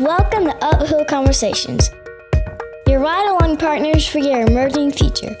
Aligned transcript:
Welcome 0.00 0.46
to 0.46 0.56
Uphill 0.60 1.04
Conversations, 1.04 1.90
your 2.88 2.98
ride 2.98 3.28
along 3.30 3.58
partners 3.58 4.04
for 4.04 4.18
your 4.18 4.40
emerging 4.40 4.90
future. 4.90 5.36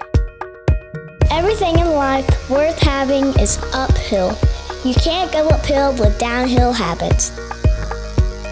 Everything 1.30 1.80
in 1.80 1.88
life 1.88 2.28
worth 2.48 2.78
having 2.78 3.24
is 3.40 3.58
uphill. 3.72 4.38
You 4.84 4.94
can't 4.94 5.32
go 5.32 5.48
uphill 5.48 5.92
with 5.94 6.16
downhill 6.20 6.72
habits. 6.72 7.32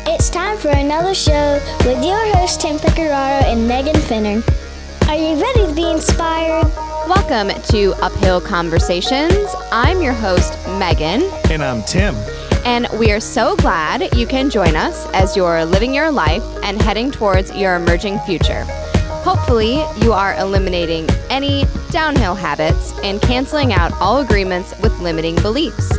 It's 0.08 0.28
time 0.28 0.58
for 0.58 0.70
another 0.70 1.14
show 1.14 1.60
with 1.86 2.04
your 2.04 2.34
hosts 2.34 2.60
Tim 2.60 2.78
Pecoraro 2.78 3.44
and 3.44 3.68
Megan 3.68 4.00
Finner. 4.00 4.42
Are 5.08 5.16
you 5.16 5.40
ready 5.40 5.66
to 5.66 5.72
be 5.72 5.88
inspired? 5.88 6.66
Welcome 7.08 7.50
to 7.68 7.94
Uphill 8.02 8.40
Conversations. 8.40 9.54
I'm 9.70 10.02
your 10.02 10.14
host, 10.14 10.58
Megan, 10.78 11.22
And 11.50 11.62
I'm 11.62 11.82
Tim. 11.84 12.16
And 12.64 12.86
we 12.98 13.10
are 13.12 13.20
so 13.20 13.56
glad 13.56 14.14
you 14.16 14.26
can 14.26 14.50
join 14.50 14.76
us 14.76 15.06
as 15.12 15.36
you're 15.36 15.64
living 15.64 15.94
your 15.94 16.10
life 16.10 16.44
and 16.62 16.80
heading 16.80 17.10
towards 17.10 17.54
your 17.56 17.74
emerging 17.76 18.18
future. 18.20 18.64
Hopefully, 19.24 19.84
you 20.02 20.12
are 20.12 20.34
eliminating 20.36 21.08
any 21.30 21.64
downhill 21.90 22.34
habits 22.34 22.92
and 23.04 23.20
canceling 23.22 23.72
out 23.72 23.92
all 24.00 24.18
agreements 24.18 24.74
with 24.80 24.98
limiting 25.00 25.36
beliefs. 25.36 25.90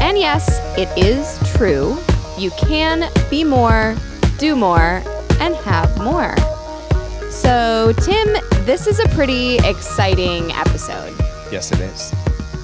And 0.00 0.18
yes, 0.18 0.60
it 0.78 0.88
is 0.96 1.38
true. 1.54 1.98
You 2.38 2.50
can 2.52 3.10
be 3.30 3.44
more, 3.44 3.94
do 4.38 4.56
more, 4.56 5.02
and 5.40 5.54
have 5.56 5.96
more. 5.98 6.36
So, 7.30 7.92
Tim, 8.02 8.36
this 8.64 8.86
is 8.86 9.00
a 9.00 9.08
pretty 9.08 9.56
exciting 9.58 10.50
episode. 10.52 11.14
Yes, 11.50 11.72
it 11.72 11.80
is. 11.80 12.12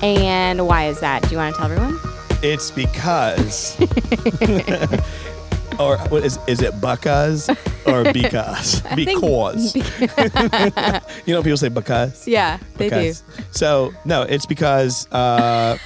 And 0.03 0.67
why 0.67 0.87
is 0.87 1.01
that? 1.01 1.23
Do 1.23 1.31
you 1.31 1.39
want 1.39 1.55
to 1.55 1.61
tell 1.61 1.71
everyone? 1.71 2.18
It's 2.41 2.71
because, 2.71 3.77
or 5.81 5.99
what 6.09 6.25
is 6.25 6.39
is 6.47 6.63
it? 6.63 6.81
Because 6.81 7.51
or 7.85 8.05
because? 8.13 8.81
Because. 8.95 9.75
you 11.27 11.35
know, 11.35 11.43
people 11.43 11.57
say 11.57 11.69
because. 11.69 12.29
Yeah, 12.29 12.59
they 12.77 12.91
because. 12.91 13.25
So 13.51 13.93
no, 14.05 14.23
it's 14.23 14.47
because 14.47 15.11
uh, 15.13 15.79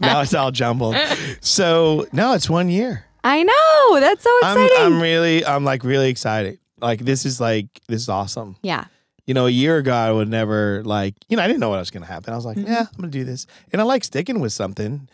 now 0.00 0.20
it's 0.20 0.34
all 0.34 0.50
jumbled. 0.50 0.96
So 1.40 2.06
no, 2.12 2.34
it's 2.34 2.50
one 2.50 2.68
year. 2.68 3.06
I 3.24 3.42
know. 3.42 4.00
That's 4.00 4.22
so 4.22 4.30
I'm 4.42 4.58
exciting. 4.58 4.84
I'm 4.84 5.00
really 5.00 5.46
I'm 5.46 5.64
like 5.64 5.82
really 5.82 6.10
excited. 6.10 6.58
Like 6.80 7.00
this 7.00 7.24
is 7.24 7.40
like 7.40 7.66
this 7.88 8.02
is 8.02 8.08
awesome. 8.08 8.56
yeah. 8.62 8.84
You 9.26 9.34
know, 9.34 9.46
a 9.46 9.50
year 9.50 9.76
ago 9.78 9.92
I 9.94 10.10
would 10.10 10.28
never 10.28 10.82
like 10.84 11.14
you 11.28 11.36
know 11.36 11.42
I 11.42 11.46
didn't 11.46 11.60
know 11.60 11.68
what 11.70 11.78
was 11.78 11.90
going 11.90 12.02
to 12.04 12.12
happen. 12.12 12.32
I 12.32 12.36
was 12.36 12.44
like, 12.44 12.56
Mm-hmm. 12.56 12.72
yeah, 12.72 12.80
I'm 12.80 12.98
going 13.00 13.10
to 13.10 13.18
do 13.18 13.24
this, 13.24 13.46
and 13.72 13.80
I 13.80 13.84
like 13.84 14.04
sticking 14.04 14.40
with 14.40 14.52
something. 14.52 15.08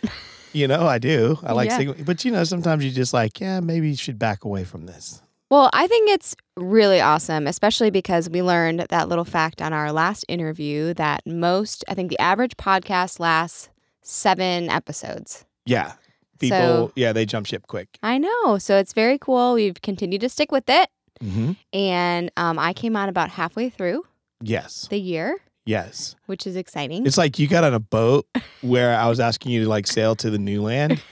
you 0.52 0.66
know, 0.66 0.86
I 0.86 0.98
do. 0.98 1.38
I 1.42 1.52
like 1.52 1.68
Yeah. 1.68 1.74
sticking, 1.76 2.04
but 2.04 2.24
you 2.24 2.30
know, 2.32 2.44
sometimes 2.44 2.84
you 2.84 2.90
just 2.90 3.12
like, 3.12 3.38
yeah, 3.40 3.60
maybe 3.60 3.90
you 3.90 3.96
should 3.96 4.18
back 4.18 4.44
away 4.44 4.64
from 4.64 4.86
this. 4.86 5.20
Well, 5.50 5.70
I 5.72 5.86
think 5.86 6.10
it's 6.10 6.34
really 6.56 7.00
awesome, 7.00 7.46
especially 7.46 7.90
because 7.90 8.28
we 8.28 8.42
learned 8.42 8.80
that 8.90 9.08
little 9.08 9.24
fact 9.24 9.62
on 9.62 9.72
our 9.72 9.92
last 9.92 10.24
interview 10.28 10.92
that 10.94 11.22
most, 11.26 11.84
I 11.88 11.94
think 11.94 12.10
the 12.10 12.18
average 12.18 12.56
podcast 12.58 13.18
lasts 13.20 13.70
seven 14.02 14.68
episodes. 14.70 15.44
Yeah, 15.66 15.92
people. 16.38 16.58
So- 16.58 16.92
yeah, 16.96 17.12
they 17.12 17.24
jump 17.26 17.46
ship 17.46 17.66
quick. 17.66 17.98
I 18.02 18.18
know. 18.18 18.58
So 18.58 18.76
it's 18.78 18.92
very 18.92 19.18
cool. 19.18 19.54
We've 19.54 19.80
continued 19.80 20.20
to 20.22 20.28
stick 20.28 20.50
with 20.52 20.68
it. 20.68 20.88
Hmm 21.20 21.52
And 21.72 22.30
um, 22.36 22.58
I 22.58 22.72
came 22.72 22.96
on 22.96 23.08
about 23.08 23.30
halfway 23.30 23.68
through 23.70 24.04
Yes, 24.42 24.86
the 24.90 24.98
year, 24.98 25.36
yes. 25.66 26.14
which 26.26 26.46
is 26.46 26.54
exciting. 26.56 27.06
It's 27.06 27.18
like 27.18 27.38
you 27.38 27.48
got 27.48 27.64
on 27.64 27.74
a 27.74 27.80
boat 27.80 28.26
where 28.60 28.96
I 28.98 29.08
was 29.08 29.18
asking 29.20 29.52
you 29.52 29.64
to 29.64 29.68
like 29.68 29.86
sail 29.86 30.14
to 30.16 30.30
the 30.30 30.38
new 30.38 30.62
land. 30.62 31.02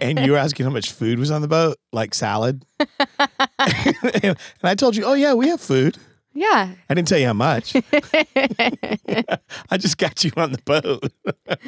and 0.00 0.18
you 0.20 0.32
were 0.32 0.38
asking 0.46 0.66
how 0.66 0.70
much 0.72 0.92
food 0.92 1.18
was 1.18 1.30
on 1.30 1.42
the 1.42 1.48
boat, 1.48 1.76
like 1.92 2.14
salad. 2.14 2.64
and 3.58 4.36
I 4.62 4.74
told 4.74 4.96
you, 4.96 5.04
oh, 5.04 5.14
yeah, 5.14 5.34
we 5.34 5.48
have 5.48 5.60
food. 5.60 5.98
Yeah. 6.32 6.72
I 6.88 6.94
didn't 6.94 7.08
tell 7.08 7.18
you 7.18 7.26
how 7.26 7.32
much. 7.32 7.74
I 9.70 9.76
just 9.78 9.98
got 9.98 10.24
you 10.24 10.30
on 10.36 10.52
the 10.52 10.60
boat. 10.64 11.12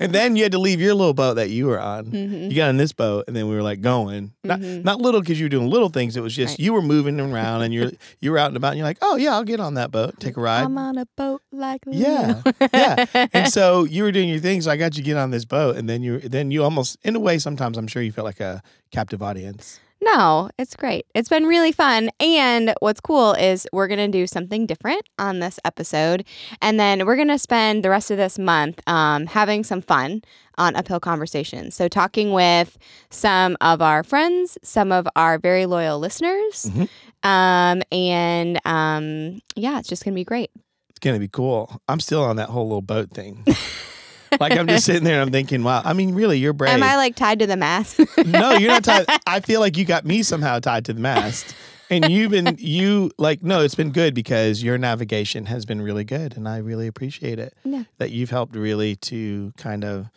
and 0.00 0.12
then 0.12 0.36
you 0.36 0.42
had 0.42 0.52
to 0.52 0.58
leave 0.58 0.80
your 0.80 0.94
little 0.94 1.14
boat 1.14 1.34
that 1.34 1.50
you 1.50 1.66
were 1.66 1.80
on. 1.80 2.06
Mhm. 2.06 2.50
You 2.50 2.56
got 2.56 2.68
on 2.68 2.76
this 2.76 2.92
boat, 2.92 3.24
and 3.26 3.36
then 3.36 3.48
we 3.48 3.54
were 3.54 3.62
like 3.62 3.80
going. 3.80 4.32
Not, 4.44 4.60
Mhm. 4.60 4.84
not 4.84 5.00
little 5.00 5.20
because 5.20 5.38
you 5.38 5.44
were 5.46 5.50
doing 5.50 5.68
little 5.68 5.88
things. 5.88 6.16
It 6.16 6.22
was 6.22 6.34
just 6.34 6.52
Right. 6.52 6.60
you 6.60 6.72
were 6.72 6.82
moving 6.82 7.20
around 7.20 7.62
and 7.62 7.72
you're 7.74 7.90
you 8.20 8.30
were 8.30 8.38
out 8.38 8.48
and 8.48 8.56
about, 8.56 8.68
and 8.68 8.78
you're 8.78 8.86
like, 8.86 8.98
oh, 9.02 9.16
yeah, 9.16 9.32
I'll 9.34 9.44
get 9.44 9.60
on 9.60 9.74
that 9.74 9.90
boat, 9.90 10.18
take 10.20 10.36
a 10.36 10.40
ride. 10.40 10.62
I'm 10.64 10.78
on 10.78 10.98
a 10.98 11.06
boat 11.16 11.42
like 11.52 11.82
Yeah, 11.86 12.42
yeah. 12.72 13.04
And 13.32 13.52
so 13.52 13.84
you 13.84 14.02
were 14.02 14.12
doing 14.12 14.28
your 14.28 14.38
thing, 14.40 14.60
so 14.62 14.70
I 14.70 14.76
got 14.76 14.96
you 14.96 15.02
get 15.02 15.16
on 15.16 15.30
this 15.30 15.44
boat, 15.44 15.76
and 15.76 15.88
then 15.88 16.02
you 16.02 16.18
then 16.20 16.50
you 16.50 16.64
almost, 16.64 16.96
in 17.04 17.16
a 17.16 17.20
way, 17.20 17.38
sometimes 17.38 17.76
I'm 17.78 17.86
sure 17.86 18.02
you 18.02 18.12
felt 18.12 18.24
like 18.26 18.40
a 18.40 18.62
captive 18.90 19.22
audience. 19.22 19.80
No, 20.00 20.50
it's 20.58 20.76
great. 20.76 21.06
It's 21.14 21.28
been 21.28 21.46
really 21.46 21.72
fun. 21.72 22.10
And 22.20 22.74
what's 22.80 23.00
cool 23.00 23.32
is 23.32 23.66
we're 23.72 23.88
going 23.88 23.98
to 23.98 24.08
do 24.08 24.26
something 24.26 24.66
different 24.66 25.02
on 25.18 25.40
this 25.40 25.58
episode. 25.64 26.24
And 26.60 26.78
then 26.78 27.06
we're 27.06 27.16
going 27.16 27.28
to 27.28 27.38
spend 27.38 27.82
the 27.82 27.90
rest 27.90 28.10
of 28.10 28.16
this 28.16 28.38
month 28.38 28.80
um, 28.86 29.26
having 29.26 29.64
some 29.64 29.80
fun 29.80 30.22
on 30.58 30.76
Uphill 30.76 31.00
Conversations. 31.00 31.74
So, 31.74 31.88
talking 31.88 32.32
with 32.32 32.78
some 33.10 33.56
of 33.60 33.82
our 33.82 34.02
friends, 34.02 34.58
some 34.62 34.92
of 34.92 35.06
our 35.16 35.38
very 35.38 35.66
loyal 35.66 35.98
listeners. 35.98 36.66
Mhm. 36.66 36.88
Um, 37.22 37.82
and 37.90 38.60
um, 38.66 39.40
yeah, 39.56 39.78
it's 39.78 39.88
just 39.88 40.04
going 40.04 40.14
to 40.14 40.18
be 40.20 40.24
great. 40.24 40.50
It's 40.90 41.00
gonna 41.04 41.18
be 41.18 41.28
cool. 41.28 41.78
I'm 41.88 42.00
still 42.00 42.22
on 42.22 42.36
that 42.36 42.48
whole 42.48 42.64
little 42.66 42.80
boat 42.80 43.10
thing. 43.10 43.44
like 44.40 44.56
I'm 44.56 44.66
just 44.66 44.84
sitting 44.84 45.04
there, 45.04 45.14
and 45.14 45.22
I'm 45.22 45.32
thinking, 45.32 45.62
wow. 45.62 45.82
I 45.84 45.92
mean, 45.92 46.14
really, 46.14 46.38
you're 46.38 46.52
brave. 46.52 46.72
Am 46.74 46.82
I 46.82 46.96
like 46.96 47.14
tied 47.16 47.38
to 47.40 47.46
the 47.46 47.56
mast? 47.56 47.98
no, 48.26 48.52
you're 48.52 48.70
not 48.70 48.84
tied. 48.84 49.06
I 49.26 49.40
feel 49.40 49.60
like 49.60 49.76
you 49.76 49.84
got 49.84 50.04
me 50.04 50.22
somehow 50.22 50.58
tied 50.60 50.84
to 50.86 50.92
the 50.92 51.00
mast. 51.00 51.54
And 51.88 52.10
you've 52.10 52.32
been 52.32 52.56
you 52.58 53.12
like 53.16 53.44
no, 53.44 53.60
it's 53.62 53.76
been 53.76 53.92
good 53.92 54.12
because 54.12 54.60
your 54.62 54.76
navigation 54.76 55.46
has 55.46 55.64
been 55.64 55.80
really 55.80 56.02
good, 56.04 56.36
and 56.36 56.48
I 56.48 56.58
really 56.58 56.88
appreciate 56.88 57.38
it. 57.38 57.54
Yeah. 57.64 57.84
That 57.98 58.10
you've 58.10 58.30
helped 58.30 58.56
really 58.56 58.96
to 58.96 59.52
kind 59.56 59.84
of, 59.84 60.10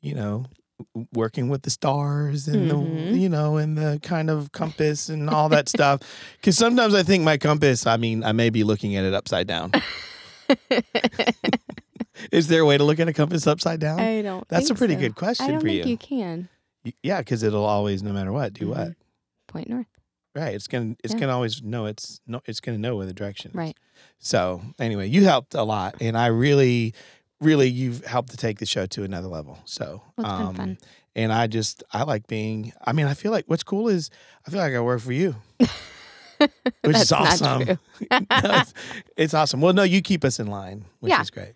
you 0.00 0.16
know, 0.16 0.46
working 1.14 1.48
with 1.48 1.62
the 1.62 1.70
stars 1.70 2.48
and 2.48 2.68
Mhm. 2.68 3.12
the 3.12 3.18
you 3.18 3.28
know 3.28 3.56
and 3.56 3.78
the 3.78 4.00
kind 4.02 4.30
of 4.30 4.50
compass 4.50 5.08
and 5.08 5.30
all 5.30 5.48
that 5.50 5.68
stuff. 5.68 6.00
Because 6.40 6.58
sometimes 6.58 6.92
I 6.92 7.04
think 7.04 7.22
my 7.22 7.36
compass. 7.36 7.86
I 7.86 7.98
mean, 7.98 8.24
I 8.24 8.32
may 8.32 8.50
be 8.50 8.64
looking 8.64 8.96
at 8.96 9.04
it 9.04 9.14
upside 9.14 9.46
down. 9.46 9.70
Is 12.30 12.48
there 12.48 12.60
a 12.60 12.66
way 12.66 12.76
to 12.78 12.84
look 12.84 13.00
at 13.00 13.08
a 13.08 13.12
compass 13.12 13.46
upside 13.46 13.80
down? 13.80 13.98
I 14.00 14.22
don't. 14.22 14.46
That's 14.48 14.70
a 14.70 14.74
pretty 14.74 14.94
so. 14.94 15.00
good 15.00 15.12
I 15.12 15.14
question 15.14 15.48
don't 15.48 15.60
for 15.60 15.66
think 15.66 15.84
you. 15.86 15.90
you 15.92 15.96
can. 15.98 16.48
Y- 16.84 16.92
Yeah, 17.02 17.18
because 17.20 17.42
it'll 17.42 17.64
always, 17.64 18.02
no 18.02 18.12
matter 18.12 18.32
what, 18.32 18.52
do 18.52 18.68
what. 18.68 18.78
Mhm. 18.88 18.94
Point 19.48 19.68
north. 19.68 19.86
Right. 20.34 20.54
It's 20.54 20.66
gonna 20.66 20.96
it's 21.04 21.12
Yeah. 21.14 21.20
gonna 21.20 21.34
always 21.34 21.62
know 21.62 21.84
it's 21.86 22.20
no 22.26 22.40
it's 22.46 22.60
gonna 22.60 22.78
know 22.78 22.96
where 22.96 23.06
the 23.06 23.12
direction 23.12 23.50
is. 23.50 23.54
Right. 23.54 23.76
So 24.18 24.62
anyway, 24.78 25.08
you 25.08 25.24
helped 25.24 25.54
a 25.54 25.62
lot 25.62 25.96
and 26.00 26.16
I 26.16 26.26
really, 26.28 26.94
really 27.40 27.68
you've 27.68 28.04
helped 28.06 28.30
to 28.30 28.36
take 28.38 28.58
the 28.58 28.64
show 28.66 28.86
to 28.86 29.04
another 29.04 29.28
level. 29.28 29.58
So 29.66 30.00
Well, 30.16 30.26
it's 30.26 30.38
been 30.38 30.46
um, 30.48 30.54
fun. 30.54 30.78
and 31.14 31.32
I 31.34 31.46
just 31.48 31.84
I 31.92 32.04
like 32.04 32.26
being 32.28 32.72
I 32.82 32.92
mean, 32.92 33.06
I 33.06 33.14
feel 33.14 33.30
like 33.30 33.44
what's 33.48 33.62
cool 33.62 33.88
is 33.88 34.08
I 34.46 34.50
feel 34.50 34.60
like 34.60 34.72
I 34.74 34.80
work 34.80 35.00
for 35.02 35.12
you. 35.12 35.36
Which 36.82 36.96
is 36.96 37.08
That's 37.10 37.40
not 37.40 37.52
awesome. 37.52 37.64
true. 37.64 37.78
No, 38.10 38.60
it's, 38.60 38.74
it's 39.16 39.34
awesome. 39.34 39.60
Well, 39.60 39.72
no, 39.74 39.82
you 39.84 40.02
keep 40.02 40.24
us 40.24 40.40
in 40.40 40.48
line, 40.48 40.86
which 41.00 41.10
Yeah. 41.10 41.20
is 41.20 41.30
great. 41.30 41.52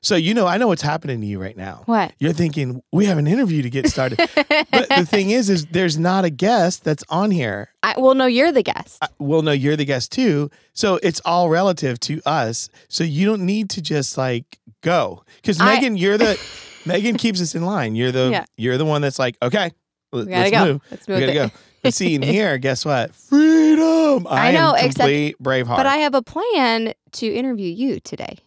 So 0.00 0.16
you 0.16 0.32
know, 0.34 0.46
I 0.46 0.58
know 0.58 0.68
what's 0.68 0.82
happening 0.82 1.20
to 1.20 1.26
you 1.26 1.40
right 1.40 1.56
now. 1.56 1.82
What? 1.86 2.12
You're 2.18 2.32
thinking 2.32 2.82
we 2.92 3.06
have 3.06 3.18
an 3.18 3.26
interview 3.26 3.62
to 3.62 3.70
get 3.70 3.88
started, 3.88 4.18
but 4.34 4.88
the 4.88 5.06
thing 5.10 5.30
is, 5.30 5.50
is 5.50 5.66
there's 5.66 5.98
not 5.98 6.24
a 6.24 6.30
guest 6.30 6.84
that's 6.84 7.04
on 7.08 7.30
here. 7.30 7.72
I, 7.82 7.94
well, 7.98 8.14
no, 8.14 8.26
you're 8.26 8.52
the 8.52 8.62
guest. 8.62 8.98
I- 9.02 9.08
well, 9.18 9.42
no, 9.42 9.52
you're 9.52 9.76
the 9.76 9.84
guest 9.84 10.12
too. 10.12 10.50
So 10.72 10.98
it's 11.02 11.20
all 11.24 11.48
relative 11.50 11.98
to 12.00 12.20
us. 12.26 12.68
So 12.88 13.02
you 13.04 13.26
don't 13.26 13.44
need 13.46 13.70
to 13.70 13.82
just 13.82 14.16
like 14.16 14.58
go 14.82 15.24
because 15.36 15.60
I- 15.60 15.74
Megan, 15.74 15.96
you're 15.96 16.18
the 16.18 16.38
Megan 16.86 17.16
keeps 17.16 17.40
us 17.42 17.54
in 17.54 17.64
line. 17.64 17.94
You're 17.96 18.12
the 18.12 18.28
Yeah. 18.30 18.44
you're 18.56 18.78
the 18.78 18.84
one 18.84 19.02
that's 19.02 19.18
like, 19.18 19.36
okay, 19.42 19.72
we 20.12 20.24
gotta 20.24 20.30
let's 20.30 20.50
go. 20.50 20.64
move. 20.64 20.80
Let's 20.90 21.06
We 21.08 21.14
move. 21.14 21.20
gotta 21.20 21.32
it. 21.32 21.34
go. 21.34 21.50
But 21.82 21.94
see, 21.94 22.14
in 22.14 22.22
here, 22.34 22.56
guess 22.58 22.84
what? 22.84 23.14
Freedom. 23.14 24.26
I, 24.28 24.48
I 24.48 24.52
know, 24.52 24.74
am 24.74 24.86
except- 24.86 24.96
complete 24.98 25.36
Braveheart. 25.42 25.76
But 25.76 25.86
I 25.86 25.96
have 25.98 26.14
a 26.14 26.22
plan 26.22 26.94
to 27.12 27.26
interview 27.26 27.70
you 27.72 28.00
today. 28.00 28.38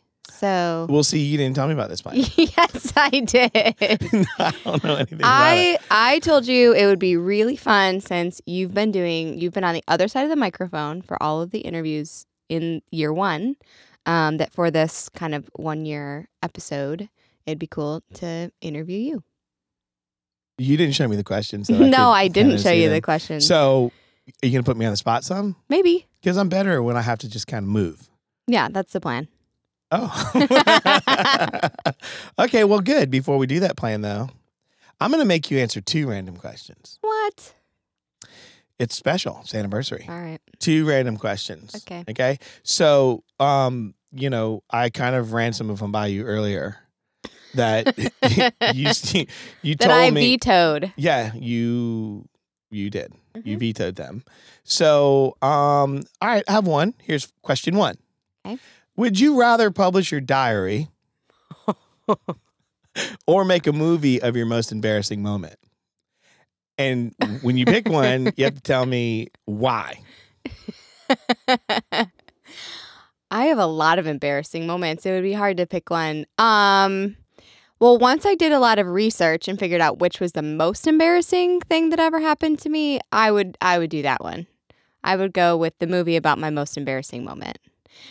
So 0.42 0.88
We'll 0.90 1.04
see. 1.04 1.20
You 1.20 1.38
didn't 1.38 1.56
tell 1.56 1.68
me 1.68 1.74
about 1.74 1.90
this 1.90 2.02
plan. 2.02 2.16
yes, 2.36 2.94
I 2.96 3.10
did. 3.12 3.52
I 4.40 4.52
don't 4.64 4.84
know 4.84 4.96
anything 4.96 5.20
about 5.20 5.56
it. 5.56 5.80
I 5.84 6.14
I 6.16 6.20
told 6.20 6.48
you 6.48 6.74
it 6.74 6.88
would 6.88 6.98
be 6.98 7.16
really 7.16 7.56
fun 7.56 8.02
since 8.02 8.42
you've 8.48 8.74
been 8.74 8.92
doing 8.92 9.40
you've 9.40 9.54
been 9.54 9.64
on 9.64 9.76
the 9.76 9.84
other 9.88 10.08
side 10.08 10.24
of 10.24 10.32
the 10.32 10.36
microphone 10.36 11.04
for 11.04 11.22
all 11.22 11.44
of 11.44 11.52
the 11.52 11.60
interviews 11.60 12.26
in 12.50 12.82
year 12.90 13.14
one. 13.14 13.56
Um, 14.08 14.38
that 14.38 14.52
for 14.52 14.72
this 14.72 15.10
kind 15.10 15.36
of 15.36 15.48
one 15.54 15.86
year 15.86 16.28
episode, 16.42 17.08
it'd 17.46 17.60
be 17.60 17.68
cool 17.68 18.02
to 18.16 18.52
interview 18.60 18.98
you. 18.98 19.24
You 20.58 20.76
didn't 20.76 20.96
show 20.96 21.08
me 21.08 21.18
the 21.18 21.24
questions. 21.24 21.68
so 21.68 21.78
no, 21.78 21.86
could 21.86 21.94
I 21.98 22.28
didn't 22.30 22.58
show 22.62 22.72
you 22.72 22.90
the 22.90 23.00
questions. 23.00 23.46
So, 23.46 23.92
are 24.42 24.48
you 24.48 24.52
gonna 24.52 24.64
put 24.64 24.76
me 24.76 24.86
on 24.88 24.92
the 24.92 24.98
spot 24.98 25.24
some? 25.24 25.56
Maybe. 25.70 26.08
Because 26.20 26.36
I'm 26.38 26.50
better 26.50 26.82
when 26.82 26.98
I 26.98 27.02
have 27.02 27.20
to 27.20 27.30
just 27.30 27.46
kind 27.46 27.64
of 27.64 27.70
move. 27.70 28.10
Yeah, 28.48 28.70
that's 28.72 28.92
the 28.94 29.00
plan. 29.00 29.28
Oh. 29.94 30.32
okay, 32.40 32.64
well, 32.64 32.80
good. 32.80 33.10
Before 33.12 33.38
we 33.38 33.48
do 33.48 33.60
that 33.62 33.76
plan, 33.78 34.02
though, 34.02 34.30
I'm 35.00 35.12
going 35.12 35.22
to 35.22 35.28
make 35.28 35.52
you 35.52 35.60
answer 35.60 35.82
two 35.82 36.10
random 36.10 36.38
questions. 36.38 36.98
What? 37.02 37.54
It's 38.80 38.96
special. 38.96 39.40
It's 39.44 39.54
anniversary. 39.54 40.06
All 40.10 40.20
right. 40.20 40.40
Two 40.60 40.88
random 40.88 41.18
questions. 41.18 41.76
Okay. 41.76 42.04
Okay. 42.10 42.40
So, 42.64 43.24
um, 43.40 43.94
you 44.12 44.30
know, 44.30 44.64
I 44.72 44.90
kind 44.90 45.16
of 45.16 45.34
ran 45.34 45.54
some 45.54 45.70
of 45.70 45.80
them 45.80 45.92
by 45.92 46.08
you 46.08 46.24
earlier. 46.24 46.78
That 47.54 47.96
you 48.74 48.92
you 49.62 49.76
That 49.76 49.88
told 49.88 49.92
I 49.92 50.10
me. 50.10 50.38
vetoed. 50.38 50.94
yeah, 50.96 51.34
you 51.36 52.28
you 52.72 52.90
did. 52.90 53.14
You 53.44 53.58
Mhm. 53.58 53.60
vetoed 53.60 53.96
them. 53.98 54.24
So, 54.64 55.36
um, 55.42 56.04
all 56.22 56.30
right, 56.30 56.44
I 56.48 56.52
have 56.54 56.66
one. 56.66 56.94
Here's 57.04 57.28
question 57.42 57.76
one. 57.76 57.98
Okay. 58.46 58.58
Would 58.98 59.20
you 59.20 59.40
rather 59.40 59.72
publish 59.72 60.12
your 60.12 60.22
diary 60.22 60.90
or 63.28 63.46
make 63.46 63.68
a 63.68 63.74
movie 63.74 64.22
of 64.22 64.36
your 64.36 64.46
most 64.46 64.72
embarrassing 64.72 65.22
moment? 65.22 65.56
And 66.78 67.14
when 67.42 67.58
you 67.58 67.66
pick 67.66 67.88
one, 67.88 68.32
you 68.36 68.46
have 68.46 68.56
to 68.56 68.62
tell 68.62 68.86
me 68.86 69.28
why. 69.46 70.02
I 73.32 73.46
have 73.46 73.60
a 73.60 73.66
lot 73.66 73.98
of 73.98 74.08
embarrassing 74.08 74.68
moments. 74.68 75.06
It 75.06 75.12
would 75.12 75.24
be 75.24 75.34
hard 75.34 75.58
to 75.58 75.66
pick 75.66 75.90
one. 75.90 76.26
Um, 76.38 77.16
well, 77.80 77.98
once 77.98 78.26
I 78.26 78.36
did 78.36 78.52
a 78.52 78.60
lot 78.60 78.78
of 78.78 78.88
research 78.88 79.48
and 79.48 79.58
figured 79.58 79.82
out 79.82 80.00
which 80.00 80.20
was 80.20 80.34
the 80.34 80.42
most 80.42 80.86
embarrassing 80.86 81.62
thing 81.62 81.90
that 81.90 82.00
ever 82.00 82.20
happened 82.20 82.60
to 82.60 82.70
me, 82.70 83.00
I 83.12 83.32
would 83.32 83.58
I 83.62 83.80
would 83.80 83.90
do 83.90 84.02
that 84.02 84.22
one. 84.22 84.48
I 85.04 85.16
would 85.16 85.34
go 85.34 85.58
with 85.58 85.78
the 85.80 85.88
movie 85.88 86.16
about 86.16 86.38
my 86.38 86.50
most 86.50 86.78
embarrassing 86.78 87.24
moment. 87.24 87.58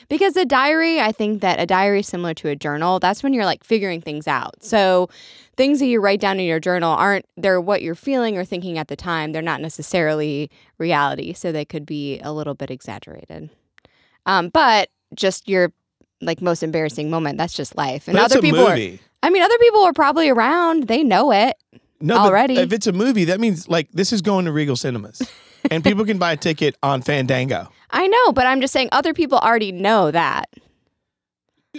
Because 0.09 0.37
a 0.37 0.45
diary, 0.45 1.01
I 1.01 1.13
think 1.13 1.41
that 1.41 1.61
a 1.61 1.67
diary 1.67 2.01
is 2.01 2.09
similar 2.09 2.35
to 2.35 2.49
a 2.49 2.57
journal. 2.57 2.99
That's 2.99 3.23
when 3.23 3.33
you're 3.33 3.45
like 3.45 3.65
figuring 3.65 4.01
things 4.01 4.27
out. 4.27 4.63
So 4.63 5.09
things 5.57 5.79
that 5.81 5.87
you 5.87 6.01
write 6.01 6.21
down 6.21 6.41
in 6.41 6.47
your 6.47 6.61
journal 6.61 6.93
aren't 6.93 7.27
they're 7.37 7.61
what 7.61 7.83
you're 7.83 7.95
feeling 7.95 8.39
or 8.39 8.45
thinking 8.45 8.79
at 8.79 8.89
the 8.89 8.97
time. 8.97 9.33
They're 9.33 9.43
not 9.43 9.61
necessarily 9.61 10.51
reality. 10.79 11.33
So 11.33 11.53
they 11.53 11.65
could 11.65 11.87
be 11.87 12.19
a 12.21 12.33
little 12.33 12.55
bit 12.55 12.71
exaggerated. 12.71 13.51
Um, 14.27 14.49
but 14.49 14.91
just 15.15 15.49
your 15.49 15.73
like 16.21 16.43
most 16.43 16.63
embarrassing 16.63 17.11
moment, 17.11 17.39
that's 17.39 17.55
just 17.55 17.77
life. 17.77 18.09
And 18.09 18.17
But 18.17 18.25
it's 18.25 18.33
other 18.35 18.41
a 18.41 18.43
people 18.43 18.67
are. 18.67 18.77
I 19.23 19.31
mean 19.31 19.43
other 19.43 19.59
people 19.59 19.83
are 19.83 19.93
probably 19.93 20.29
around. 20.29 20.89
They 20.89 21.03
know 21.03 21.33
it. 21.33 21.57
No, 22.01 22.17
already. 22.17 22.57
if 22.57 22.73
it's 22.73 22.87
a 22.87 22.93
movie, 22.93 23.25
that 23.25 23.41
means 23.41 23.69
like 23.69 23.91
this 23.93 24.13
is 24.13 24.23
going 24.23 24.47
to 24.47 24.53
Regal 24.53 24.77
Cinemas, 24.77 25.21
and 25.71 25.83
people 25.85 26.05
can 26.05 26.19
buy 26.19 26.33
a 26.33 26.37
ticket 26.37 26.77
on 26.83 27.03
Fandango. 27.03 27.69
I 27.91 28.07
know, 28.07 28.33
but 28.33 28.47
I'm 28.47 28.61
just 28.61 28.73
saying 28.73 28.89
other 28.93 29.13
people 29.15 29.39
already 29.39 29.73
know 29.73 30.11
that. 30.11 30.49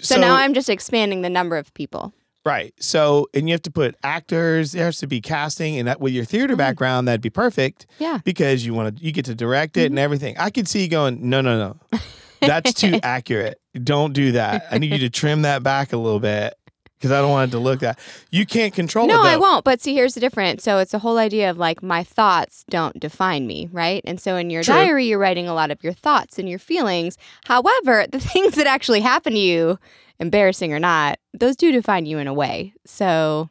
So, 0.01 0.19
now 0.19 0.35
I'm 0.35 0.53
just 0.53 0.69
expanding 0.69 1.21
the 1.21 1.29
number 1.29 1.57
of 1.57 1.73
people. 1.73 2.13
right. 2.45 2.73
So 2.79 3.27
and 3.33 3.47
you 3.47 3.53
have 3.53 3.61
to 3.63 3.71
put 3.71 3.95
actors. 4.03 4.71
There 4.71 4.85
has 4.85 4.97
to 4.99 5.07
be 5.07 5.21
casting, 5.21 5.77
and 5.77 5.87
that 5.87 5.99
with 6.01 6.13
your 6.13 6.25
theater 6.25 6.55
Mhm. 6.55 6.57
background, 6.57 7.07
that'd 7.07 7.21
be 7.21 7.29
perfect 7.29 7.85
Yeah. 7.99 8.19
because 8.23 8.65
you 8.65 8.73
want 8.73 8.97
to 8.97 9.03
you 9.03 9.11
get 9.11 9.25
to 9.25 9.35
direct 9.35 9.77
it 9.77 9.85
and 9.87 9.91
Mm-hmm. 9.91 9.97
everything. 9.99 10.35
I 10.39 10.49
could 10.49 10.67
see 10.67 10.81
you 10.81 10.87
going, 10.87 11.29
no, 11.29 11.41
no, 11.41 11.57
no, 11.57 11.99
that's 12.41 12.73
too 12.73 12.99
accurate. 13.03 13.59
Don't 13.83 14.13
do 14.13 14.31
that. 14.33 14.65
I 14.71 14.77
need 14.79 14.91
you 14.91 14.97
to 14.99 15.09
trim 15.09 15.43
that 15.43 15.61
back 15.61 15.93
a 15.93 15.97
little 15.97 16.19
bit 16.19 16.53
because 17.01 17.11
I 17.11 17.19
don't 17.19 17.31
want 17.31 17.49
it 17.49 17.51
to 17.53 17.59
look 17.59 17.79
that. 17.79 17.97
You 18.29 18.45
can't 18.45 18.71
control 18.75 19.07
No, 19.07 19.23
it. 19.23 19.27
I 19.27 19.35
won't. 19.37 19.65
But 19.65 19.81
see, 19.81 19.95
here's 19.95 20.13
the 20.13 20.19
difference. 20.19 20.63
So 20.63 20.77
it's 20.77 20.93
a 20.93 20.99
whole 20.99 21.17
idea 21.17 21.49
of 21.49 21.57
like 21.57 21.81
my 21.81 22.03
thoughts 22.03 22.63
don't 22.69 22.99
define 22.99 23.47
me, 23.47 23.69
right? 23.71 24.03
And 24.05 24.21
so 24.21 24.35
in 24.35 24.51
your 24.51 24.61
True. 24.61 24.75
diary, 24.75 25.05
you're 25.07 25.17
writing 25.17 25.47
a 25.47 25.55
lot 25.55 25.71
of 25.71 25.83
your 25.83 25.93
thoughts 25.93 26.37
and 26.37 26.47
your 26.47 26.59
feelings. 26.59 27.17
However, 27.45 28.05
the 28.07 28.19
things 28.33 28.53
that 28.53 28.67
actually 28.67 28.99
happen 29.01 29.33
to 29.33 29.39
you, 29.39 29.79
embarrassing 30.19 30.71
or 30.73 30.79
not, 30.79 31.17
those 31.33 31.55
do 31.55 31.71
define 31.71 32.05
you 32.05 32.19
in 32.19 32.27
a 32.27 32.33
way. 32.35 32.73
So 32.85 33.49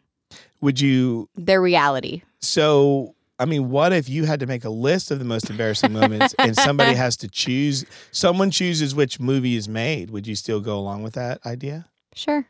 Would 0.61 0.81
you? 0.81 1.29
they're 1.35 1.61
reality. 1.61 2.23
So 2.38 3.17
I 3.41 3.47
mean, 3.47 3.70
what 3.70 3.93
if 3.94 4.06
you 4.08 4.26
had 4.26 4.38
to 4.41 4.47
make 4.47 4.64
a 4.64 4.70
list 4.70 5.11
of 5.11 5.19
the 5.19 5.25
most 5.25 5.49
embarrassing 5.49 5.93
moments, 5.94 6.35
and 6.38 6.55
somebody 6.55 6.93
has 6.94 7.17
to 7.17 7.29
choose? 7.29 7.87
Someone 8.12 8.50
chooses 8.50 8.94
which 8.94 9.19
movie 9.19 9.56
is 9.56 9.67
made. 9.67 10.11
Would 10.11 10.26
you 10.26 10.37
still 10.37 10.61
go 10.61 10.79
along 10.79 11.02
with 11.02 11.14
that 11.14 11.44
idea? 11.47 11.87
Sure. 12.14 12.47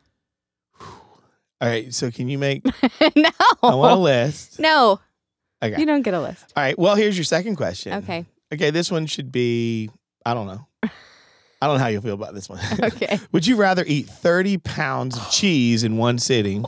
All 1.61 1.67
right. 1.69 1.93
So 1.93 2.09
can 2.11 2.27
you 2.27 2.37
make? 2.39 2.65
no. 3.15 3.29
I 3.63 3.75
want 3.75 3.93
a 3.93 3.95
list. 3.95 4.59
no. 4.59 4.99
Okay. 5.63 5.79
You 5.79 5.85
don't 5.85 6.01
get 6.01 6.15
a 6.15 6.21
list. 6.21 6.51
All 6.55 6.63
right. 6.63 6.77
Well, 6.77 6.95
here's 6.95 7.15
your 7.15 7.23
second 7.23 7.55
question. 7.55 7.93
Okay. 7.93 8.25
Okay. 8.51 8.71
This 8.71 8.89
one 8.89 9.05
should 9.05 9.31
be. 9.31 9.91
I 10.25 10.33
don't 10.33 10.47
know. 10.47 10.65
I 10.83 11.67
don't 11.67 11.77
know 11.77 11.83
how 11.83 11.89
you 11.89 12.01
feel 12.01 12.15
about 12.15 12.33
this 12.33 12.49
one. 12.49 12.59
Okay. 12.83 13.19
Would 13.31 13.45
you 13.45 13.55
rather 13.55 13.83
eat 13.85 14.07
30 14.07 14.57
pounds 14.57 15.15
of 15.17 15.29
cheese 15.29 15.83
in 15.83 15.97
one 15.97 16.17
sitting 16.17 16.65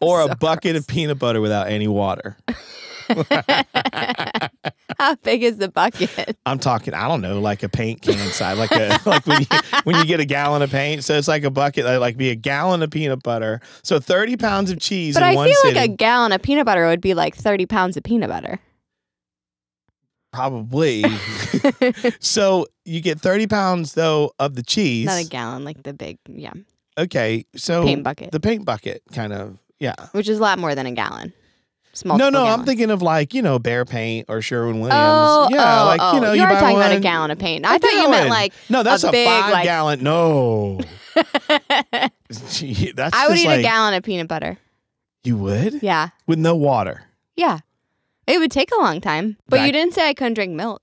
or 0.00 0.22
So 0.22 0.30
a 0.30 0.36
bucket 0.36 0.76
of 0.76 0.86
peanut 0.86 1.18
butter 1.18 1.40
without 1.40 1.66
any 1.66 1.88
water? 1.88 2.36
How 4.98 5.14
big 5.16 5.44
is 5.44 5.58
the 5.58 5.68
bucket? 5.68 6.36
I'm 6.46 6.58
talking, 6.58 6.92
I 6.92 7.06
don't 7.06 7.20
know, 7.20 7.40
like 7.40 7.62
a 7.62 7.68
paint 7.68 8.02
can 8.02 8.18
size, 8.32 8.58
like 8.58 8.72
a 8.72 8.98
like 9.08 9.26
when 9.26 9.40
you 9.42 9.46
when 9.84 9.96
you 9.96 10.04
get 10.04 10.18
a 10.18 10.24
gallon 10.24 10.60
of 10.62 10.70
paint. 10.70 11.04
So 11.04 11.14
it's 11.14 11.28
like 11.28 11.44
a 11.44 11.50
bucket, 11.50 11.84
like, 11.84 12.00
like 12.00 12.16
be 12.16 12.30
a 12.30 12.34
gallon 12.34 12.82
of 12.82 12.90
peanut 12.90 13.22
butter. 13.22 13.60
So 13.84 14.00
30 14.00 14.36
pounds 14.36 14.70
of 14.70 14.80
cheese 14.80 15.14
But 15.14 15.22
I 15.22 15.34
feel 15.34 15.54
sitting. 15.62 15.76
like 15.76 15.90
a 15.90 15.94
gallon 15.94 16.32
of 16.32 16.42
peanut 16.42 16.66
butter 16.66 16.86
would 16.86 17.00
be 17.00 17.14
like 17.14 17.36
30 17.36 17.66
pounds 17.66 17.96
of 17.96 18.02
peanut 18.02 18.28
butter. 18.28 18.58
Probably. 20.32 21.04
so 22.20 22.66
you 22.84 23.00
get 23.00 23.20
30 23.20 23.46
pounds 23.46 23.94
though 23.94 24.32
of 24.38 24.56
the 24.56 24.62
cheese. 24.62 25.06
Not 25.06 25.24
a 25.24 25.28
gallon, 25.28 25.64
like 25.64 25.82
the 25.84 25.94
big, 25.94 26.18
yeah, 26.28 26.52
okay. 26.98 27.46
So 27.56 27.84
paint 27.84 28.02
bucket, 28.02 28.32
the 28.32 28.40
paint 28.40 28.64
bucket 28.64 29.02
kind 29.12 29.32
of, 29.32 29.58
yeah. 29.78 29.94
which 30.12 30.28
is 30.28 30.38
a 30.38 30.42
lot 30.42 30.58
more 30.58 30.74
than 30.74 30.86
a 30.86 30.92
gallon. 30.92 31.32
No, 32.04 32.28
no, 32.30 32.44
I'm 32.44 32.64
thinking 32.64 32.90
of 32.90 33.02
like, 33.02 33.34
you 33.34 33.42
know, 33.42 33.58
Behr 33.58 33.88
Paint 33.88 34.26
or 34.28 34.40
Sherwin 34.40 34.80
Williams. 34.80 34.94
Oh, 34.94 35.48
yeah, 35.50 35.82
oh, 35.82 35.86
like, 35.86 36.00
oh. 36.02 36.14
you 36.14 36.20
know, 36.20 36.32
you 36.32 36.42
are 36.42 36.50
talking 36.60 36.76
about 36.76 36.92
a 36.92 37.00
gallon 37.00 37.30
of 37.30 37.38
paint. 37.38 37.64
I 37.64 37.78
thought 37.78 37.92
you 37.92 38.10
meant 38.10 38.30
like 38.30 38.52
No, 38.68 38.82
that's 38.82 39.04
a, 39.04 39.10
big, 39.10 39.26
five 39.26 39.52
like- 39.52 39.64
gallon. 39.64 40.02
No. 40.02 40.80
Gee, 42.50 42.92
that's 42.92 43.16
I 43.16 43.28
would 43.28 43.38
eat 43.38 43.46
like, 43.46 43.60
a 43.60 43.62
gallon 43.62 43.94
of 43.94 44.02
peanut 44.02 44.28
butter. 44.28 44.58
You 45.24 45.36
would? 45.38 45.82
Yeah, 45.82 46.10
With 46.26 46.38
no 46.38 46.54
water. 46.56 47.04
yeah. 47.36 47.60
It 48.26 48.38
would 48.38 48.50
take 48.50 48.70
a 48.72 48.76
long 48.76 49.00
time, 49.00 49.38
but 49.48 49.56
That- 49.56 49.66
you 49.66 49.72
didn't 49.72 49.94
say 49.94 50.06
I 50.08 50.14
couldn't 50.14 50.34
drink 50.34 50.52
milk. 50.52 50.82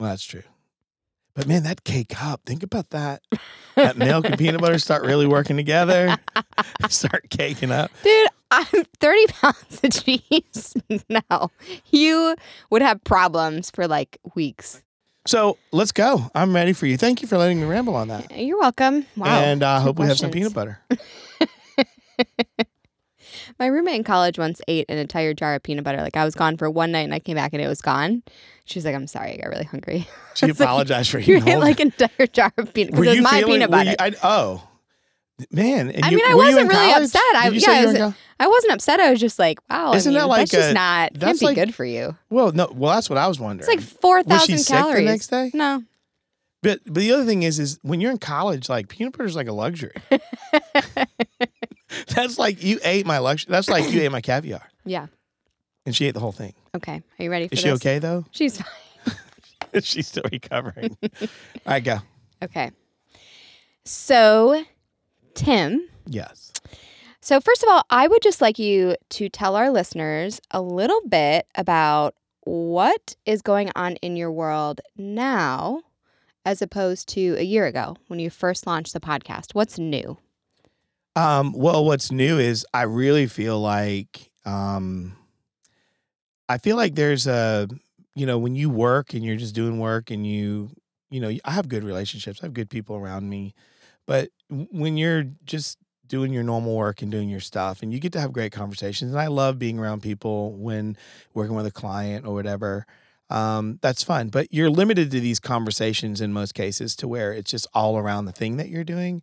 Well, 0.00 0.10
that's 0.10 0.24
true. 0.24 0.42
But 1.34 1.48
man, 1.48 1.64
that 1.64 1.82
cake 1.82 2.22
up. 2.22 2.42
Think 2.46 2.62
about 2.62 2.90
that. 2.90 3.22
That 3.74 3.96
milk 3.96 4.24
and 4.24 4.38
peanut 4.38 4.60
butter 4.60 4.78
start 4.78 5.04
really 5.04 5.26
working 5.26 5.56
together. 5.56 6.16
start 6.88 7.28
caking 7.28 7.72
up. 7.72 7.90
Dude, 8.04 8.28
I'm 8.52 8.66
30 9.00 9.26
pounds 9.26 9.80
of 9.82 9.90
cheese. 9.90 10.74
no, 11.08 11.50
you 11.90 12.36
would 12.70 12.82
have 12.82 13.02
problems 13.02 13.70
for 13.70 13.88
like 13.88 14.18
weeks. 14.36 14.82
So 15.26 15.58
let's 15.72 15.90
go. 15.90 16.30
I'm 16.34 16.54
ready 16.54 16.72
for 16.72 16.86
you. 16.86 16.96
Thank 16.96 17.22
you 17.22 17.26
for 17.28 17.38
letting 17.38 17.58
me 17.58 17.66
ramble 17.66 17.96
on 17.96 18.08
that. 18.08 18.30
You're 18.36 18.60
welcome. 18.60 19.06
Wow. 19.16 19.26
And 19.26 19.62
I 19.62 19.76
uh, 19.76 19.80
hope 19.80 19.98
we 19.98 20.06
have 20.06 20.18
some 20.18 20.30
peanut 20.30 20.52
butter. 20.52 20.80
My 23.58 23.66
roommate 23.66 23.94
in 23.96 24.04
college 24.04 24.38
once 24.38 24.60
ate 24.68 24.86
an 24.88 24.98
entire 24.98 25.32
jar 25.34 25.54
of 25.54 25.62
peanut 25.62 25.84
butter. 25.84 25.98
Like 26.02 26.16
I 26.16 26.24
was 26.24 26.34
gone 26.34 26.56
for 26.56 26.68
one 26.70 26.92
night 26.92 27.00
and 27.02 27.14
I 27.14 27.18
came 27.20 27.36
back 27.36 27.52
and 27.52 27.62
it 27.62 27.68
was 27.68 27.80
gone. 27.80 28.22
She's 28.64 28.84
like, 28.84 28.94
I'm 28.94 29.06
sorry, 29.06 29.32
I 29.34 29.36
got 29.36 29.48
really 29.50 29.64
hungry. 29.64 30.08
She 30.34 30.46
It's 30.46 30.58
like, 30.58 30.66
apologized 30.66 31.10
for 31.12 31.20
You 31.20 31.36
eating 31.36 31.48
ate 31.48 31.56
like 31.58 31.78
an 31.78 31.92
entire 31.96 32.26
jar 32.26 32.52
of 32.58 32.74
peanut 32.74 32.92
because 32.94 33.06
it 33.06 33.20
was 33.20 33.22
my 33.22 33.38
feeling- 33.38 33.52
peanut 33.52 33.70
butter. 33.70 33.90
you- 33.90 33.96
I, 34.00 34.12
oh, 34.24 34.66
man. 35.52 35.90
and 35.90 36.04
I 36.04 36.10
you- 36.10 36.16
mean, 36.16 36.26
I 36.28 36.34
wasn't 36.34 36.68
really 36.68 36.90
college? 36.90 37.04
upset. 37.04 37.22
I- 37.36 37.48
yeah, 37.50 37.70
I 38.40 38.46
was, 38.48 38.50
wasn't 38.50 38.72
upset. 38.72 38.98
I 38.98 39.10
was 39.12 39.20
just 39.20 39.38
like, 39.38 39.58
wow, 39.70 39.94
Isn't 39.94 40.16
I 40.16 40.18
that 40.20 40.26
like 40.26 40.38
that's 40.40 40.50
just 40.50 40.70
a- 40.70 40.74
not 40.74 41.10
can't 41.10 41.20
that's 41.20 41.38
be 41.40 41.54
good 41.54 41.72
for 41.72 41.84
you. 41.84 42.16
Well, 42.30 42.50
no. 42.50 42.68
Well, 42.74 42.92
that's 42.94 43.08
what 43.08 43.16
I 43.16 43.28
was 43.28 43.38
wondering. 43.38 43.60
It's 43.60 43.68
like 43.68 43.80
four 44.00 44.24
thousand 44.24 44.64
calories. 44.66 45.04
the 45.04 45.10
next 45.12 45.28
day? 45.28 45.50
No. 45.54 45.84
But 46.64 46.80
but 46.84 46.94
the 46.94 47.12
other 47.12 47.24
thing 47.26 47.44
is 47.44 47.60
is 47.60 47.78
when 47.82 48.00
you're 48.00 48.10
in 48.10 48.18
college, 48.18 48.68
like 48.68 48.88
peanut 48.88 49.12
butter 49.12 49.26
is 49.26 49.36
like 49.36 49.46
a 49.46 49.52
luxury. 49.52 49.92
That's 52.14 52.38
like 52.38 52.62
you 52.62 52.78
ate 52.84 53.06
my 53.06 53.18
luxury. 53.18 53.50
That's 53.50 53.68
like 53.68 53.90
you 53.92 54.00
ate 54.02 54.10
my 54.12 54.20
caviar, 54.20 54.62
Yeah. 54.84 55.06
and 55.86 55.94
she 55.94 56.06
ate 56.06 56.14
the 56.14 56.20
whole 56.20 56.32
thing. 56.32 56.54
Okay. 56.74 57.02
Are 57.18 57.22
you 57.22 57.30
ready 57.30 57.48
for 57.48 57.54
Is 57.54 57.62
this? 57.62 57.68
she 57.70 57.74
okay 57.76 57.98
though? 57.98 58.24
She's 58.30 58.58
fine. 58.58 59.14
She's 59.82 60.06
still 60.08 60.22
recovering. 60.30 60.96
All 61.02 61.28
right, 61.66 61.82
go. 61.82 61.98
Okay. 62.42 62.70
So, 63.84 64.64
Tim. 65.34 65.88
Yes. 66.06 66.52
So, 67.20 67.40
first 67.40 67.62
of 67.62 67.68
all, 67.70 67.82
I 67.90 68.06
would 68.06 68.22
just 68.22 68.40
like 68.40 68.58
you 68.58 68.96
to 69.10 69.28
tell 69.28 69.56
our 69.56 69.70
listeners 69.70 70.40
a 70.50 70.60
little 70.60 71.00
bit 71.08 71.46
about 71.54 72.14
what 72.44 73.16
is 73.24 73.40
going 73.42 73.70
on 73.74 73.96
in 73.96 74.16
your 74.16 74.30
world 74.30 74.80
now 74.96 75.80
as 76.44 76.60
opposed 76.60 77.08
to 77.08 77.34
a 77.38 77.42
year 77.42 77.66
ago 77.66 77.96
when 78.08 78.18
you 78.20 78.28
first 78.30 78.66
launched 78.66 78.92
the 78.92 79.00
podcast. 79.00 79.54
What's 79.54 79.78
new? 79.78 80.18
Um, 81.16 81.52
well, 81.52 81.84
what's 81.84 82.10
new 82.10 82.38
is 82.38 82.66
I 82.74 82.82
really 82.82 83.26
feel 83.26 83.60
like 83.60 84.30
um, 84.44 85.16
I 86.48 86.58
feel 86.58 86.76
like 86.76 86.94
there's 86.94 87.26
a 87.26 87.68
you 88.14 88.26
know 88.26 88.38
when 88.38 88.54
you 88.54 88.70
work 88.70 89.14
and 89.14 89.24
you're 89.24 89.36
just 89.36 89.54
doing 89.54 89.78
work 89.78 90.10
and 90.10 90.26
you 90.26 90.70
you 91.10 91.20
know 91.20 91.32
I 91.44 91.50
have 91.52 91.68
good 91.68 91.84
relationships, 91.84 92.40
I 92.42 92.46
have 92.46 92.54
good 92.54 92.70
people 92.70 92.96
around 92.96 93.28
me, 93.28 93.54
but 94.06 94.30
when 94.50 94.96
you're 94.96 95.24
just 95.44 95.78
doing 96.06 96.32
your 96.32 96.44
normal 96.44 96.76
work 96.76 97.02
and 97.02 97.10
doing 97.10 97.28
your 97.30 97.40
stuff 97.40 97.82
and 97.82 97.92
you 97.92 97.98
get 97.98 98.12
to 98.12 98.20
have 98.20 98.32
great 98.32 98.52
conversations 98.52 99.10
and 99.10 99.20
i 99.20 99.26
love 99.26 99.58
being 99.58 99.78
around 99.78 100.02
people 100.02 100.52
when 100.52 100.96
working 101.34 101.56
with 101.56 101.66
a 101.66 101.70
client 101.72 102.26
or 102.26 102.34
whatever 102.34 102.86
um, 103.30 103.78
that's 103.82 104.04
fun 104.04 104.28
but 104.28 104.46
you're 104.52 104.70
limited 104.70 105.10
to 105.10 105.18
these 105.18 105.40
conversations 105.40 106.20
in 106.20 106.32
most 106.32 106.54
cases 106.54 106.94
to 106.94 107.08
where 107.08 107.32
it's 107.32 107.50
just 107.50 107.66
all 107.74 107.98
around 107.98 108.26
the 108.26 108.32
thing 108.32 108.58
that 108.58 108.68
you're 108.68 108.84
doing 108.84 109.22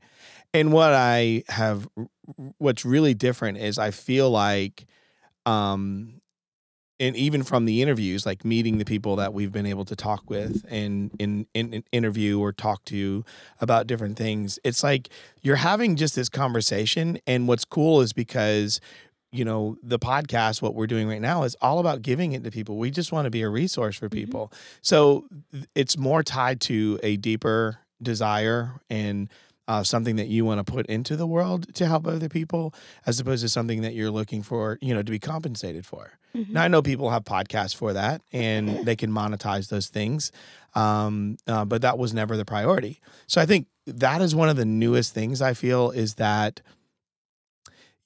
and 0.53 0.72
what 0.72 0.93
i 0.93 1.43
have 1.50 1.88
what's 2.58 2.86
really 2.86 3.13
different 3.13 3.58
is 3.58 3.77
i 3.77 3.91
feel 3.91 4.29
like 4.29 4.86
um 5.46 6.22
and 7.01 7.15
even 7.15 7.41
from 7.41 7.65
the 7.65 7.81
interviews, 7.81 8.27
like 8.27 8.46
meeting 8.46 8.77
the 8.77 8.86
people 8.86 9.15
that 9.15 9.34
we've 9.34 9.51
been 9.51 9.65
able 9.65 9.86
to 9.86 9.96
talk 9.96 10.29
with 10.29 10.63
and 10.70 11.10
in, 11.17 11.48
in, 11.55 11.74
in 11.74 11.84
interview 11.91 12.39
or 12.39 12.51
talk 12.51 12.86
to 12.86 13.25
about 13.60 13.88
different 13.88 14.17
things, 14.17 14.60
it's 14.63 14.84
like 14.84 15.10
you're 15.41 15.55
having 15.55 15.96
just 15.96 16.15
this 16.15 16.29
conversation. 16.29 17.17
And 17.25 17.48
what's 17.48 17.65
cool 17.65 18.01
is 18.01 18.13
because 18.13 18.79
you 19.31 19.43
know 19.43 19.77
the 19.81 19.98
podcast 19.98 20.62
what 20.62 20.75
we're 20.75 20.86
doing 20.86 21.08
right 21.08 21.22
now 21.22 21.43
is 21.43 21.55
all 21.62 21.79
about 21.79 22.01
giving 22.01 22.34
it 22.34 22.43
to 22.43 22.51
people 22.51 22.77
we 22.77 22.91
just 22.91 23.13
want 23.13 23.24
to 23.24 23.31
be 23.31 23.43
a 23.43 23.48
resource 23.48 23.98
for 23.98 24.10
people 24.10 24.48
mm-hmm. 24.48 24.79
so 24.81 25.25
it's 25.74 25.98
more 25.98 26.22
tied 26.22 26.60
to 26.60 27.00
a 27.01 27.15
deeper 27.15 27.79
desire 28.01 28.81
and 28.89 29.29
uh, 29.67 29.83
something 29.83 30.15
that 30.15 30.27
you 30.27 30.43
want 30.43 30.65
to 30.65 30.71
put 30.71 30.85
into 30.87 31.15
the 31.15 31.27
world 31.27 31.73
to 31.75 31.85
help 31.85 32.07
other 32.07 32.29
people 32.29 32.73
as 33.05 33.19
opposed 33.19 33.43
to 33.43 33.49
something 33.49 33.81
that 33.81 33.93
you're 33.93 34.11
looking 34.11 34.43
for 34.43 34.77
you 34.81 34.93
know 34.93 35.03
to 35.03 35.11
be 35.11 35.19
compensated 35.19 35.85
for 35.85 36.19
Mm-hmm. 36.35 36.53
Now 36.53 36.63
I 36.63 36.67
know 36.67 36.81
people 36.81 37.09
have 37.09 37.23
podcasts 37.23 37.75
for 37.75 37.93
that, 37.93 38.21
and 38.31 38.69
they 38.85 38.95
can 38.95 39.11
monetize 39.11 39.69
those 39.69 39.87
things, 39.87 40.31
um, 40.75 41.37
uh, 41.47 41.65
but 41.65 41.81
that 41.81 41.97
was 41.97 42.13
never 42.13 42.37
the 42.37 42.45
priority. 42.45 42.99
So 43.27 43.41
I 43.41 43.45
think 43.45 43.67
that 43.85 44.21
is 44.21 44.35
one 44.35 44.49
of 44.49 44.55
the 44.55 44.65
newest 44.65 45.13
things 45.13 45.41
I 45.41 45.53
feel 45.53 45.91
is 45.91 46.15
that, 46.15 46.61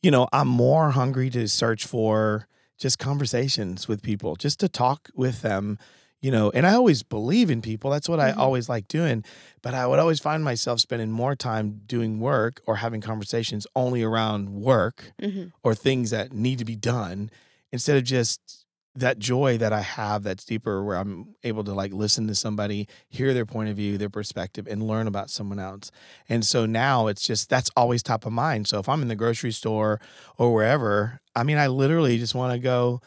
you 0.01 0.11
know, 0.11 0.27
I'm 0.31 0.47
more 0.47 0.91
hungry 0.91 1.29
to 1.31 1.47
search 1.47 1.85
for 1.85 2.47
just 2.77 2.99
conversations 2.99 3.87
with 3.87 4.01
people, 4.01 4.35
just 4.35 4.59
to 4.61 4.69
talk 4.69 5.09
with 5.15 5.41
them, 5.41 5.77
you 6.21 6.31
know. 6.31 6.51
And 6.51 6.65
I 6.65 6.73
always 6.73 7.03
believe 7.03 7.49
in 7.49 7.61
people. 7.61 7.91
That's 7.91 8.09
what 8.09 8.19
mm-hmm. 8.19 8.39
I 8.39 8.41
always 8.41 8.69
like 8.69 8.87
doing. 8.87 9.23
But 9.61 9.73
I 9.73 9.87
would 9.87 9.99
always 9.99 10.19
find 10.19 10.43
myself 10.43 10.79
spending 10.79 11.11
more 11.11 11.35
time 11.35 11.81
doing 11.85 12.19
work 12.19 12.61
or 12.65 12.77
having 12.77 13.01
conversations 13.01 13.67
only 13.75 14.03
around 14.03 14.49
work 14.49 15.11
mm-hmm. 15.21 15.47
or 15.63 15.75
things 15.75 16.09
that 16.11 16.33
need 16.33 16.59
to 16.59 16.65
be 16.65 16.75
done 16.75 17.29
instead 17.71 17.97
of 17.97 18.03
just 18.03 18.65
that 18.95 19.19
joy 19.19 19.57
that 19.57 19.73
I 19.73 19.81
have 19.81 20.23
that's 20.23 20.45
deeper 20.45 20.83
where 20.83 20.97
I'm 20.97 21.35
able 21.43 21.63
to 21.65 21.73
like 21.73 21.91
listen 21.93 22.27
to 22.27 22.35
somebody, 22.35 22.87
hear 23.09 23.33
their 23.33 23.45
point 23.45 23.69
of 23.69 23.75
view, 23.75 23.97
their 23.97 24.09
perspective, 24.09 24.67
and 24.67 24.87
learn 24.87 25.07
about 25.07 25.29
someone 25.29 25.59
else. 25.59 25.91
And 26.29 26.45
so 26.45 26.65
now 26.65 27.07
it's 27.07 27.25
just 27.25 27.49
that's 27.49 27.69
always 27.75 28.01
top 28.01 28.25
of 28.25 28.31
mind. 28.31 28.67
So 28.67 28.79
if 28.79 28.87
I'm 28.87 29.01
in 29.01 29.09
the 29.09 29.15
grocery 29.15 29.51
store 29.51 29.99
or 30.37 30.53
wherever, 30.53 31.19
I 31.35 31.43
mean, 31.43 31.57
I 31.57 31.67
literally 31.67 32.17
just 32.17 32.35
want 32.35 32.53
to 32.53 32.59
go, 32.59 33.01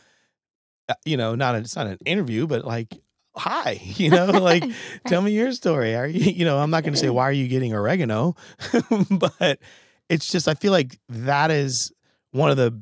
you 1.04 1.16
know, 1.16 1.35
not 1.35 1.54
a, 1.54 1.59
it's 1.59 1.76
not 1.76 1.87
an 1.87 1.99
interview, 2.04 2.47
but 2.47 2.64
like, 2.64 2.95
hi, 3.37 3.80
you 3.83 4.11
know, 4.11 4.26
like 4.42 4.64
tell 5.07 5.23
me 5.23 5.33
your 5.33 5.52
story. 5.52 5.95
Are 5.95 6.07
you, 6.07 6.33
you 6.33 6.45
know, 6.45 6.59
I'm 6.59 6.71
not 6.71 6.83
going 6.83 6.95
to 6.95 6.99
say 6.99 7.11
why 7.11 7.25
are 7.25 7.33
you 7.33 7.49
getting 7.49 7.73
oregano, 7.73 8.37
but 9.11 9.59
it's 10.09 10.30
just 10.30 10.49
I 10.49 10.54
feel 10.54 10.73
like 10.73 10.99
that 11.09 11.50
is 11.50 11.92
one 12.33 12.50
of 12.50 12.57
the 12.57 12.80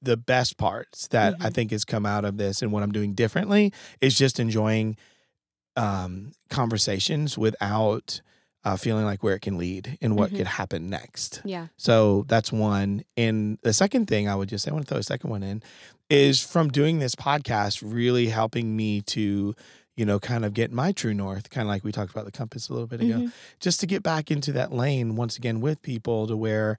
the 0.00 0.16
best 0.16 0.58
parts 0.58 1.06
that 1.08 1.34
mm-hmm. 1.34 1.46
I 1.46 1.50
think 1.50 1.70
has 1.70 1.84
come 1.84 2.04
out 2.04 2.24
of 2.24 2.36
this 2.36 2.60
and 2.60 2.72
what 2.72 2.82
I'm 2.82 2.90
doing 2.90 3.14
differently 3.14 3.72
is 4.00 4.18
just 4.18 4.40
enjoying 4.40 4.96
um, 5.76 6.32
conversations 6.50 7.38
without 7.38 8.20
uh, 8.64 8.76
feeling 8.76 9.04
like 9.04 9.22
where 9.22 9.34
it 9.34 9.42
can 9.42 9.58
lead 9.58 9.98
and 10.00 10.16
what 10.16 10.28
mm-hmm. 10.28 10.38
could 10.38 10.46
happen 10.46 10.90
next. 10.90 11.40
Yeah. 11.44 11.68
So 11.76 12.24
that's 12.28 12.52
one. 12.52 13.04
And 13.16 13.58
the 13.62 13.72
second 13.72 14.06
thing 14.06 14.28
I 14.28 14.34
would 14.34 14.48
just 14.48 14.64
say, 14.64 14.70
I 14.70 14.74
want 14.74 14.86
to 14.86 14.88
throw 14.88 14.98
a 14.98 15.02
second 15.02 15.30
one 15.30 15.42
in, 15.42 15.62
is 16.12 16.42
from 16.44 16.68
doing 16.68 16.98
this 16.98 17.14
podcast, 17.14 17.82
really 17.82 18.26
helping 18.26 18.76
me 18.76 19.00
to, 19.00 19.54
you 19.96 20.04
know, 20.04 20.18
kind 20.18 20.44
of 20.44 20.52
get 20.52 20.70
my 20.70 20.92
true 20.92 21.14
north, 21.14 21.48
kind 21.48 21.66
of 21.66 21.70
like 21.70 21.84
we 21.84 21.90
talked 21.90 22.10
about 22.10 22.26
the 22.26 22.30
compass 22.30 22.68
a 22.68 22.72
little 22.74 22.86
bit 22.86 23.00
ago, 23.00 23.14
mm-hmm. 23.14 23.28
just 23.60 23.80
to 23.80 23.86
get 23.86 24.02
back 24.02 24.30
into 24.30 24.52
that 24.52 24.70
lane 24.70 25.16
once 25.16 25.38
again 25.38 25.62
with 25.62 25.80
people 25.80 26.26
to 26.26 26.36
where 26.36 26.76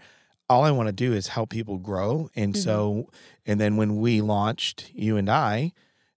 all 0.50 0.64
I 0.64 0.70
want 0.70 0.88
to 0.88 0.94
do 0.94 1.14
is 1.14 1.30
help 1.30 1.50
people 1.50 1.80
grow. 1.80 2.30
And 2.36 2.54
mm-hmm. 2.54 2.62
so, 2.62 3.10
and 3.44 3.60
then 3.60 3.76
when 3.76 3.98
we 3.98 4.22
launched, 4.22 4.92
you 4.94 5.18
and 5.18 5.28
I, 5.28 5.72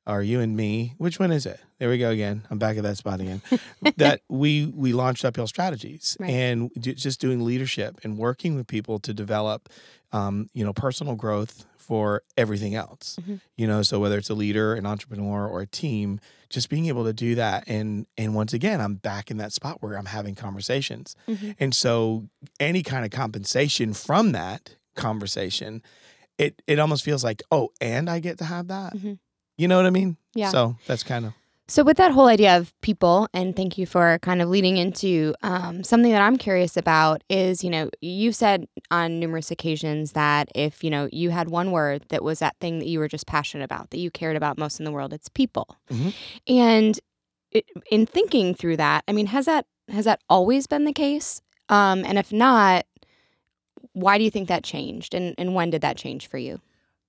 or 0.06 0.22
you 0.22 0.40
and 0.40 0.54
me, 0.54 0.92
which 0.98 1.18
one 1.18 1.32
is 1.32 1.46
it? 1.46 1.58
There 1.78 1.88
we 1.88 1.96
go 1.96 2.10
again. 2.10 2.46
I'm 2.50 2.58
back 2.58 2.76
at 2.76 2.82
that 2.82 2.98
spot 2.98 3.20
again. 3.20 3.40
that 3.96 4.20
we 4.28 4.66
we 4.66 4.92
launched 4.92 5.24
Uphill 5.24 5.46
Strategies 5.46 6.18
right. 6.20 6.30
and 6.30 6.70
just 6.78 7.18
doing 7.18 7.46
leadership 7.46 7.98
and 8.04 8.18
working 8.18 8.56
with 8.56 8.66
people 8.66 8.98
to 9.00 9.14
develop, 9.14 9.70
um, 10.12 10.50
you 10.52 10.66
know, 10.66 10.74
personal 10.74 11.14
growth 11.14 11.64
for 11.86 12.22
everything 12.36 12.74
else. 12.74 13.16
Mm-hmm. 13.20 13.36
You 13.56 13.66
know, 13.66 13.82
so 13.82 14.00
whether 14.00 14.18
it's 14.18 14.30
a 14.30 14.34
leader, 14.34 14.74
an 14.74 14.86
entrepreneur, 14.86 15.46
or 15.46 15.60
a 15.60 15.66
team, 15.66 16.20
just 16.50 16.68
being 16.68 16.86
able 16.86 17.04
to 17.04 17.12
do 17.12 17.34
that 17.36 17.64
and 17.68 18.06
and 18.16 18.34
once 18.34 18.52
again, 18.52 18.80
I'm 18.80 18.94
back 18.94 19.30
in 19.30 19.36
that 19.38 19.52
spot 19.52 19.78
where 19.80 19.96
I'm 19.96 20.06
having 20.06 20.34
conversations. 20.34 21.14
Mm-hmm. 21.28 21.52
And 21.58 21.74
so 21.74 22.28
any 22.60 22.82
kind 22.82 23.04
of 23.04 23.10
compensation 23.10 23.92
from 23.92 24.32
that 24.32 24.76
conversation, 24.94 25.82
it 26.38 26.60
it 26.66 26.78
almost 26.78 27.04
feels 27.04 27.22
like, 27.22 27.42
"Oh, 27.50 27.70
and 27.80 28.10
I 28.10 28.20
get 28.20 28.38
to 28.38 28.44
have 28.44 28.68
that." 28.68 28.94
Mm-hmm. 28.94 29.14
You 29.58 29.68
know 29.68 29.76
what 29.76 29.86
I 29.86 29.90
mean? 29.90 30.16
Yeah. 30.34 30.50
So 30.50 30.76
that's 30.86 31.02
kind 31.02 31.26
of 31.26 31.32
so, 31.68 31.82
with 31.82 31.96
that 31.96 32.12
whole 32.12 32.28
idea 32.28 32.56
of 32.56 32.72
people, 32.80 33.28
and 33.34 33.56
thank 33.56 33.76
you 33.76 33.86
for 33.86 34.18
kind 34.22 34.40
of 34.40 34.48
leading 34.48 34.76
into 34.76 35.34
um, 35.42 35.82
something 35.82 36.12
that 36.12 36.22
I'm 36.22 36.36
curious 36.36 36.76
about 36.76 37.24
is, 37.28 37.64
you 37.64 37.70
know, 37.70 37.90
you've 38.00 38.36
said 38.36 38.68
on 38.92 39.18
numerous 39.18 39.50
occasions 39.50 40.12
that 40.12 40.48
if, 40.54 40.84
you 40.84 40.90
know, 40.90 41.08
you 41.10 41.30
had 41.30 41.48
one 41.48 41.72
word 41.72 42.04
that 42.10 42.22
was 42.22 42.38
that 42.38 42.56
thing 42.60 42.78
that 42.78 42.86
you 42.86 43.00
were 43.00 43.08
just 43.08 43.26
passionate 43.26 43.64
about, 43.64 43.90
that 43.90 43.98
you 43.98 44.12
cared 44.12 44.36
about 44.36 44.58
most 44.58 44.78
in 44.78 44.84
the 44.84 44.92
world, 44.92 45.12
it's 45.12 45.28
people. 45.28 45.76
Mm-hmm. 45.90 46.10
And 46.46 47.00
it, 47.50 47.64
in 47.90 48.06
thinking 48.06 48.54
through 48.54 48.76
that, 48.76 49.02
I 49.08 49.12
mean, 49.12 49.26
has 49.26 49.46
that 49.46 49.66
has 49.88 50.04
that 50.04 50.20
always 50.28 50.68
been 50.68 50.84
the 50.84 50.92
case? 50.92 51.40
Um, 51.68 52.04
and 52.04 52.16
if 52.16 52.32
not, 52.32 52.86
why 53.92 54.18
do 54.18 54.24
you 54.24 54.30
think 54.30 54.48
that 54.48 54.62
changed, 54.62 55.14
and 55.14 55.34
and 55.36 55.54
when 55.54 55.70
did 55.70 55.80
that 55.80 55.96
change 55.96 56.28
for 56.28 56.38
you? 56.38 56.60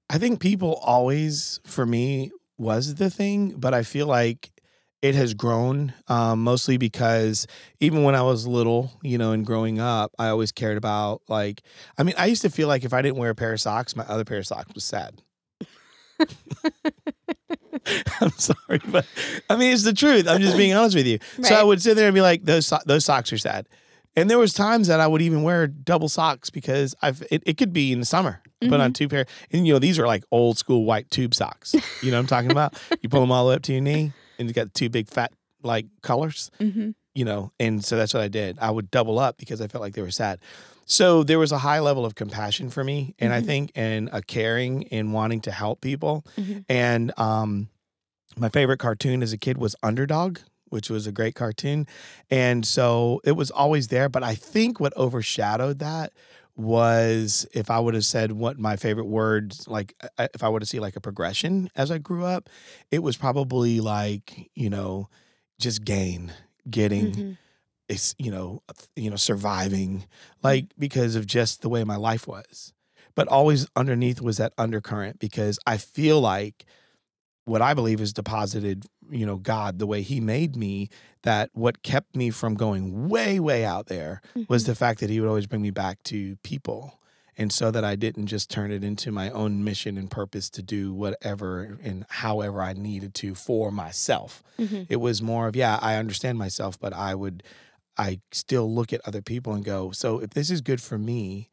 I 0.09 0.17
think 0.17 0.39
people 0.39 0.75
always, 0.75 1.59
for 1.65 1.85
me, 1.85 2.31
was 2.57 2.95
the 2.95 3.09
thing, 3.09 3.53
but 3.57 3.73
I 3.73 3.83
feel 3.83 4.07
like 4.07 4.51
it 5.01 5.13
has 5.15 5.33
grown 5.33 5.93
um, 6.07 6.43
mostly 6.43 6.77
because 6.77 7.45
even 7.79 8.03
when 8.03 8.15
I 8.15 8.23
was 8.23 8.47
little, 8.47 8.91
you 9.03 9.17
know, 9.17 9.31
and 9.31 9.45
growing 9.45 9.79
up, 9.79 10.11
I 10.17 10.29
always 10.29 10.51
cared 10.51 10.77
about 10.77 11.21
like, 11.27 11.61
I 11.97 12.03
mean, 12.03 12.15
I 12.17 12.25
used 12.25 12.41
to 12.41 12.49
feel 12.49 12.67
like 12.67 12.83
if 12.83 12.93
I 12.93 13.01
didn't 13.01 13.17
wear 13.17 13.29
a 13.29 13.35
pair 13.35 13.53
of 13.53 13.61
socks, 13.61 13.95
my 13.95 14.03
other 14.05 14.25
pair 14.25 14.39
of 14.39 14.47
socks 14.47 14.73
was 14.73 14.83
sad. 14.83 15.21
I'm 18.21 18.31
sorry, 18.31 18.81
but 18.87 19.05
I 19.49 19.55
mean, 19.55 19.71
it's 19.71 19.83
the 19.83 19.93
truth. 19.93 20.27
I'm 20.27 20.41
just 20.41 20.57
being 20.57 20.73
honest 20.73 20.95
with 20.95 21.07
you. 21.07 21.19
Right. 21.37 21.45
So 21.45 21.55
I 21.55 21.63
would 21.63 21.81
sit 21.81 21.95
there 21.95 22.07
and 22.07 22.15
be 22.15 22.21
like, 22.21 22.43
those, 22.43 22.65
so- 22.67 22.79
those 22.85 23.05
socks 23.05 23.31
are 23.31 23.37
sad. 23.37 23.67
And 24.15 24.29
there 24.29 24.39
was 24.39 24.51
times 24.53 24.87
that 24.87 24.99
I 24.99 25.05
would 25.05 25.21
even 25.21 25.43
wear 25.43 25.67
double 25.67 26.09
socks 26.09 26.49
because 26.49 26.95
I've 27.03 27.21
it, 27.29 27.43
it 27.45 27.57
could 27.57 27.71
be 27.71 27.93
in 27.93 27.99
the 27.99 28.05
summer. 28.05 28.41
Mm-hmm. 28.61 28.71
Put 28.71 28.81
on 28.81 28.93
two 28.93 29.07
pair, 29.07 29.25
and 29.51 29.67
you 29.67 29.73
know 29.73 29.79
these 29.79 29.99
are 29.99 30.07
like 30.07 30.23
old 30.31 30.57
school 30.57 30.83
white 30.83 31.11
tube 31.11 31.35
socks. 31.35 31.75
You 32.01 32.09
know 32.09 32.17
what 32.17 32.21
I'm 32.21 32.27
talking 32.27 32.51
about? 32.51 32.73
you 33.01 33.09
pull 33.09 33.21
them 33.21 33.31
all 33.31 33.45
the 33.45 33.49
way 33.49 33.55
up 33.55 33.61
to 33.63 33.71
your 33.71 33.81
knee, 33.81 34.13
and 34.39 34.47
you 34.47 34.53
got 34.53 34.73
two 34.73 34.89
big 34.89 35.09
fat 35.09 35.31
like 35.61 35.85
colors. 36.01 36.49
Mm-hmm. 36.59 36.91
You 37.13 37.25
know, 37.25 37.51
and 37.59 37.83
so 37.85 37.97
that's 37.97 38.13
what 38.13 38.23
I 38.23 38.27
did. 38.27 38.57
I 38.59 38.71
would 38.71 38.89
double 38.89 39.19
up 39.19 39.37
because 39.37 39.61
I 39.61 39.67
felt 39.67 39.83
like 39.83 39.93
they 39.93 40.01
were 40.01 40.11
sad. 40.11 40.39
So 40.85 41.23
there 41.23 41.37
was 41.37 41.51
a 41.51 41.57
high 41.57 41.79
level 41.79 42.05
of 42.05 42.15
compassion 42.15 42.69
for 42.69 42.83
me, 42.83 43.13
and 43.19 43.31
mm-hmm. 43.31 43.43
I 43.43 43.45
think, 43.45 43.71
and 43.75 44.09
a 44.11 44.21
caring 44.21 44.87
and 44.87 45.13
wanting 45.13 45.41
to 45.41 45.51
help 45.51 45.81
people. 45.81 46.25
Mm-hmm. 46.37 46.59
And 46.67 47.19
um, 47.19 47.69
my 48.37 48.49
favorite 48.49 48.79
cartoon 48.79 49.21
as 49.21 49.33
a 49.33 49.37
kid 49.37 49.57
was 49.57 49.75
Underdog 49.83 50.39
which 50.69 50.89
was 50.89 51.07
a 51.07 51.11
great 51.11 51.35
cartoon. 51.35 51.87
And 52.29 52.65
so 52.65 53.21
it 53.23 53.33
was 53.33 53.51
always 53.51 53.87
there. 53.87 54.09
But 54.09 54.23
I 54.23 54.35
think 54.35 54.79
what 54.79 54.95
overshadowed 54.97 55.79
that 55.79 56.13
was 56.57 57.47
if 57.53 57.69
I 57.69 57.79
would 57.79 57.93
have 57.93 58.05
said 58.05 58.31
what 58.31 58.57
my 58.57 58.75
favorite 58.75 59.07
words, 59.07 59.67
like 59.67 59.93
uh, 60.01 60.07
uh, 60.17 60.27
if 60.33 60.43
I 60.43 60.49
would 60.49 60.61
have 60.61 60.69
seen 60.69 60.81
like 60.81 60.95
a 60.95 61.01
progression 61.01 61.69
as 61.75 61.91
I 61.91 61.99
grew 61.99 62.25
up, 62.25 62.49
it 62.91 63.03
was 63.03 63.15
probably 63.15 63.79
like, 63.79 64.49
you 64.55 64.69
know, 64.69 65.07
just 65.59 65.85
gain, 65.85 66.33
getting. 66.69 67.11
Mm-hmm. 67.11 67.31
It's 67.89 68.15
you 68.17 68.31
know 68.31 68.63
you 68.97 69.09
know 69.09 69.15
surviving 69.15 69.99
mm-hmm. 69.99 70.03
like 70.43 70.65
because 70.77 71.15
of 71.15 71.25
just 71.25 71.61
the 71.61 71.69
way 71.69 71.85
my 71.85 71.95
life 71.95 72.27
was 72.27 72.73
but 73.15 73.29
always 73.29 73.65
underneath 73.77 74.19
was 74.19 74.35
that 74.35 74.51
undercurrent 74.57 75.19
because 75.19 75.57
i 75.65 75.77
feel 75.77 76.19
like 76.19 76.65
what 77.47 77.61
I 77.61 77.73
believe 77.73 78.01
is 78.01 78.13
deposited, 78.13 78.85
you 79.09 79.25
know, 79.25 79.37
God 79.37 79.79
the 79.79 79.87
way 79.87 80.01
He 80.01 80.19
made 80.19 80.55
me. 80.55 80.89
That 81.23 81.49
what 81.53 81.83
kept 81.83 82.15
me 82.15 82.29
from 82.29 82.55
going 82.55 83.09
way, 83.09 83.39
way 83.39 83.65
out 83.65 83.87
there 83.87 84.21
mm-hmm. 84.29 84.43
was 84.47 84.65
the 84.65 84.75
fact 84.75 84.99
that 84.99 85.09
He 85.09 85.19
would 85.19 85.27
always 85.27 85.47
bring 85.47 85.61
me 85.61 85.71
back 85.71 86.03
to 86.03 86.35
people. 86.37 86.99
And 87.39 87.51
so 87.51 87.69
that 87.69 87.85
I 87.85 87.95
didn't 87.95 88.27
just 88.27 88.49
turn 88.49 88.71
it 88.71 88.83
into 88.83 89.11
my 89.11 89.29
own 89.29 89.63
mission 89.63 89.97
and 89.97 90.09
purpose 90.09 90.49
to 90.51 90.63
do 90.63 90.93
whatever 90.93 91.77
and 91.83 92.03
however 92.09 92.61
I 92.61 92.73
needed 92.73 93.13
to 93.15 93.35
for 93.35 93.71
myself. 93.71 94.41
Mm-hmm. 94.59 94.83
It 94.89 94.95
was 94.95 95.21
more 95.21 95.47
of, 95.47 95.55
yeah, 95.55 95.77
I 95.81 95.95
understand 95.95 96.39
myself, 96.39 96.79
but 96.79 96.93
I 96.93 97.13
would, 97.13 97.43
I 97.95 98.21
still 98.31 98.73
look 98.73 98.91
at 98.91 99.01
other 99.05 99.21
people 99.21 99.53
and 99.53 99.63
go, 99.63 99.91
so 99.91 100.19
if 100.19 100.31
this 100.31 100.49
is 100.49 100.61
good 100.61 100.81
for 100.81 100.97
me, 100.97 101.49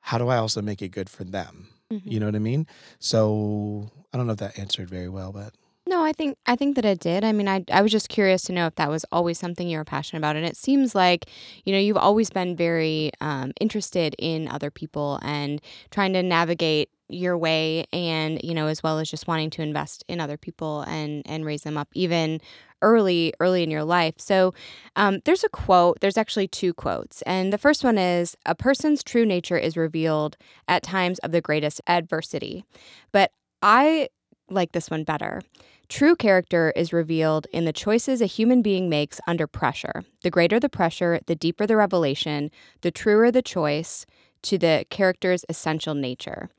how 0.00 0.18
do 0.18 0.28
I 0.28 0.36
also 0.36 0.60
make 0.60 0.82
it 0.82 0.90
good 0.90 1.08
for 1.08 1.24
them? 1.24 1.68
Mhm. 1.90 2.02
You 2.04 2.20
know 2.20 2.26
what 2.26 2.36
I 2.36 2.40
mean? 2.40 2.66
So 2.98 3.90
I 4.14 4.16
don't 4.16 4.28
know 4.28 4.34
if 4.34 4.38
that 4.38 4.58
answered 4.60 4.88
very 4.88 5.08
well, 5.08 5.32
but 5.32 5.54
No, 5.88 6.04
I 6.04 6.12
think 6.12 6.38
I 6.46 6.54
think 6.54 6.76
that 6.76 6.84
it 6.84 7.00
did. 7.00 7.24
I 7.24 7.32
mean, 7.32 7.48
I 7.48 7.64
I 7.70 7.82
was 7.82 7.90
just 7.90 8.08
curious 8.08 8.42
to 8.44 8.52
know 8.52 8.66
if 8.68 8.76
that 8.76 8.88
was 8.88 9.04
always 9.10 9.40
something 9.40 9.68
you 9.68 9.76
were 9.76 9.84
passionate 9.84 10.20
about, 10.20 10.36
and 10.36 10.46
it 10.46 10.56
seems 10.56 10.94
like 10.94 11.26
you 11.64 11.72
know 11.72 11.80
you've 11.80 11.96
always 11.96 12.30
been 12.30 12.54
very 12.54 13.10
um, 13.20 13.52
interested 13.60 14.14
in 14.18 14.46
other 14.46 14.70
people 14.70 15.18
and 15.22 15.60
trying 15.90 16.12
to 16.12 16.22
navigate 16.22 16.90
your 17.08 17.36
way, 17.36 17.86
and 17.92 18.40
you 18.44 18.54
know 18.54 18.68
as 18.68 18.84
well 18.84 19.00
as 19.00 19.10
just 19.10 19.26
wanting 19.26 19.50
to 19.50 19.62
invest 19.62 20.04
in 20.08 20.20
other 20.20 20.36
people 20.36 20.82
and 20.82 21.22
and 21.26 21.44
raise 21.44 21.62
them 21.62 21.76
up 21.76 21.88
even 21.92 22.40
early 22.80 23.34
early 23.40 23.64
in 23.64 23.70
your 23.70 23.84
life. 23.84 24.14
So 24.18 24.54
um, 24.94 25.22
there's 25.24 25.42
a 25.42 25.48
quote. 25.48 25.98
There's 26.00 26.16
actually 26.16 26.46
two 26.46 26.72
quotes, 26.72 27.20
and 27.22 27.52
the 27.52 27.58
first 27.58 27.82
one 27.82 27.98
is 27.98 28.36
a 28.46 28.54
person's 28.54 29.02
true 29.02 29.26
nature 29.26 29.58
is 29.58 29.76
revealed 29.76 30.36
at 30.68 30.84
times 30.84 31.18
of 31.18 31.32
the 31.32 31.40
greatest 31.40 31.80
adversity, 31.88 32.64
but 33.10 33.32
I 33.64 34.10
like 34.50 34.72
this 34.72 34.90
one 34.90 35.04
better. 35.04 35.40
True 35.88 36.14
character 36.14 36.70
is 36.76 36.92
revealed 36.92 37.46
in 37.50 37.64
the 37.64 37.72
choices 37.72 38.20
a 38.20 38.26
human 38.26 38.60
being 38.60 38.90
makes 38.90 39.22
under 39.26 39.46
pressure. 39.46 40.04
The 40.22 40.28
greater 40.28 40.60
the 40.60 40.68
pressure, 40.68 41.18
the 41.26 41.34
deeper 41.34 41.66
the 41.66 41.76
revelation, 41.76 42.50
the 42.82 42.90
truer 42.90 43.30
the 43.30 43.40
choice 43.40 44.04
to 44.42 44.58
the 44.58 44.84
character's 44.90 45.46
essential 45.48 45.94
nature. 45.94 46.50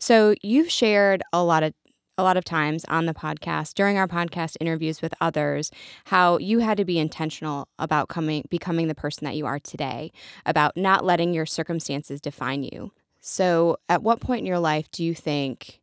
So 0.00 0.34
you've 0.42 0.70
shared 0.70 1.22
a 1.32 1.44
lot 1.44 1.62
of 1.62 1.74
a 2.20 2.24
lot 2.24 2.36
of 2.36 2.44
times 2.44 2.84
on 2.88 3.06
the 3.06 3.14
podcast 3.14 3.74
during 3.74 3.96
our 3.96 4.08
podcast 4.08 4.56
interviews 4.60 5.00
with 5.00 5.14
others 5.20 5.70
how 6.06 6.36
you 6.38 6.58
had 6.58 6.76
to 6.76 6.84
be 6.84 6.98
intentional 6.98 7.68
about 7.78 8.08
coming 8.08 8.44
becoming 8.50 8.88
the 8.88 8.94
person 8.96 9.24
that 9.24 9.36
you 9.36 9.46
are 9.46 9.60
today 9.60 10.10
about 10.44 10.76
not 10.76 11.04
letting 11.04 11.32
your 11.32 11.46
circumstances 11.46 12.20
define 12.20 12.64
you 12.64 12.90
so 13.20 13.76
at 13.88 14.02
what 14.02 14.18
point 14.18 14.40
in 14.40 14.46
your 14.46 14.58
life 14.58 14.90
do 14.90 15.04
you 15.04 15.14
think 15.14 15.80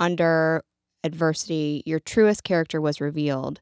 under 0.00 0.62
adversity, 1.04 1.82
your 1.86 2.00
truest 2.00 2.44
character 2.44 2.80
was 2.80 3.00
revealed. 3.00 3.60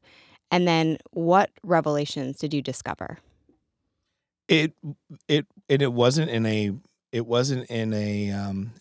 And 0.51 0.67
then 0.67 0.97
what 1.11 1.49
revelations 1.63 2.37
did 2.37 2.53
you 2.53 2.61
discover? 2.61 3.17
it 4.47 4.73
it 5.27 5.47
and 5.69 5.81
it 5.81 5.91
wasn't 5.91 6.29
in 6.29 6.45
a 6.45 6.71
it 7.11 7.25
wasn't 7.25 7.67
in 7.67 7.93
a 7.93 8.29
um 8.31 8.71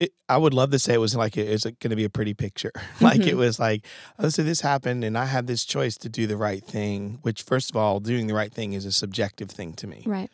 it, 0.00 0.12
I 0.28 0.36
would 0.36 0.52
love 0.54 0.70
to 0.72 0.78
say 0.78 0.92
it 0.94 0.98
was 0.98 1.14
like 1.16 1.36
it 1.38 1.48
is 1.48 1.64
going 1.64 1.90
to 1.90 1.96
be 1.96 2.04
a 2.04 2.10
pretty 2.10 2.32
picture. 2.34 2.72
like 3.02 3.20
it 3.26 3.34
Mhm. 3.34 3.38
was 3.38 3.58
like, 3.58 3.84
oh, 4.18 4.30
so 4.30 4.42
this 4.42 4.62
happened, 4.62 5.04
and 5.04 5.16
I 5.18 5.26
had 5.26 5.46
this 5.46 5.64
choice 5.64 5.96
to 5.98 6.08
do 6.08 6.26
the 6.26 6.38
right 6.38 6.64
thing. 6.64 7.18
Which, 7.22 7.42
first 7.42 7.68
of 7.70 7.76
all, 7.76 8.00
doing 8.00 8.26
the 8.26 8.32
right 8.34 8.52
thing 8.52 8.72
is 8.72 8.86
a 8.86 8.92
subjective 8.92 9.50
thing 9.50 9.74
to 9.74 9.86
me, 9.86 10.02
Right. 10.06 10.30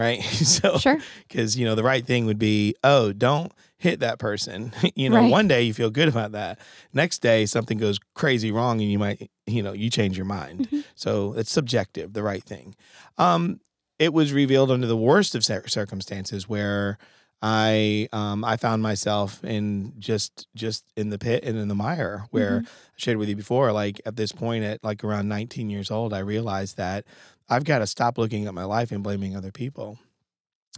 Right? 0.00 0.22
so, 0.54 0.78
Sure. 0.78 0.98
because 1.28 1.56
you 1.58 1.64
know 1.66 1.74
the 1.74 1.84
right 1.84 2.04
thing 2.06 2.26
would 2.26 2.38
be 2.38 2.74
oh 2.82 3.12
don't 3.12 3.52
hit 3.76 4.00
that 4.00 4.18
person 4.18 4.72
you 4.96 5.08
know 5.10 5.16
Right. 5.20 5.30
one 5.30 5.46
day 5.48 5.62
you 5.62 5.72
feel 5.74 5.90
good 5.90 6.08
about 6.08 6.32
that 6.32 6.58
next 6.92 7.20
day 7.20 7.46
something 7.46 7.78
goes 7.78 7.98
crazy 8.14 8.50
wrong 8.50 8.80
and 8.80 8.90
you 8.90 8.98
might 8.98 9.30
you 9.46 9.62
know 9.62 9.72
you 9.72 9.88
change 9.90 10.16
your 10.16 10.26
mind 10.26 10.68
Mhm. 10.70 10.84
so 10.94 11.34
it's 11.36 11.50
subjective 11.52 12.12
the 12.12 12.22
right 12.22 12.42
thing 12.42 12.74
um 13.18 13.60
it 13.98 14.12
was 14.12 14.32
revealed 14.32 14.70
under 14.70 14.86
the 14.86 14.96
worst 14.96 15.34
of 15.34 15.44
circumstances 15.44 16.48
where 16.48 16.98
i 17.42 18.06
um 18.12 18.44
i 18.44 18.56
found 18.56 18.82
myself 18.82 19.42
in 19.44 19.94
just 19.98 20.46
just 20.54 20.84
in 20.96 21.08
the 21.10 21.18
pit 21.18 21.42
and 21.44 21.56
in 21.58 21.68
the 21.68 21.74
mire 21.74 22.26
where 22.30 22.60
Mhm. 22.60 22.66
I 22.66 22.68
shared 22.98 23.16
with 23.16 23.30
you 23.30 23.36
before 23.36 23.72
like 23.72 23.98
at 24.04 24.16
this 24.16 24.30
point 24.32 24.62
at 24.64 24.84
like 24.84 25.02
around 25.02 25.28
19 25.28 25.70
years 25.70 25.90
old 25.90 26.12
i 26.12 26.18
realized 26.18 26.76
that 26.76 27.06
i've 27.50 27.64
got 27.64 27.80
to 27.80 27.86
stop 27.86 28.16
looking 28.16 28.46
at 28.46 28.54
my 28.54 28.64
life 28.64 28.90
and 28.92 29.02
blaming 29.02 29.36
other 29.36 29.50
people 29.52 29.98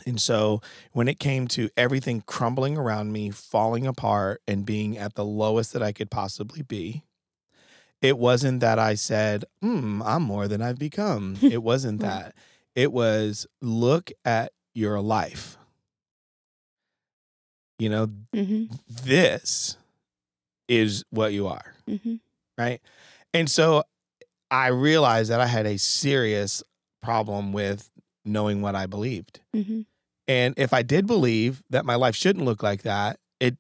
and 0.07 0.21
so 0.21 0.61
when 0.93 1.07
it 1.07 1.21
came 1.21 1.47
to 1.49 1.69
everything 1.77 2.23
crumbling 2.27 2.77
around 2.79 3.13
me, 3.13 3.31
falling 3.31 3.87
apart, 3.87 4.41
and 4.49 4.65
being 4.67 4.97
at 4.99 5.15
the 5.15 5.25
lowest 5.25 5.75
that 5.75 5.83
I 5.83 5.93
could 5.93 6.11
possibly 6.11 6.63
be, 6.63 7.05
it 8.01 8.19
wasn't 8.19 8.61
that 8.61 8.79
I 8.81 8.95
said, 8.95 9.45
hmm, 9.61 10.03
I'm 10.03 10.23
more 10.23 10.49
than 10.49 10.63
I've 10.63 10.79
become. 10.79 11.37
It 11.43 11.63
wasn't 11.63 12.01
that. 12.01 12.35
It 12.75 12.91
was 12.91 13.47
look 13.61 14.11
at 14.25 14.53
your 14.75 14.99
life. 15.01 15.57
You 17.79 17.91
know, 17.91 18.07
Mm-hmm. 18.35 18.75
this 18.89 19.77
is 20.69 21.05
what 21.11 21.33
you 21.33 21.47
are. 21.47 21.75
Mm-hmm. 21.89 22.15
Right. 22.57 22.81
And 23.35 23.49
so 23.51 23.85
I 24.53 24.69
realized 24.69 25.31
that 25.31 25.41
I 25.41 25.47
had 25.47 25.67
a 25.67 25.79
serious 25.79 26.63
problem 27.03 27.53
with 27.53 27.91
knowing 28.25 28.61
what 28.61 28.77
I 28.77 28.87
believed. 28.87 29.41
Mm-hmm. 29.57 29.81
And 30.29 30.55
if 30.57 30.73
I 30.73 30.83
did 30.83 31.07
believe 31.07 31.63
that 31.71 31.85
my 31.85 31.95
life 31.97 32.15
shouldn't 32.15 32.45
look 32.45 32.63
like 32.63 32.83
that, 32.83 33.19
it 33.41 33.57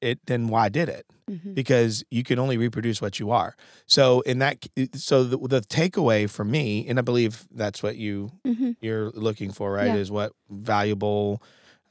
it 0.00 0.18
then 0.26 0.48
why 0.48 0.68
did 0.70 0.88
it? 0.88 1.06
Mm-hmm. 1.30 1.52
Because 1.54 2.02
you 2.10 2.24
can 2.24 2.38
only 2.40 2.56
reproduce 2.56 3.00
what 3.00 3.20
you 3.20 3.30
are. 3.30 3.54
So 3.86 4.22
in 4.22 4.38
that 4.40 4.66
so 4.94 5.22
the, 5.24 5.36
the 5.36 5.60
takeaway 5.60 6.28
for 6.28 6.44
me, 6.44 6.86
and 6.88 6.98
I 6.98 7.02
believe 7.02 7.46
that's 7.52 7.82
what 7.82 7.96
you 7.96 8.32
Mm-hmm. 8.46 8.72
you're 8.80 9.10
looking 9.10 9.52
for, 9.52 9.72
right? 9.72 9.88
Yeah. 9.88 9.96
Is 9.96 10.10
what 10.10 10.32
valuable 10.48 11.42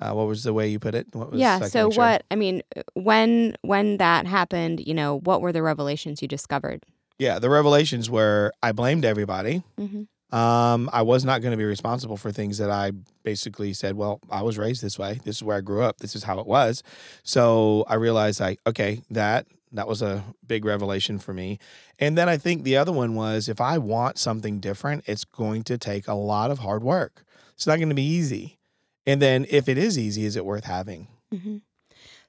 uh, 0.02 0.12
what 0.14 0.28
was 0.28 0.44
the 0.44 0.54
way 0.54 0.68
you 0.70 0.80
put 0.80 0.96
it? 0.96 1.08
What 1.14 1.32
was, 1.32 1.40
Yeah. 1.40 1.60
So 1.60 1.90
sure. 1.90 2.04
what 2.04 2.24
I 2.32 2.36
mean, 2.36 2.64
uh, 2.76 2.82
when 2.96 3.56
when 3.62 3.98
that 3.98 4.26
happened, 4.26 4.82
you 4.86 4.94
know, 4.94 5.20
what 5.20 5.42
were 5.42 5.54
the 5.54 5.62
revelations 5.62 6.22
you 6.22 6.28
discovered? 6.28 6.84
Yeah, 7.20 7.40
the 7.40 7.50
revelations 7.50 8.10
were 8.10 8.54
I 8.64 8.72
blamed 8.72 9.06
everybody. 9.06 9.64
Mm-hmm. 9.78 10.04
Um, 10.36 10.90
I 10.94 11.02
was 11.02 11.26
not 11.26 11.42
going 11.42 11.52
to 11.52 11.58
be 11.58 11.64
responsible 11.66 12.16
for 12.16 12.32
things 12.32 12.60
that 12.60 12.70
I 12.70 12.92
basically 13.24 13.74
said, 13.74 13.96
well, 13.96 14.20
I 14.30 14.44
was 14.44 14.58
raised 14.60 14.82
this 14.84 15.00
way. 15.00 15.20
This 15.24 15.38
is 15.38 15.44
where 15.44 15.58
I 15.58 15.62
grew 15.62 15.82
up. 15.82 15.98
This 15.98 16.16
is 16.16 16.24
how 16.24 16.40
it 16.40 16.46
was. 16.46 16.84
So 17.24 17.84
I 17.88 17.96
realized 17.96 18.40
like, 18.40 18.60
okay, 18.66 19.02
that 19.10 19.48
that 19.72 19.88
was 19.88 20.02
a 20.02 20.24
big 20.48 20.66
revelation 20.66 21.20
for 21.20 21.34
me. 21.34 21.60
And 22.00 22.18
then 22.18 22.30
I 22.30 22.38
think 22.38 22.64
the 22.64 22.78
other 22.78 22.92
one 22.92 23.16
was 23.16 23.50
if 23.50 23.62
I 23.62 23.78
want 23.78 24.18
something 24.18 24.60
different, 24.60 25.04
it's 25.08 25.26
going 25.26 25.64
to 25.64 25.78
take 25.78 26.08
a 26.08 26.14
lot 26.14 26.52
of 26.52 26.60
hard 26.60 26.84
work. 26.84 27.24
It's 27.54 27.68
not 27.68 27.78
going 27.78 27.90
to 27.90 27.96
be 27.96 28.02
easy. 28.02 28.58
And 29.06 29.22
then 29.22 29.46
if 29.50 29.68
it 29.68 29.78
is 29.78 29.98
easy, 29.98 30.26
is 30.26 30.36
it 30.36 30.46
worth 30.46 30.66
having? 30.66 31.08
Mm-hmm. 31.34 31.58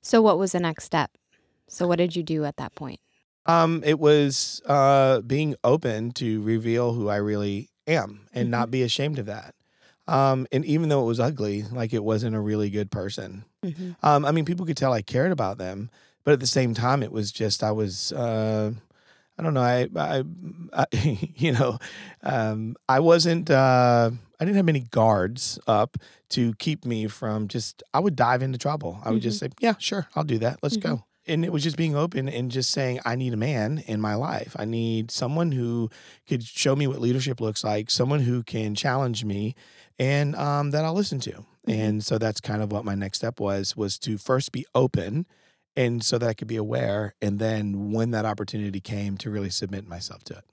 So 0.03 0.21
what 0.23 0.39
was 0.39 0.53
the 0.53 0.61
next 0.61 0.85
step? 0.85 1.13
So 1.69 1.87
what 1.87 1.97
did 1.97 2.17
you 2.17 2.23
do 2.23 2.45
at 2.45 2.57
that 2.57 2.75
point? 2.75 3.01
Um, 3.47 3.83
it 3.85 3.99
was 3.99 4.61
uh, 4.67 5.21
being 5.23 5.57
open 5.65 6.13
to 6.13 6.43
reveal 6.43 6.93
who 6.93 7.09
I 7.09 7.17
really 7.17 7.71
am 7.87 8.29
and 8.33 8.51
not 8.51 8.71
be 8.71 8.83
ashamed 8.83 9.19
of 9.19 9.27
that. 9.27 9.55
Um, 10.07 10.47
and 10.51 10.65
even 10.65 10.89
though 10.89 11.03
it 11.03 11.07
was 11.07 11.21
ugly, 11.21 11.63
like 11.63 11.93
it 11.93 12.03
wasn't 12.03 12.35
a 12.35 12.41
really 12.41 12.69
good 12.69 12.91
person. 12.91 13.45
Mm-hmm. 13.65 13.93
Um, 14.03 14.25
I 14.25 14.33
mean, 14.33 14.45
people 14.45 14.67
could 14.67 14.77
tell 14.77 14.93
I 14.93 15.03
cared 15.03 15.33
about 15.33 15.59
them, 15.59 15.91
but 16.25 16.33
at 16.33 16.41
the 16.41 16.47
same 16.47 16.75
time, 16.75 17.03
it 17.03 17.13
was 17.13 17.31
just 17.33 17.63
I 17.63 17.71
was. 17.73 18.13
Uh, 18.13 18.73
I 19.39 19.43
don't 19.43 19.55
know. 19.55 19.63
I, 19.63 19.89
I, 19.97 20.23
I 20.75 20.87
you 21.37 21.53
know, 21.53 21.79
um, 22.23 22.77
I 22.89 23.01
wasn't. 23.01 23.51
Uh, 23.51 24.11
I 24.39 24.45
didn't 24.45 24.57
have 24.57 24.67
many 24.67 24.81
guards 24.81 25.59
up 25.67 25.97
to 26.31 26.55
keep 26.55 26.85
me 26.85 27.07
from 27.07 27.49
just. 27.49 27.83
I 27.95 28.01
would 28.01 28.17
dive 28.17 28.43
into 28.43 28.59
trouble. 28.59 29.01
I 29.05 29.11
would 29.11 29.23
just 29.23 29.39
say, 29.39 29.49
"Yeah, 29.61 29.75
sure, 29.79 30.09
I'll 30.15 30.25
do 30.25 30.39
that. 30.39 30.59
Let's 30.63 30.77
go." 30.77 31.05
And 31.31 31.45
it 31.45 31.53
was 31.53 31.63
just 31.63 31.77
being 31.77 31.97
open 31.97 32.29
and 32.29 32.51
just 32.51 32.71
saying, 32.71 33.01
"I 33.05 33.17
need 33.17 33.33
a 33.33 33.39
man 33.39 33.83
in 33.87 34.01
my 34.01 34.15
life. 34.15 34.57
I 34.59 34.65
need 34.65 35.11
someone 35.11 35.53
who 35.53 35.91
could 36.29 36.43
show 36.43 36.77
me 36.77 36.87
what 36.87 37.01
leadership 37.01 37.41
looks 37.41 37.65
like. 37.65 37.91
Someone 37.91 38.21
who 38.21 38.43
can 38.43 38.75
challenge 38.75 39.25
me, 39.25 39.55
and 39.99 40.35
um, 40.37 40.73
that 40.73 40.85
I'll 40.85 40.95
listen 40.95 41.21
to." 41.21 41.45
And 41.67 42.05
so 42.05 42.19
that's 42.19 42.41
kind 42.41 42.63
of 42.63 42.73
what 42.73 42.85
my 42.85 42.95
next 42.95 43.19
step 43.19 43.41
was: 43.41 43.77
was 43.77 43.99
to 44.01 44.19
first 44.19 44.53
be 44.53 44.67
open 44.75 45.27
and 45.77 46.05
so 46.05 46.19
that 46.19 46.29
I 46.29 46.35
could 46.35 46.49
be 46.49 46.57
aware. 46.57 47.15
And 47.23 47.39
then 47.39 47.93
when 47.93 48.11
that 48.11 48.25
opportunity 48.25 48.81
came, 48.81 49.17
to 49.19 49.31
really 49.31 49.51
submit 49.51 49.87
myself 49.87 50.25
to 50.25 50.35
it. 50.35 50.45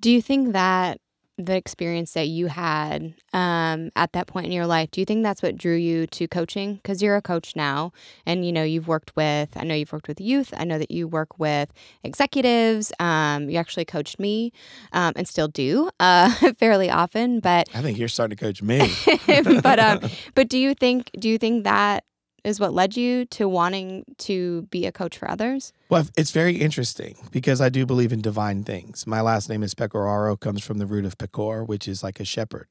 Do 0.00 0.10
you 0.10 0.22
think 0.22 0.52
that 0.52 1.00
the 1.44 1.56
experience 1.56 2.12
that 2.12 2.28
you 2.28 2.46
had 2.46 3.14
um, 3.32 3.90
at 3.96 4.12
that 4.12 4.26
point 4.26 4.46
in 4.46 4.52
your 4.52 4.66
life, 4.66 4.90
do 4.90 5.00
you 5.00 5.04
think 5.04 5.22
that's 5.22 5.42
what 5.42 5.56
drew 5.56 5.74
you 5.74 6.06
to 6.08 6.28
coaching? 6.28 6.76
Because 6.76 7.02
you're 7.02 7.16
a 7.16 7.22
coach 7.22 7.54
now, 7.56 7.92
and 8.26 8.44
you 8.44 8.52
know 8.52 8.62
you've 8.62 8.88
worked 8.88 9.14
with. 9.16 9.56
I 9.56 9.64
know 9.64 9.74
you've 9.74 9.92
worked 9.92 10.08
with 10.08 10.20
youth. 10.20 10.52
I 10.56 10.64
know 10.64 10.78
that 10.78 10.90
you 10.90 11.08
work 11.08 11.38
with 11.38 11.72
executives. 12.02 12.92
Um, 12.98 13.48
you 13.50 13.58
actually 13.58 13.84
coached 13.84 14.18
me, 14.18 14.52
um, 14.92 15.12
and 15.16 15.26
still 15.26 15.48
do 15.48 15.90
uh, 16.00 16.30
fairly 16.58 16.90
often. 16.90 17.40
But 17.40 17.68
I 17.74 17.82
think 17.82 17.98
you're 17.98 18.08
starting 18.08 18.36
to 18.36 18.44
coach 18.44 18.62
me. 18.62 18.92
but 19.62 19.78
um, 19.78 20.00
but 20.34 20.48
do 20.48 20.58
you 20.58 20.74
think 20.74 21.10
do 21.18 21.28
you 21.28 21.38
think 21.38 21.64
that 21.64 22.04
is 22.44 22.58
what 22.58 22.74
led 22.74 22.96
you 22.96 23.24
to 23.26 23.48
wanting 23.48 24.04
to 24.18 24.62
be 24.62 24.86
a 24.86 24.92
coach 24.92 25.18
for 25.18 25.30
others? 25.30 25.72
well, 25.88 26.06
it's 26.16 26.30
very 26.30 26.56
interesting 26.56 27.16
because 27.30 27.60
I 27.60 27.68
do 27.68 27.86
believe 27.86 28.12
in 28.12 28.20
divine 28.20 28.64
things. 28.64 29.06
My 29.06 29.20
last 29.20 29.48
name 29.48 29.62
is 29.62 29.74
Pecoraro, 29.74 30.38
comes 30.38 30.64
from 30.64 30.78
the 30.78 30.86
root 30.86 31.04
of 31.04 31.18
pecor, 31.18 31.66
which 31.66 31.86
is 31.86 32.02
like 32.02 32.20
a 32.20 32.24
shepherd, 32.24 32.68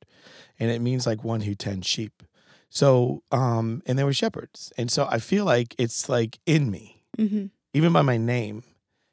and 0.60 0.72
it 0.72 0.82
means 0.82 1.06
like 1.06 1.24
one 1.24 1.42
who 1.42 1.56
tends 1.56 1.88
sheep. 1.88 2.24
So, 2.70 3.22
um, 3.32 3.84
and 3.86 4.00
they 4.00 4.04
were 4.04 4.14
shepherds, 4.14 4.72
and 4.78 4.90
so 4.90 5.08
I 5.10 5.20
feel 5.20 5.46
like 5.46 5.76
it's 5.78 6.08
like 6.10 6.40
in 6.46 6.72
me. 6.72 7.02
Mm-hmm. 7.18 7.48
even 7.74 7.94
by 7.94 8.02
my 8.02 8.18
name. 8.18 8.64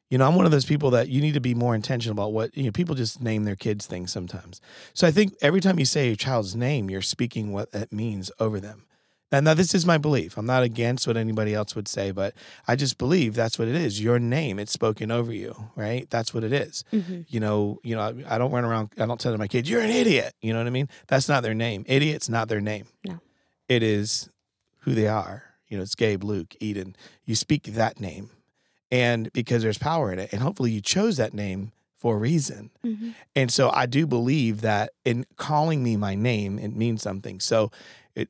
You 0.09 0.19
know, 0.19 0.27
I'm 0.27 0.37
one 0.37 0.47
of 0.47 0.53
those 0.53 0.65
people 0.65 0.91
that 0.93 1.09
you 1.09 1.21
need 1.21 1.35
to 1.35 1.41
be 1.41 1.55
more 1.55 1.75
intentional 1.75 2.13
about 2.13 2.33
what, 2.33 2.57
you 2.57 2.63
know, 2.63 2.71
people 2.71 2.95
just 2.95 3.21
name 3.21 3.45
their 3.45 3.57
kids 3.57 3.87
things 3.87 4.13
sometimes. 4.13 4.61
So 4.95 5.07
I 5.07 5.11
think 5.11 5.35
every 5.43 5.61
time 5.61 5.79
you 5.79 5.85
say 5.85 6.11
a 6.11 6.17
child's 6.17 6.55
name, 6.55 6.89
you're 6.89 7.03
speaking 7.03 7.53
what 7.53 7.73
that 7.73 7.93
means 7.93 8.31
over 8.39 8.61
them. 8.61 8.85
And 9.31 9.45
now 9.45 9.55
this 9.55 9.75
is 9.75 9.85
my 9.85 9.99
belief. 9.99 10.39
I'm 10.39 10.47
not 10.47 10.63
against 10.63 11.07
what 11.07 11.17
anybody 11.17 11.55
else 11.55 11.77
would 11.77 11.87
say, 11.87 12.13
but 12.13 12.35
I 12.67 12.77
just 12.77 12.97
believe 12.97 13.35
that's 13.35 13.59
what 13.59 13.69
it 13.69 13.75
is. 13.75 14.03
Your 14.03 14.19
name, 14.19 14.59
it's 14.59 14.73
spoken 14.73 15.11
over 15.11 15.33
you, 15.33 15.71
right? 15.77 16.09
That's 16.09 16.33
what 16.33 16.45
it 16.45 16.53
is. 16.53 16.83
Mm-hmm. 16.93 17.23
You 17.29 17.41
know, 17.41 17.79
you 17.83 17.95
know, 17.95 18.01
I, 18.01 18.35
I 18.35 18.39
don't 18.39 18.53
run 18.53 18.65
around. 18.65 18.93
I 18.99 19.05
don't 19.07 19.21
tell 19.21 19.37
my 19.37 19.49
kids, 19.49 19.69
"You're 19.69 19.83
an 19.83 19.91
idiot." 19.91 20.35
You 20.41 20.53
know 20.53 20.61
what 20.61 20.67
I 20.67 20.71
mean? 20.71 20.89
That's 21.09 21.29
not 21.29 21.43
their 21.43 21.55
name. 21.55 21.85
Idiot's 21.87 22.29
not 22.29 22.49
their 22.49 22.61
name. 22.61 22.87
No. 23.07 23.21
it 23.69 23.83
is 23.83 24.31
who 24.81 24.95
they 24.95 25.09
are. 25.09 25.45
You 25.69 25.77
know, 25.77 25.83
it's 25.83 25.95
Gabe, 25.95 26.25
Luke, 26.25 26.55
Eden. 26.61 26.97
You 27.27 27.35
speak 27.35 27.65
that 27.65 28.01
name, 28.01 28.31
and 28.91 29.31
because 29.35 29.63
there's 29.63 29.79
power 29.79 30.11
in 30.11 30.19
it, 30.19 30.33
and 30.33 30.41
hopefully 30.41 30.71
you 30.71 30.81
chose 30.81 31.19
that 31.19 31.35
name 31.35 31.73
for 31.99 32.15
a 32.15 32.19
reason. 32.19 32.71
Mm-hmm. 32.85 33.11
And 33.35 33.53
so 33.53 33.71
I 33.71 33.87
do 33.87 34.07
believe 34.07 34.61
that 34.61 34.93
in 35.05 35.27
calling 35.37 35.83
me 35.83 35.97
my 35.97 36.15
name, 36.15 36.59
it 36.59 36.75
means 36.75 37.03
something. 37.03 37.41
So 37.41 37.71
it, 38.19 38.29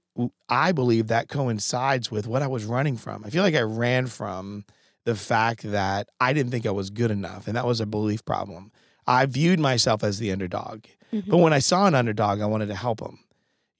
I 0.48 0.72
believe 0.72 1.06
that 1.08 1.28
coincides 1.28 2.10
with 2.10 2.26
what 2.26 2.42
I 2.42 2.46
was 2.46 2.64
running 2.64 2.96
from. 2.96 3.24
I 3.24 3.30
feel 3.30 3.42
like 3.42 3.54
I 3.54 3.62
ran 3.62 4.06
from 4.06 4.64
the 5.04 5.14
fact 5.14 5.62
that 5.62 6.08
I 6.20 6.32
didn't 6.32 6.52
think 6.52 6.66
I 6.66 6.70
was 6.70 6.90
good 6.90 7.10
enough, 7.10 7.46
and 7.46 7.56
that 7.56 7.66
was 7.66 7.80
a 7.80 7.86
belief 7.86 8.24
problem. 8.24 8.70
I 9.06 9.24
viewed 9.24 9.58
myself 9.58 10.04
as 10.04 10.18
the 10.18 10.30
underdog. 10.30 10.84
Mm-hmm. 11.12 11.30
But 11.30 11.38
when 11.38 11.54
I 11.54 11.60
saw 11.60 11.86
an 11.86 11.94
underdog, 11.94 12.42
I 12.42 12.46
wanted 12.46 12.66
to 12.66 12.74
help 12.74 13.00
him. 13.00 13.18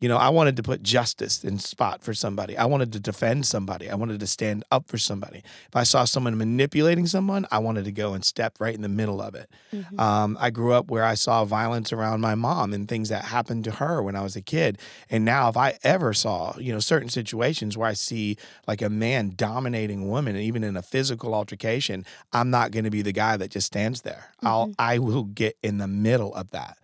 You 0.01 0.09
know, 0.09 0.17
I 0.17 0.29
wanted 0.29 0.57
to 0.57 0.63
put 0.63 0.83
justice 0.83 1.43
in 1.43 1.59
spot 1.59 2.03
for 2.05 2.15
somebody. 2.15 2.57
I 2.57 2.67
wanted 2.67 2.93
to 2.93 3.01
defend 3.01 3.47
somebody. 3.47 3.91
I 3.91 3.97
wanted 3.97 4.21
to 4.21 4.27
stand 4.29 4.63
up 4.71 4.87
for 4.87 4.97
somebody. 4.97 5.39
If 5.67 5.75
I 5.75 5.83
saw 5.83 6.05
someone 6.05 6.39
manipulating 6.39 7.07
someone, 7.07 7.47
I 7.51 7.59
wanted 7.59 7.85
to 7.87 7.93
go 7.93 8.15
and 8.15 8.25
step 8.25 8.55
right 8.61 8.75
in 8.75 8.83
the 8.83 8.89
middle 8.89 9.21
of 9.21 9.35
it. 9.35 9.51
Mhm. 9.73 9.99
Um, 9.99 10.39
I 10.41 10.51
grew 10.51 10.73
up 10.73 10.89
where 10.89 11.05
I 11.05 11.15
saw 11.15 11.45
violence 11.45 11.93
around 11.93 12.21
my 12.21 12.37
mom 12.37 12.73
and 12.73 12.87
things 12.89 13.09
that 13.09 13.25
happened 13.25 13.65
to 13.65 13.73
her 13.73 14.01
when 14.01 14.15
I 14.15 14.23
was 14.23 14.37
a 14.37 14.41
kid. 14.41 14.79
And 15.11 15.25
now, 15.25 15.49
if 15.49 15.57
I 15.57 15.79
ever 15.83 16.15
saw, 16.15 16.57
you 16.59 16.73
know, 16.73 16.79
certain 16.81 17.09
situations 17.09 17.77
where 17.77 17.89
I 17.89 17.95
see 17.95 18.37
like 18.69 18.81
a 18.83 18.89
man 18.91 19.33
dominating 19.35 20.03
a 20.03 20.07
woman, 20.07 20.37
and 20.37 20.45
even 20.45 20.63
in 20.63 20.77
a 20.77 20.83
physical 20.83 21.35
altercation, 21.35 22.05
I'm 22.33 22.51
not 22.51 22.71
going 22.71 22.85
to 22.85 22.91
be 22.91 23.03
the 23.03 23.13
guy 23.13 23.37
that 23.37 23.51
just 23.51 23.67
stands 23.67 24.03
there. 24.03 24.27
I'll, 24.43 24.73
I 24.79 24.99
will 24.99 25.25
get 25.25 25.57
in 25.63 25.79
the 25.79 25.89
middle 25.89 26.33
of 26.37 26.51
that. 26.51 26.79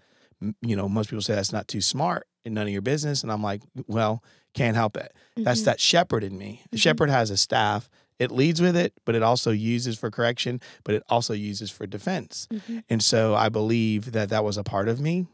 You 0.62 0.76
know, 0.76 0.88
most 0.88 1.10
people 1.10 1.22
say 1.22 1.34
that's 1.34 1.52
not 1.52 1.68
too 1.68 1.80
smart 1.80 2.26
and 2.44 2.54
none 2.54 2.66
of 2.66 2.72
your 2.72 2.82
business. 2.82 3.22
And 3.22 3.30
I'm 3.32 3.42
like, 3.42 3.62
well, 3.86 4.22
can't 4.54 4.76
help 4.76 4.96
it. 4.96 5.12
That's 5.36 5.62
Mhm. 5.62 5.64
that 5.66 5.80
shepherd 5.80 6.22
in 6.24 6.36
me. 6.38 6.62
The 6.70 6.76
Mhm. 6.76 6.80
shepherd 6.80 7.10
has 7.10 7.30
a 7.30 7.36
staff. 7.36 7.88
It 8.18 8.30
leads 8.30 8.60
with 8.60 8.76
it, 8.76 8.92
but 9.04 9.14
it 9.14 9.22
also 9.22 9.50
uses 9.50 9.98
for 9.98 10.10
correction, 10.10 10.60
but 10.84 10.94
it 10.94 11.02
also 11.08 11.34
uses 11.34 11.70
for 11.70 11.86
defense. 11.86 12.46
Mhm. 12.52 12.84
And 12.88 13.02
so 13.02 13.34
I 13.34 13.48
believe 13.48 14.12
that 14.12 14.28
that 14.28 14.44
was 14.44 14.56
a 14.56 14.62
part 14.62 14.88
of 14.88 15.00
me. 15.00 15.26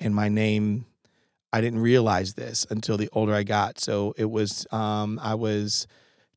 And 0.00 0.14
my 0.14 0.28
name, 0.28 0.86
I 1.52 1.60
didn't 1.60 1.80
realize 1.80 2.34
this 2.34 2.66
until 2.70 2.96
the 2.96 3.08
older 3.12 3.34
I 3.34 3.42
got. 3.42 3.78
So 3.78 4.14
it 4.16 4.30
was, 4.30 4.66
um, 4.72 5.20
I 5.22 5.34
was 5.34 5.86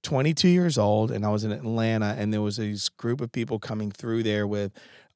22 0.03 0.47
years 0.49 0.77
old 0.77 1.09
and 1.11 1.25
I 1.25 1.29
was 1.29 1.43
in 1.43 1.51
Atlanta, 1.51 2.15
and 2.17 2.31
there 2.33 2.41
was 2.41 2.57
this 2.57 2.89
group 2.89 3.19
of 3.21 3.31
people 3.31 3.57
coming 3.57 3.89
through 3.91 4.23
there 4.23 4.45
with 4.45 4.71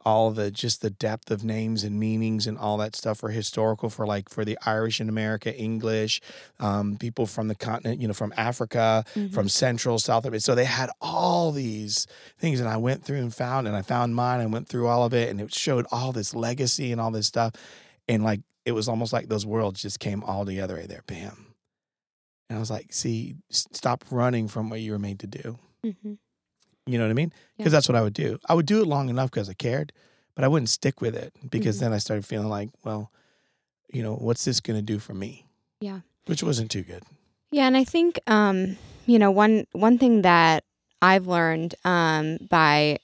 all 0.06 0.32
the 0.32 0.52
just 0.52 0.82
the 0.82 0.90
depth 0.90 1.32
of 1.32 1.44
names 1.44 1.84
and 1.84 2.00
meanings 2.00 2.48
and 2.48 2.58
all 2.58 2.78
that 2.78 2.96
stuff 2.96 3.20
for 3.20 3.30
historical 3.30 3.90
for 3.90 4.06
like 4.06 4.30
for 4.30 4.44
the 4.44 4.58
Irish 4.66 5.00
in 5.02 5.10
America, 5.10 5.56
English, 5.56 6.22
um, 6.60 6.98
people 6.98 7.26
from 7.26 7.48
the 7.48 7.56
continent, 7.56 8.02
you 8.02 8.08
know, 8.08 8.14
from 8.14 8.34
Africa, 8.38 9.04
Mhm. 9.16 9.34
from 9.34 9.50
Central, 9.50 10.00
South 10.00 10.26
America. 10.26 10.42
So 10.42 10.56
they 10.56 10.66
had 10.66 10.90
all 11.00 11.52
these 11.52 12.08
things, 12.38 12.60
and 12.60 12.68
I 12.68 12.78
went 12.78 13.04
through 13.04 13.18
and 13.20 13.34
found, 13.34 13.68
and 13.68 13.76
I 13.76 13.82
found 13.82 14.16
mine. 14.16 14.40
I 14.40 14.46
went 14.46 14.68
through 14.68 14.88
all 14.88 15.04
of 15.06 15.14
it, 15.14 15.30
and 15.30 15.40
it 15.42 15.54
showed 15.54 15.86
all 15.92 16.12
this 16.12 16.34
legacy 16.34 16.92
and 16.92 17.00
all 17.00 17.12
this 17.12 17.28
stuff, 17.28 17.54
and 18.08 18.24
like 18.24 18.42
it 18.66 18.74
was 18.74 18.88
almost 18.88 19.12
like 19.14 19.28
those 19.28 19.46
worlds 19.46 19.82
just 19.82 20.00
came 20.00 20.24
all 20.24 20.46
together 20.46 20.76
right 20.76 20.88
there, 20.88 21.04
bam. 21.08 21.48
And 22.50 22.58
I 22.58 22.60
was 22.60 22.70
like, 22.70 22.94
"See, 22.94 23.36
stop 23.50 24.04
running 24.12 24.48
from 24.48 24.70
what 24.70 24.82
you 24.82 24.92
were 24.92 25.00
made 25.00 25.20
to 25.20 25.28
do." 25.28 25.58
Mhm. 25.86 26.18
You 26.86 26.98
know 26.98 27.06
what 27.06 27.12
I 27.12 27.14
mean? 27.14 27.32
Yeah. 27.34 27.64
Because 27.64 27.72
that's 27.74 27.88
what 27.88 27.96
I 27.96 28.02
would 28.02 28.14
do. 28.14 28.38
I 28.50 28.54
would 28.54 28.66
do 28.66 28.82
it 28.82 28.88
long 28.88 29.10
enough 29.10 29.30
because 29.32 29.50
I 29.50 29.54
cared, 29.54 29.94
but 30.36 30.44
I 30.44 30.48
wouldn't 30.48 30.70
stick 30.70 31.02
with 31.02 31.16
it 31.16 31.34
because 31.50 31.78
Mhm. 31.78 31.80
then 31.82 31.94
I 31.94 31.98
started 32.00 32.26
feeling 32.26 32.50
like, 32.50 32.70
well, 32.84 33.12
you 33.94 34.02
know, 34.04 34.16
what's 34.16 34.46
this 34.46 34.60
going 34.60 34.78
to 34.78 34.82
do 34.82 35.00
for 35.00 35.14
me? 35.14 35.46
Yeah. 35.80 36.00
Which 36.26 36.44
wasn't 36.44 36.72
too 36.72 36.84
good. 36.84 37.04
Yeah, 37.52 37.68
and 37.68 37.76
I 37.76 37.84
think 37.84 38.20
um, 38.28 38.78
you 39.06 39.20
know 39.20 39.32
one 39.32 39.66
one 39.74 39.98
thing 39.98 40.22
that 40.22 40.64
I've 41.02 41.28
learned 41.28 41.76
um, 41.84 42.38
by 42.50 43.00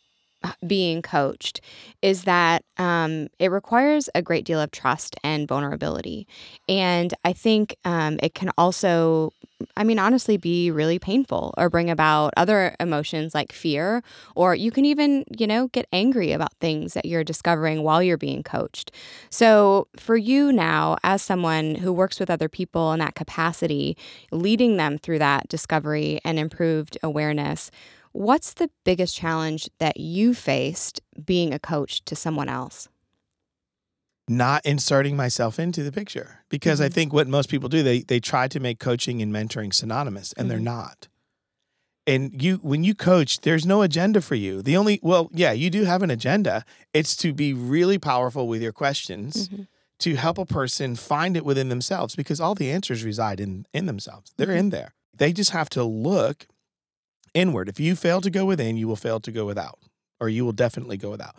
being 0.66 1.02
coached 1.02 1.62
is 2.02 2.24
that 2.24 2.64
um, 2.78 3.28
it 3.40 3.52
requires 3.52 4.10
a 4.16 4.22
great 4.22 4.46
deal 4.46 4.60
of 4.60 4.72
trust 4.72 5.16
and 5.24 5.48
vulnerability, 5.48 6.28
and 6.70 7.14
I 7.24 7.34
think 7.34 7.76
um, 7.86 8.20
it 8.22 8.34
can 8.34 8.52
also, 8.58 9.32
I 9.76 9.84
mean, 9.84 10.00
honestly, 10.00 10.38
be 10.38 10.72
really 10.72 11.00
painful 11.00 11.54
or 11.58 11.70
bring 11.70 11.90
about 11.90 12.34
other 12.38 12.76
emotions 12.80 13.34
like 13.34 13.52
fear, 13.52 14.04
or 14.36 14.56
you 14.56 14.72
can 14.72 14.86
even 14.86 15.24
you 15.38 15.48
know 15.48 15.68
get 15.70 15.88
angry 15.92 16.32
about 16.32 16.54
things 16.60 16.94
that 16.94 17.06
you're 17.06 17.24
discovering 17.24 17.84
while 17.84 18.02
you're 18.04 18.18
being 18.18 18.44
coached. 18.44 18.92
So 19.30 19.88
for 19.98 20.18
you 20.18 20.52
now, 20.52 20.98
as 21.04 21.22
someone 21.22 21.76
who 21.76 21.92
works 21.92 22.20
with 22.20 22.30
other 22.30 22.50
people 22.50 22.92
in 22.94 23.00
that 23.00 23.16
capacity 23.16 23.98
leading 24.32 24.78
them 24.78 24.98
through 24.98 25.20
that 25.20 25.48
discovery 25.50 26.20
and 26.24 26.40
improved 26.40 26.98
awareness. 27.04 27.72
What's 28.18 28.54
the 28.56 28.72
biggest 28.84 29.16
challenge 29.16 29.70
that 29.78 30.00
you 30.00 30.34
faced 30.34 31.02
being 31.24 31.54
a 31.54 31.60
coach 31.60 32.04
to 32.06 32.16
someone 32.16 32.50
else? 32.50 32.90
not 34.30 34.66
inserting 34.66 35.16
myself 35.16 35.58
into 35.58 35.84
the 35.84 35.92
picture 35.92 36.40
because 36.50 36.82
I 36.82 36.90
Mhm. 36.90 36.94
think 36.94 37.14
what 37.14 37.28
most 37.30 37.48
people 37.50 37.70
do 37.70 37.82
they 37.82 38.00
they 38.02 38.20
try 38.20 38.50
to 38.50 38.60
make 38.60 38.78
coaching 38.78 39.22
and 39.22 39.32
mentoring 39.32 39.74
synonymous 39.74 40.34
and 40.34 40.52
they're 40.52 40.58
Mhm. 40.60 40.64
not. 40.64 41.08
And 42.06 42.42
you 42.44 42.58
when 42.58 42.84
you 42.84 42.94
coach 42.94 43.40
there's 43.42 43.66
no 43.66 43.84
agenda 43.84 44.20
for 44.20 44.36
you. 44.36 44.62
The 44.62 44.76
only 44.76 45.00
well 45.02 45.30
yeah, 45.34 45.54
you 45.54 45.70
do 45.70 45.86
have 45.86 46.02
an 46.04 46.10
agenda. 46.12 46.66
It's 46.94 47.16
to 47.18 47.32
be 47.34 47.54
really 47.54 47.98
powerful 48.00 48.50
with 48.50 48.62
your 48.62 48.74
questions 48.74 49.48
Mhm. 49.48 49.68
to 50.00 50.16
help 50.16 50.38
a 50.38 50.46
person 50.46 50.98
find 50.98 51.38
it 51.38 51.46
within 51.46 51.70
themselves 51.70 52.14
because 52.14 52.42
all 52.42 52.54
the 52.56 52.70
answers 52.70 53.06
reside 53.06 53.40
in 53.40 53.66
in 53.74 53.86
themselves. 53.86 54.34
They're 54.36 54.48
Mhm. 54.48 54.60
in 54.60 54.70
there. 54.72 54.94
They 55.16 55.32
just 55.32 55.52
have 55.52 55.70
to 55.70 55.86
look 55.86 56.48
inward. 57.38 57.70
If 57.70 57.80
you 57.80 57.96
fail 57.96 58.20
to 58.22 58.30
go 58.30 58.46
within, 58.46 58.78
you 58.78 58.88
will 58.88 58.96
fail 58.96 59.20
to 59.22 59.32
go 59.32 59.46
without 59.46 59.80
or 60.20 60.30
you 60.30 60.44
will 60.44 60.52
definitely 60.52 60.98
go 60.98 61.12
without. 61.12 61.36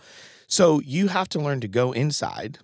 So 0.46 0.80
you 0.80 1.08
have 1.08 1.28
to 1.30 1.40
learn 1.40 1.60
to 1.60 1.68
go 1.68 1.92
inside 1.92 2.58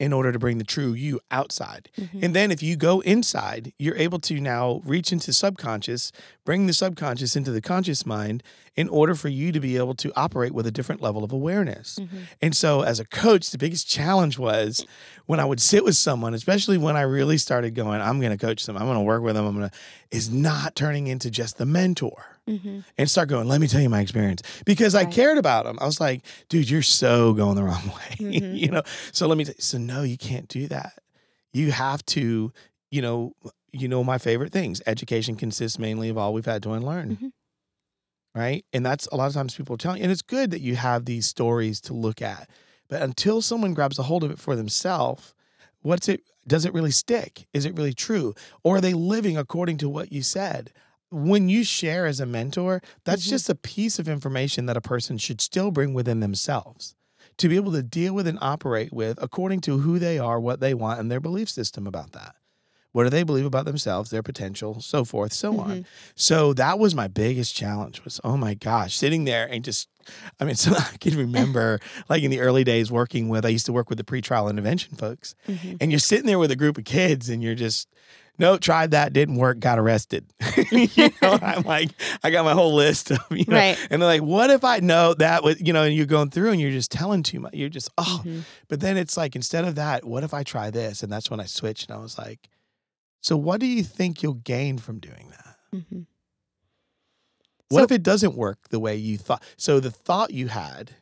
in 0.00 0.12
order 0.12 0.30
to 0.30 0.38
bring 0.38 0.58
the 0.58 0.64
true 0.64 0.92
you 0.92 1.18
outside. 1.30 1.90
Mhm. 1.98 2.22
And 2.22 2.34
then 2.34 2.52
if 2.52 2.62
you 2.62 2.76
go 2.76 3.00
inside, 3.00 3.72
you're 3.78 3.96
able 3.96 4.20
to 4.20 4.40
now 4.40 4.80
reach 4.84 5.10
into 5.12 5.32
subconscious, 5.32 6.12
bring 6.44 6.66
the 6.68 6.72
subconscious 6.72 7.34
into 7.34 7.50
the 7.50 7.60
conscious 7.60 8.06
mind 8.06 8.44
in 8.76 8.88
order 8.88 9.16
for 9.16 9.28
you 9.28 9.50
to 9.50 9.58
be 9.58 9.76
able 9.76 9.96
to 9.96 10.12
operate 10.14 10.54
with 10.54 10.68
a 10.68 10.70
different 10.70 11.02
level 11.02 11.24
of 11.24 11.32
awareness. 11.32 11.98
Mhm. 11.98 12.08
And 12.40 12.56
so 12.56 12.82
as 12.82 13.00
a 13.00 13.04
coach, 13.04 13.50
the 13.50 13.58
biggest 13.58 13.88
challenge 13.88 14.38
was 14.38 14.84
when 15.26 15.40
I 15.40 15.44
would 15.44 15.60
sit 15.60 15.84
with 15.84 15.96
someone, 15.96 16.32
especially 16.32 16.78
when 16.78 16.96
I 16.96 17.00
really 17.02 17.36
started 17.36 17.74
going, 17.74 18.00
I'm 18.00 18.20
going 18.20 18.30
to 18.30 18.38
coach 18.46 18.66
them, 18.66 18.76
I'm 18.76 18.84
going 18.86 18.94
to 18.98 19.00
work 19.02 19.22
with 19.22 19.34
them, 19.34 19.46
I'm 19.46 19.56
going 19.56 19.68
to 19.68 19.76
is 20.12 20.30
not 20.30 20.76
turning 20.76 21.08
into 21.08 21.28
just 21.28 21.58
the 21.58 21.66
mentor 21.66 22.37
Mhm. 22.48 22.84
and 22.96 23.10
start 23.10 23.28
going, 23.28 23.46
let 23.46 23.60
me 23.60 23.68
tell 23.68 23.80
you 23.80 23.88
my 23.90 24.00
experience 24.00 24.42
because 24.64 24.94
I 24.94 25.04
cared 25.04 25.38
about 25.38 25.64
them. 25.66 25.78
I 25.80 25.86
was 25.86 26.00
like, 26.00 26.22
dude, 26.48 26.70
you're 26.70 26.82
so 26.82 27.32
going 27.34 27.56
the 27.56 27.62
wrong 27.64 27.86
way. 27.88 28.16
Mhm. 28.40 28.58
you 28.58 28.70
know, 28.70 28.82
so 29.12 29.26
let 29.28 29.36
me, 29.38 29.44
t- 29.44 29.52
so 29.58 29.78
no, 29.78 30.02
you 30.02 30.16
can't 30.16 30.48
do 30.48 30.66
that. 30.68 30.94
You 31.52 31.70
have 31.72 32.04
to, 32.06 32.52
you 32.90 33.02
know, 33.02 33.32
you 33.72 33.86
know, 33.88 34.02
my 34.02 34.18
favorite 34.18 34.52
things. 34.52 34.80
Education 34.86 35.36
consists 35.36 35.78
mainly 35.78 36.08
of 36.08 36.16
all 36.16 36.32
we've 36.32 36.46
had 36.46 36.62
to 36.62 36.72
unlearn. 36.72 37.16
Mhm. 37.16 37.32
Right. 38.34 38.64
And 38.72 38.84
that's 38.86 39.06
a 39.08 39.16
lot 39.16 39.26
of 39.26 39.34
times 39.34 39.54
people 39.54 39.76
tell 39.76 39.96
you, 39.96 40.02
and 40.02 40.12
it's 40.12 40.22
good 40.22 40.50
that 40.52 40.60
you 40.60 40.76
have 40.76 41.04
these 41.06 41.26
stories 41.26 41.80
to 41.82 41.92
look 41.94 42.22
at. 42.22 42.48
But 42.88 43.02
until 43.02 43.42
someone 43.42 43.74
grabs 43.74 43.98
a 43.98 44.04
hold 44.04 44.22
of 44.24 44.30
it 44.30 44.38
for 44.38 44.54
themselves, 44.56 45.34
what's 45.82 46.08
it, 46.08 46.22
does 46.46 46.64
it 46.64 46.72
really 46.72 46.90
stick? 46.90 47.46
Is 47.52 47.64
it 47.66 47.76
really 47.76 47.92
true? 47.92 48.34
Or 48.62 48.76
are 48.76 48.80
they 48.80 48.94
living 48.94 49.36
according 49.36 49.78
to 49.78 49.88
what 49.88 50.12
you 50.12 50.22
said? 50.22 50.72
When 51.10 51.48
you 51.48 51.64
share 51.64 52.06
as 52.06 52.20
a 52.20 52.26
mentor, 52.26 52.82
that's 53.04 53.26
Mhm. 53.26 53.30
just 53.30 53.48
a 53.48 53.54
piece 53.54 53.98
of 53.98 54.08
information 54.08 54.66
that 54.66 54.76
a 54.76 54.80
person 54.82 55.16
should 55.16 55.40
still 55.40 55.70
bring 55.70 55.94
within 55.94 56.20
themselves 56.20 56.94
to 57.38 57.48
be 57.48 57.56
able 57.56 57.72
to 57.72 57.82
deal 57.82 58.12
with 58.14 58.26
and 58.26 58.38
operate 58.42 58.92
with 58.92 59.18
according 59.22 59.60
to 59.62 59.78
who 59.78 59.98
they 59.98 60.18
are, 60.18 60.38
what 60.38 60.60
they 60.60 60.74
want, 60.74 61.00
and 61.00 61.10
their 61.10 61.20
belief 61.20 61.48
system 61.48 61.86
about 61.86 62.12
that. 62.12 62.34
What 62.92 63.04
do 63.04 63.10
they 63.10 63.22
believe 63.22 63.44
about 63.44 63.64
themselves, 63.66 64.10
their 64.10 64.22
potential, 64.22 64.80
so 64.80 65.04
forth, 65.04 65.32
so 65.32 65.58
on. 65.60 65.86
So 66.16 66.52
that 66.54 66.78
was 66.78 66.94
my 66.94 67.06
biggest 67.06 67.54
challenge 67.54 68.02
was, 68.02 68.18
oh 68.24 68.36
my 68.36 68.54
gosh, 68.54 68.96
sitting 68.96 69.24
there 69.24 69.46
and 69.46 69.62
just, 69.62 69.88
I 70.40 70.44
mean, 70.44 70.54
so 70.56 70.72
I 70.74 70.96
can 70.98 71.16
remember 71.16 71.80
like 72.08 72.22
in 72.22 72.30
the 72.30 72.40
early 72.40 72.64
days 72.64 72.90
working 72.90 73.28
with, 73.28 73.44
I 73.46 73.50
used 73.50 73.66
to 73.66 73.72
work 73.72 73.88
with 73.88 73.98
the 73.98 74.04
pretrial 74.04 74.50
intervention 74.50 74.96
folks 74.96 75.34
Mhm. 75.46 75.76
and 75.80 75.92
you're 75.92 76.00
sitting 76.00 76.26
there 76.26 76.38
with 76.38 76.50
a 76.50 76.56
group 76.56 76.76
of 76.78 76.84
kids 76.84 77.28
and 77.28 77.42
you're 77.42 77.54
just, 77.54 77.88
no, 78.38 78.56
tried 78.56 78.92
that, 78.92 79.12
didn't 79.12 79.36
work, 79.36 79.58
got 79.60 79.78
arrested. 79.78 80.26
you 80.72 80.88
know, 81.20 81.38
I'm 81.42 81.62
like, 81.62 81.90
I 82.22 82.30
got 82.30 82.44
my 82.44 82.52
whole 82.52 82.74
list 82.74 83.10
of, 83.10 83.18
you 83.30 83.44
know, 83.48 83.56
Right. 83.56 83.78
and 83.90 84.00
they're 84.00 84.08
like, 84.08 84.22
what 84.22 84.50
if 84.50 84.64
I 84.64 84.78
know 84.78 85.14
that 85.14 85.42
was, 85.42 85.60
you 85.60 85.72
know, 85.72 85.82
and 85.84 85.94
you're 85.94 86.06
going 86.06 86.30
through 86.30 86.50
and 86.52 86.60
you're 86.60 86.70
just 86.70 86.90
telling 86.92 87.22
too 87.22 87.40
much. 87.40 87.54
You're 87.54 87.68
just, 87.68 87.90
oh, 87.98 88.22
Mhm. 88.24 88.42
but 88.68 88.80
then 88.80 88.96
it's 88.96 89.16
like, 89.16 89.34
instead 89.36 89.64
of 89.64 89.74
that, 89.76 90.04
what 90.04 90.22
if 90.24 90.32
I 90.32 90.42
try 90.42 90.70
this? 90.70 91.02
And 91.02 91.10
that's 91.12 91.30
when 91.30 91.40
I 91.40 91.46
switched 91.46 91.88
and 91.90 91.98
I 91.98 92.02
was 92.02 92.16
like, 92.18 92.48
So, 93.20 93.36
what 93.36 93.58
do 93.60 93.66
you 93.66 93.82
think 93.82 94.22
you'll 94.22 94.34
gain 94.34 94.78
from 94.78 95.00
doing 95.00 95.30
that? 95.30 95.56
Mhm. 95.74 96.06
What 97.70 97.80
So- 97.80 97.84
if 97.84 97.92
it 97.92 98.02
doesn't 98.02 98.34
work 98.36 98.68
the 98.70 98.78
way 98.78 98.96
you 98.96 99.18
thought? 99.18 99.42
So, 99.56 99.80
the 99.80 99.90
thought 99.90 100.32
you 100.32 100.48
had, 100.48 100.92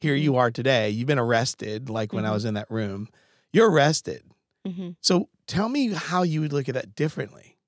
here 0.00 0.14
you 0.14 0.36
are 0.36 0.50
today, 0.50 0.88
you've 0.90 1.06
been 1.06 1.18
arrested, 1.18 1.88
like 1.90 2.12
when 2.12 2.24
I 2.24 2.30
Mhm. 2.30 2.34
was 2.34 2.44
in 2.46 2.54
that 2.54 2.70
room, 2.70 3.08
you're 3.52 3.70
arrested. 3.70 4.22
Mhm. 4.66 4.96
So, 5.00 5.28
tell 5.46 5.68
me 5.68 5.88
how 5.92 6.22
you 6.22 6.40
would 6.40 6.52
look 6.52 6.68
at 6.68 6.74
that 6.74 6.94
differently 6.94 7.58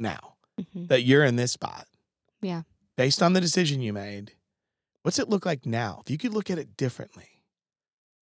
now 0.00 0.36
Mhm. 0.58 0.88
that 0.88 1.02
you're 1.02 1.24
in 1.24 1.36
this 1.36 1.52
spot. 1.52 1.86
Yeah. 2.40 2.62
Based 2.96 3.22
on 3.22 3.32
the 3.34 3.40
decision 3.40 3.80
you 3.80 3.92
made, 3.92 4.32
what's 5.02 5.18
it 5.18 5.28
look 5.28 5.44
like 5.46 5.66
now? 5.66 6.00
If 6.04 6.10
you 6.10 6.18
could 6.18 6.32
look 6.34 6.50
at 6.50 6.58
it 6.58 6.76
differently, 6.76 7.42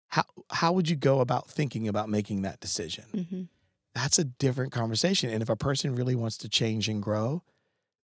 how 0.08 0.24
how 0.50 0.72
would 0.72 0.88
you 0.88 0.96
go 0.96 1.20
about 1.20 1.50
thinking 1.50 1.88
about 1.88 2.08
making 2.08 2.42
that 2.42 2.60
decision? 2.60 3.06
Mhm. 3.12 3.48
That's 3.94 4.18
a 4.18 4.24
different 4.24 4.72
conversation. 4.72 5.30
And 5.30 5.42
if 5.42 5.48
a 5.48 5.56
person 5.56 5.94
really 5.94 6.14
wants 6.14 6.36
to 6.38 6.48
change 6.48 6.88
and 6.88 7.02
grow, 7.02 7.42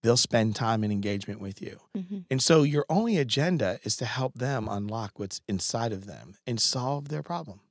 they'll 0.03 0.17
spend 0.17 0.55
time 0.55 0.83
and 0.83 0.91
engagement 0.93 1.39
with 1.41 1.61
you. 1.61 1.79
Mhm. 1.95 2.25
And 2.31 2.41
so 2.41 2.63
your 2.63 2.85
only 2.89 3.17
agenda 3.17 3.79
is 3.83 3.97
to 3.97 4.05
help 4.05 4.35
them 4.35 4.67
unlock 4.69 5.19
what's 5.19 5.41
inside 5.47 5.91
of 5.91 6.05
them 6.05 6.37
and 6.47 6.59
solve 6.61 7.09
their 7.09 7.21
problem. 7.23 7.61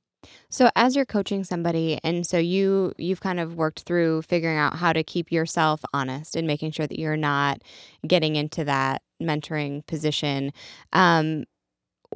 So 0.49 0.69
as 0.75 0.95
you're 0.95 1.05
coaching 1.05 1.43
somebody 1.43 1.99
and 2.03 2.25
so 2.25 2.37
you 2.37 2.93
you've 2.97 3.21
kind 3.21 3.39
of 3.39 3.55
worked 3.55 3.81
through 3.81 4.23
figuring 4.23 4.57
out 4.57 4.75
how 4.77 4.93
to 4.93 5.03
keep 5.03 5.31
yourself 5.31 5.81
honest 5.93 6.35
and 6.35 6.45
making 6.47 6.71
sure 6.71 6.87
that 6.87 6.99
you're 6.99 7.17
not 7.17 7.61
getting 8.05 8.35
into 8.35 8.63
that 8.65 9.01
mentoring 9.21 9.85
position. 9.87 10.51
Um 10.93 11.45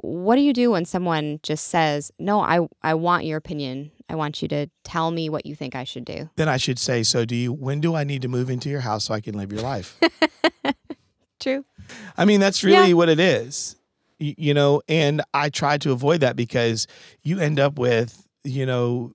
what 0.02 0.36
do 0.36 0.42
you 0.42 0.52
do 0.52 0.72
when 0.72 0.84
someone 0.84 1.40
just 1.42 1.68
says, 1.68 2.12
"No, 2.20 2.42
I 2.42 2.68
I 2.82 2.94
want 2.96 3.24
your 3.26 3.38
opinion. 3.38 3.92
I 4.10 4.16
want 4.16 4.42
you 4.42 4.48
to 4.50 4.68
tell 4.84 5.10
me 5.10 5.30
what 5.30 5.46
you 5.46 5.56
think 5.56 5.74
I 5.74 5.86
should 5.86 6.04
do." 6.04 6.30
Then 6.36 6.50
I 6.50 6.58
should 6.58 6.80
say, 6.80 7.04
so 7.04 7.24
do 7.24 7.34
you 7.36 7.54
when 7.54 7.80
do 7.80 7.96
I 7.96 8.04
need 8.04 8.22
to 8.24 8.28
move 8.28 8.50
into 8.50 8.70
your 8.70 8.82
house 8.82 9.06
so 9.06 9.14
I 9.14 9.22
can 9.22 9.38
live 9.38 9.54
your 9.54 9.62
life? 9.62 9.98
True. 11.40 11.64
I 12.18 12.26
mean, 12.26 12.40
that's 12.40 12.64
really 12.64 12.94
what 12.94 13.08
it 13.10 13.20
is. 13.20 13.76
You 14.20 14.54
know, 14.54 14.82
and 14.88 15.22
I 15.34 15.50
try 15.50 15.78
to 15.80 15.92
avoid 15.92 16.22
that 16.22 16.36
because 16.38 16.88
you 17.22 17.40
end 17.40 17.60
up 17.60 17.78
with, 17.78 18.26
you 18.46 18.66
know, 18.66 19.12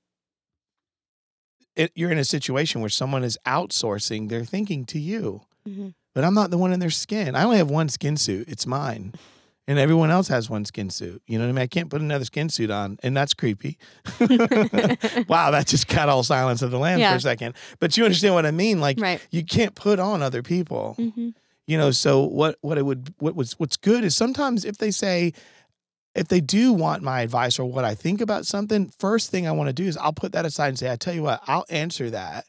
it, 1.77 1.93
you're 1.95 2.11
in 2.11 2.19
a 2.19 2.25
situation 2.25 2.81
where 2.81 2.91
someone 2.91 3.25
is 3.25 3.39
outsourcing 3.47 4.29
their 4.29 4.45
thinking 4.45 4.85
to 4.87 4.99
you. 4.99 5.43
Mhm. 5.67 5.95
But 6.15 6.25
I'm 6.25 6.35
not 6.35 6.51
the 6.51 6.59
one 6.59 6.73
in 6.73 6.81
their 6.81 6.91
skin. 6.91 7.35
I 7.37 7.45
only 7.45 7.57
have 7.59 7.71
one 7.71 7.89
skin 7.89 8.17
suit. 8.17 8.49
It's 8.49 8.67
mine. 8.67 9.15
And 9.69 9.79
everyone 9.79 10.11
else 10.11 10.27
has 10.29 10.51
one 10.51 10.65
skin 10.65 10.91
suit. 10.91 11.23
You 11.29 11.39
know 11.39 11.45
what 11.45 11.51
I 11.51 11.53
mean? 11.53 11.63
I 11.63 11.67
can't 11.69 11.89
put 11.89 12.01
another 12.01 12.25
skin 12.25 12.49
suit 12.49 12.71
on, 12.73 12.99
and 13.05 13.17
that's 13.17 13.35
creepy. 13.35 13.79
wow, 15.29 15.51
that 15.53 15.67
just 15.69 15.87
got 15.87 16.09
all 16.09 16.25
Silence 16.25 16.61
of 16.63 16.73
the 16.73 16.79
Lambs 16.79 17.05
for 17.05 17.15
a 17.15 17.21
second. 17.21 17.55
But 17.79 17.97
you 17.97 18.05
understand 18.05 18.35
what 18.35 18.47
I 18.47 18.51
mean? 18.51 18.81
Like 18.81 19.01
Right. 19.01 19.21
you 19.31 19.45
can't 19.45 19.75
put 19.77 20.01
on 20.01 20.23
other 20.23 20.43
people 20.43 20.97
Mhm. 20.99 21.35
You 21.71 21.79
know 21.79 21.91
so 21.93 22.23
what 22.25 22.57
what 22.63 22.77
it 22.79 22.83
would 22.85 23.15
what 23.19 23.35
was 23.37 23.53
what's 23.61 23.77
good 23.77 24.03
is 24.05 24.17
sometimes 24.17 24.65
if 24.65 24.77
they 24.79 24.91
say 24.91 25.33
if 26.17 26.27
they 26.27 26.41
do 26.41 26.73
want 26.73 27.03
my 27.03 27.21
advice 27.21 27.59
or 27.61 27.65
what 27.71 27.85
i 27.85 27.95
think 27.95 28.21
about 28.21 28.45
something 28.45 28.89
first 28.99 29.31
thing 29.31 29.47
i 29.47 29.53
want 29.53 29.69
to 29.69 29.73
do 29.73 29.85
is 29.85 29.97
i'll 29.99 30.13
put 30.13 30.33
that 30.33 30.45
aside 30.45 30.69
and 30.69 30.79
say 30.79 30.91
i 30.91 30.97
tell 30.97 31.15
you 31.15 31.23
what 31.23 31.41
i'll 31.47 31.65
answer 31.71 32.11
that 32.11 32.45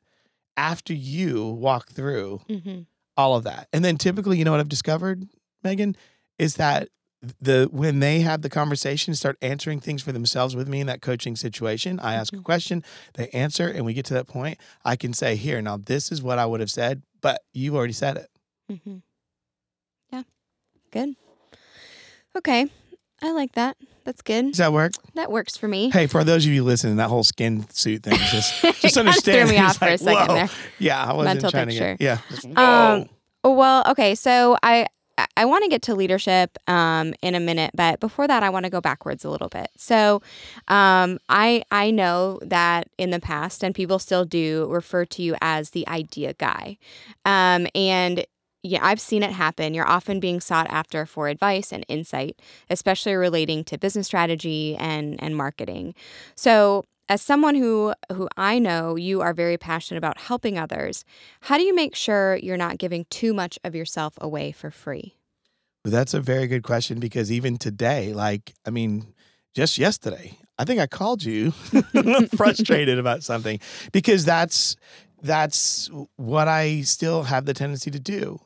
after 0.57 0.93
you 0.93 1.45
walk 1.45 1.91
through 1.91 2.41
Mhm. 2.49 2.85
all 3.15 3.35
of 3.35 3.43
that 3.43 3.67
and 3.71 3.85
then 3.85 3.97
typically 3.97 4.37
you 4.39 4.43
know 4.45 4.51
what 4.51 4.59
i've 4.59 4.69
discovered 4.77 5.27
megan 5.63 5.95
is 6.39 6.55
that 6.55 6.89
the 7.39 7.69
when 7.71 7.99
they 7.99 8.21
have 8.21 8.41
the 8.41 8.49
conversation 8.49 9.13
start 9.13 9.37
answering 9.43 9.79
things 9.79 10.01
for 10.01 10.11
themselves 10.11 10.55
with 10.55 10.67
me 10.67 10.79
in 10.81 10.87
that 10.87 11.01
coaching 11.03 11.35
situation 11.35 11.99
i 11.99 12.15
ask 12.15 12.33
a 12.33 12.37
Mhm. 12.37 12.43
question 12.43 12.83
they 13.13 13.29
answer 13.29 13.67
and 13.67 13.85
we 13.85 13.93
get 13.93 14.05
to 14.05 14.15
that 14.15 14.25
point 14.27 14.57
i 14.83 14.95
can 14.95 15.13
say 15.13 15.35
here 15.35 15.61
now 15.61 15.77
this 15.77 16.11
is 16.11 16.23
what 16.23 16.39
i 16.39 16.45
would 16.47 16.59
have 16.59 16.71
said 16.71 17.03
but 17.21 17.43
you 17.53 17.75
already 17.77 17.93
said 17.93 18.17
it 18.17 18.29
Mhm. 18.71 19.03
Good. 20.91 21.15
Okay. 22.35 22.67
I 23.23 23.31
like 23.31 23.53
that. 23.53 23.77
That's 24.03 24.21
good. 24.23 24.47
does 24.47 24.57
that 24.57 24.73
work 24.73 24.93
That 25.13 25.31
works 25.31 25.55
for 25.55 25.67
me. 25.67 25.91
Hey, 25.91 26.07
for 26.07 26.23
those 26.23 26.45
of 26.45 26.51
you 26.51 26.63
listening, 26.63 26.95
that 26.95 27.09
whole 27.09 27.23
skin 27.23 27.69
suit 27.69 28.01
thing 28.03 28.15
just 28.31 28.61
just 28.81 28.97
understand. 28.97 29.47
threw 29.49 29.55
me 29.57 29.61
off 29.63 29.77
for 29.77 29.85
a 29.89 29.97
second 29.97 30.27
whoa. 30.27 30.33
there. 30.35 30.49
Yeah, 30.79 31.03
I 31.03 31.13
wasn't 31.13 31.35
Mental 31.35 31.51
trying 31.51 31.67
picture. 31.67 31.91
to 31.91 31.97
get. 31.97 32.01
Yeah. 32.01 32.17
just, 32.29 32.45
Um. 32.57 33.09
Oh, 33.43 33.53
Well, 33.53 33.83
okay, 33.89 34.15
so 34.15 34.57
I 34.63 34.87
I- 35.17 35.27
I 35.37 35.45
want 35.45 35.63
to 35.63 35.69
get 35.69 35.83
to 35.83 35.93
leadership 35.93 36.57
um, 36.67 37.13
in 37.21 37.35
a 37.35 37.39
minute, 37.39 37.71
but 37.75 37.99
before 37.99 38.27
that, 38.27 38.41
I 38.43 38.49
want 38.49 38.63
to 38.65 38.71
go 38.71 38.81
backwards 38.81 39.23
a 39.23 39.29
little 39.29 39.49
bit. 39.49 39.67
So, 39.77 40.21
um, 40.67 41.19
I 41.29 41.61
I 41.69 41.91
know 41.91 42.39
that 42.43 42.87
in 42.97 43.11
the 43.11 43.19
past, 43.19 43.63
and 43.63 43.75
people 43.75 43.99
still 43.99 44.25
do 44.25 44.65
refer 44.71 45.05
to 45.05 45.21
you 45.21 45.35
as 45.41 45.71
the 45.71 45.87
idea 45.87 46.33
guy, 46.33 46.77
um, 47.25 47.67
and 47.75 48.25
yeah, 48.63 48.79
I've 48.81 48.99
seen 48.99 49.23
it 49.23 49.31
happen. 49.31 49.73
You're 49.73 49.87
often 49.87 50.19
being 50.19 50.39
sought 50.39 50.67
after 50.69 51.05
for 51.05 51.27
advice 51.27 51.71
and 51.71 51.85
insight, 51.87 52.39
especially 52.69 53.13
relating 53.15 53.63
to 53.65 53.77
business 53.77 54.07
strategy 54.07 54.75
and 54.77 55.21
and 55.21 55.35
marketing. 55.35 55.95
So, 56.35 56.83
as 57.09 57.21
someone 57.21 57.55
who 57.55 57.93
who 58.11 58.29
I 58.37 58.59
know 58.59 58.95
you 58.95 59.21
are 59.21 59.33
very 59.33 59.57
passionate 59.57 59.97
about 59.97 60.19
helping 60.19 60.59
others, 60.59 61.03
how 61.41 61.57
do 61.57 61.63
you 61.63 61.73
make 61.73 61.95
sure 61.95 62.35
you're 62.37 62.57
not 62.57 62.77
giving 62.77 63.05
too 63.09 63.33
much 63.33 63.57
of 63.63 63.73
yourself 63.73 64.13
away 64.21 64.51
for 64.51 64.69
free? 64.69 65.15
That's 65.83 66.13
a 66.13 66.21
very 66.21 66.45
good 66.45 66.61
question 66.61 66.99
because 66.99 67.31
even 67.31 67.57
today, 67.57 68.13
like, 68.13 68.53
I 68.67 68.69
mean, 68.69 69.15
just 69.55 69.79
yesterday, 69.79 70.37
I 70.59 70.65
think 70.65 70.79
I 70.79 70.85
called 70.85 71.23
you 71.23 71.51
frustrated 72.35 72.99
about 72.99 73.23
something 73.23 73.59
because 73.91 74.23
that's 74.23 74.75
that's 75.23 75.89
what 76.17 76.47
I 76.47 76.81
still 76.81 77.23
have 77.23 77.45
the 77.45 77.55
tendency 77.55 77.89
to 77.89 77.99
do. 77.99 78.39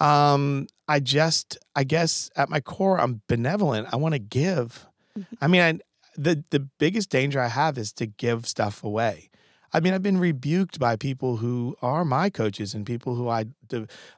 Um, 0.00 0.66
I 0.86 1.00
just, 1.00 1.58
I 1.74 1.84
guess, 1.84 2.30
at 2.36 2.48
my 2.48 2.60
core, 2.60 3.00
I'm 3.00 3.22
benevolent. 3.28 3.88
I 3.92 3.96
want 3.96 4.14
to 4.14 4.18
give. 4.18 4.86
Mhm. 5.18 5.26
I 5.40 5.46
mean, 5.48 5.60
I, 5.62 5.78
the 6.16 6.44
the 6.50 6.60
biggest 6.60 7.10
danger 7.10 7.40
I 7.40 7.48
have 7.48 7.78
is 7.78 7.92
to 7.94 8.06
give 8.06 8.46
stuff 8.46 8.82
away. 8.84 9.30
I 9.72 9.80
mean, 9.80 9.92
I've 9.92 10.02
been 10.02 10.18
rebuked 10.18 10.78
by 10.78 10.96
people 10.96 11.36
who 11.38 11.76
are 11.82 12.04
my 12.04 12.30
coaches 12.30 12.74
and 12.74 12.86
people 12.86 13.16
who 13.16 13.28
I 13.28 13.46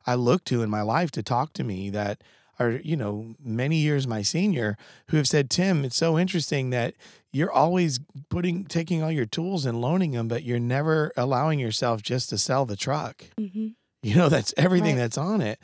I 0.07 0.15
look 0.15 0.45
to 0.45 0.63
in 0.63 0.71
my 0.71 0.83
life 0.83 1.11
to 1.13 1.23
talk 1.23 1.53
to 1.55 1.65
me 1.65 1.91
that 1.91 2.23
are 2.59 2.73
you 2.73 2.97
know 2.97 3.35
many 3.43 3.77
years 3.79 4.07
my 4.07 4.23
senior 4.23 4.77
who 5.09 5.17
have 5.17 5.27
said, 5.27 5.51
Tim, 5.51 5.85
it's 5.85 5.97
so 5.97 6.19
interesting 6.19 6.71
that 6.71 6.95
you're 7.33 7.51
always 7.51 7.99
putting 8.29 8.65
taking 8.65 9.03
all 9.03 9.11
your 9.11 9.27
tools 9.27 9.67
and 9.67 9.81
loaning 9.81 10.13
them, 10.13 10.29
but 10.29 10.45
you're 10.45 10.61
never 10.61 11.11
allowing 11.17 11.59
yourself 11.59 12.03
just 12.03 12.29
to 12.31 12.39
sell 12.39 12.65
the 12.65 12.77
truck. 12.77 13.25
Mm-hmm. 13.39 13.69
You 14.03 14.15
know, 14.17 14.29
that's 14.29 14.55
everything 14.57 14.97
Right. 14.97 15.03
that's 15.03 15.19
on 15.19 15.41
it. 15.41 15.59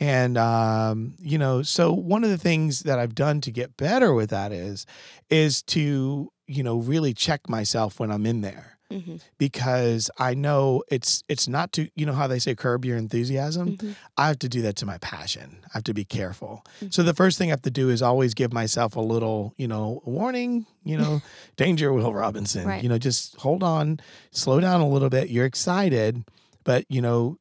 And 0.00 0.36
um, 0.38 1.14
you 1.18 1.38
know, 1.38 1.62
so 1.62 1.92
one 1.92 2.22
of 2.22 2.30
the 2.30 2.38
things 2.38 2.80
that 2.80 2.98
I've 2.98 3.14
done 3.14 3.40
to 3.42 3.50
get 3.50 3.76
better 3.76 4.12
with 4.14 4.30
that 4.30 4.52
is 4.52 4.86
is 5.30 5.62
to, 5.62 6.30
you 6.46 6.62
know, 6.62 6.76
really 6.78 7.12
check 7.14 7.48
myself 7.48 7.98
when 7.98 8.10
I'm 8.12 8.26
in 8.26 8.40
there 8.42 8.74
Mm-hmm. 8.90 9.16
because 9.36 10.10
I 10.18 10.32
know 10.32 10.82
it's 10.90 11.22
it's 11.28 11.46
not 11.46 11.72
to, 11.72 11.90
you 11.94 12.06
know 12.06 12.14
how 12.14 12.26
they 12.26 12.38
say 12.38 12.54
curb 12.54 12.86
your 12.86 12.96
enthusiasm? 12.96 13.76
Mm-hmm. 13.76 13.92
I 14.16 14.28
have 14.28 14.38
to 14.38 14.48
do 14.48 14.62
that 14.62 14.76
to 14.76 14.86
my 14.86 14.96
passion. 14.98 15.58
I 15.66 15.68
have 15.74 15.84
to 15.84 15.92
be 15.92 16.06
careful. 16.06 16.64
So 16.88 17.02
the 17.02 17.12
first 17.12 17.36
thing 17.36 17.50
I 17.50 17.52
have 17.52 17.60
to 17.62 17.70
do 17.70 17.90
is 17.90 18.00
always 18.00 18.32
give 18.32 18.50
myself 18.50 18.96
a 18.96 19.00
little, 19.02 19.52
you 19.58 19.68
know, 19.68 20.00
warning, 20.06 20.64
you 20.84 20.96
know, 20.96 21.20
danger, 21.56 21.92
Will 21.92 22.14
Robinson. 22.14 22.66
Right. 22.66 22.82
You 22.82 22.88
know, 22.88 22.96
just 22.96 23.36
hold 23.36 23.62
on, 23.62 24.00
slow 24.30 24.58
down 24.58 24.80
a 24.80 24.88
little 24.88 25.10
bit. 25.10 25.28
You're 25.28 25.44
excited, 25.44 26.24
but 26.64 26.86
you 26.88 27.02
know, 27.02 27.36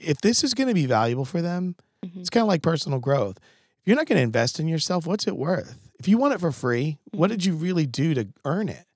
if 0.00 0.20
this 0.20 0.42
is 0.44 0.54
going 0.54 0.68
to 0.68 0.74
be 0.74 0.86
valuable 0.86 1.24
for 1.24 1.42
them, 1.42 1.76
Mhm. 2.04 2.18
it's 2.20 2.30
kind 2.30 2.42
of 2.42 2.48
like 2.48 2.62
personal 2.62 2.98
growth. 2.98 3.38
If 3.38 3.86
you're 3.86 3.96
not 3.96 4.06
going 4.06 4.16
to 4.18 4.22
invest 4.22 4.58
in 4.60 4.68
yourself, 4.68 5.06
what's 5.06 5.26
it 5.26 5.36
worth? 5.36 5.78
If 5.98 6.08
you 6.08 6.18
want 6.18 6.34
it 6.34 6.40
for 6.40 6.52
free, 6.52 6.98
what 7.12 7.28
Mhm. 7.28 7.32
did 7.34 7.44
you 7.44 7.54
really 7.54 7.86
do 7.86 8.14
to 8.14 8.28
earn 8.44 8.68
it? 8.68 8.86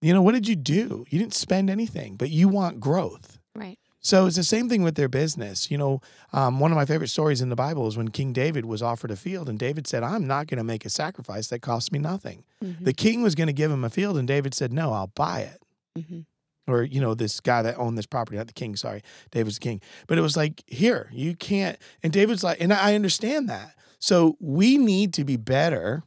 You 0.00 0.12
know, 0.12 0.22
what 0.22 0.32
did 0.32 0.48
you 0.48 0.56
do? 0.56 1.04
You 1.10 1.18
didn't 1.18 1.34
spend 1.34 1.70
anything, 1.70 2.16
but 2.16 2.30
you 2.30 2.48
want 2.48 2.80
growth. 2.80 3.38
Right. 3.54 3.78
So 4.00 4.26
it's 4.26 4.34
the 4.34 4.42
same 4.42 4.68
thing 4.68 4.82
with 4.82 4.96
their 4.96 5.08
business. 5.08 5.70
You 5.70 5.78
know, 5.78 6.00
um, 6.32 6.58
one 6.58 6.72
of 6.72 6.76
my 6.76 6.84
favorite 6.84 7.06
stories 7.08 7.40
in 7.40 7.50
the 7.50 7.54
Bible 7.56 7.86
is 7.86 7.96
when 7.96 8.08
King 8.08 8.32
David 8.32 8.64
was 8.64 8.82
offered 8.82 9.12
a 9.12 9.16
field, 9.16 9.48
and 9.48 9.60
David 9.60 9.86
said, 9.86 10.02
I'm 10.02 10.26
not 10.26 10.48
going 10.48 10.58
to 10.58 10.64
make 10.64 10.84
a 10.84 10.90
sacrifice 10.90 11.46
that 11.48 11.60
costs 11.62 11.92
me 11.92 12.00
nothing. 12.00 12.42
Mm-hmm. 12.64 12.84
The 12.84 12.92
king 12.94 13.22
was 13.22 13.36
going 13.36 13.46
to 13.46 13.52
give 13.52 13.70
him 13.70 13.84
a 13.84 13.90
field, 13.90 14.16
and 14.18 14.26
David 14.26 14.54
said, 14.54 14.72
No, 14.72 14.92
I'll 14.92 15.06
buy 15.14 15.40
it. 15.42 15.62
mm-hmm. 15.96 16.20
Or, 16.68 16.84
you 16.84 17.00
know, 17.00 17.14
this 17.14 17.40
guy 17.40 17.62
that 17.62 17.76
owned 17.76 17.98
this 17.98 18.06
property, 18.06 18.36
not 18.36 18.46
the 18.46 18.52
king, 18.52 18.76
sorry, 18.76 19.02
David's 19.32 19.56
the 19.56 19.60
king. 19.64 19.80
But 20.06 20.16
it 20.16 20.20
was 20.20 20.36
like, 20.36 20.62
Here, 20.68 21.08
you 21.12 21.34
can't. 21.34 21.76
And 22.02 22.12
David's 22.12 22.44
like, 22.44 22.60
and 22.60 22.72
I 22.72 22.94
understand 22.94 23.48
that. 23.48 23.74
So 23.98 24.36
we 24.40 24.78
need 24.78 25.12
to 25.14 25.24
be 25.24 25.36
better, 25.36 26.02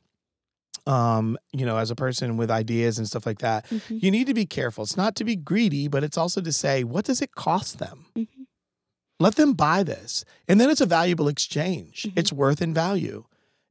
um, 0.88 1.38
you 1.52 1.66
know, 1.66 1.78
as 1.78 1.92
a 1.92 1.96
person 1.96 2.38
with 2.38 2.52
ideas 2.52 2.98
and 2.98 3.08
stuff 3.08 3.26
like 3.26 3.40
that. 3.40 3.66
Mm-hmm. 3.70 3.98
You 4.02 4.12
need 4.12 4.28
to 4.28 4.34
be 4.34 4.46
careful. 4.46 4.84
It's 4.84 4.98
not 4.98 5.16
to 5.18 5.24
be 5.24 5.36
greedy, 5.36 5.88
but 5.88 6.04
it's 6.04 6.18
also 6.18 6.42
to 6.42 6.52
say, 6.54 6.84
what 6.84 7.06
does 7.06 7.22
it 7.22 7.36
cost 7.36 7.80
them? 7.80 8.06
Mhm. 8.16 8.28
Let 9.20 9.36
them 9.36 9.54
buy 9.54 9.84
this. 9.84 10.26
And 10.48 10.60
then 10.60 10.70
it's 10.70 10.82
a 10.82 10.86
valuable 10.86 11.28
exchange. 11.28 12.04
Mhm. 12.04 12.14
It's 12.18 12.32
worth 12.34 12.62
in 12.62 12.74
value. 12.74 13.26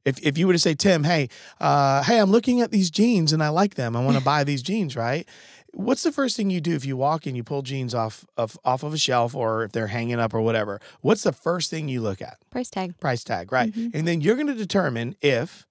If, 0.05 0.19
if 0.21 0.37
you 0.37 0.45
were 0.45 0.53
to 0.53 0.59
say, 0.59 0.75
Tim, 0.75 1.03
hey, 1.03 1.29
uh, 1.59 2.03
hey, 2.03 2.19
I'm 2.19 2.29
looking 2.31 2.61
at 2.61 2.71
these 2.71 2.91
jeans 2.91 3.33
and 3.33 3.41
I 3.41 3.49
like 3.49 3.73
them. 3.75 3.95
I 3.95 4.03
want 4.03 4.17
to 4.17 4.23
buy 4.33 4.43
these 4.43 4.61
jeans, 4.61 4.95
right? 4.95 5.27
What's 5.75 6.03
the 6.03 6.11
first 6.11 6.35
thing 6.37 6.49
you 6.49 6.61
do 6.61 6.73
if 6.75 6.85
you 6.85 6.95
walk 6.97 7.25
and 7.25 7.35
you 7.35 7.43
pull 7.43 7.61
jeans 7.61 7.93
off 7.93 8.25
of 8.37 8.57
off 8.63 8.83
of 8.83 8.93
a 8.93 8.97
shelf 8.97 9.35
or 9.35 9.63
if 9.63 9.71
they're 9.71 9.87
hanging 9.87 10.19
up 10.19 10.33
or 10.33 10.41
whatever? 10.41 10.79
What's 11.01 11.23
the 11.23 11.33
first 11.33 11.69
thing 11.69 11.87
you 11.89 12.01
look 12.01 12.21
at? 12.21 12.37
Price 12.49 12.69
tag. 12.69 12.97
Price 12.99 13.23
tag, 13.23 13.51
right? 13.51 13.71
Mhm. 13.73 13.91
And 13.93 14.07
then 14.07 14.21
you're 14.21 14.35
going 14.35 14.47
to 14.47 14.55
determine 14.55 15.15
if 15.21 15.67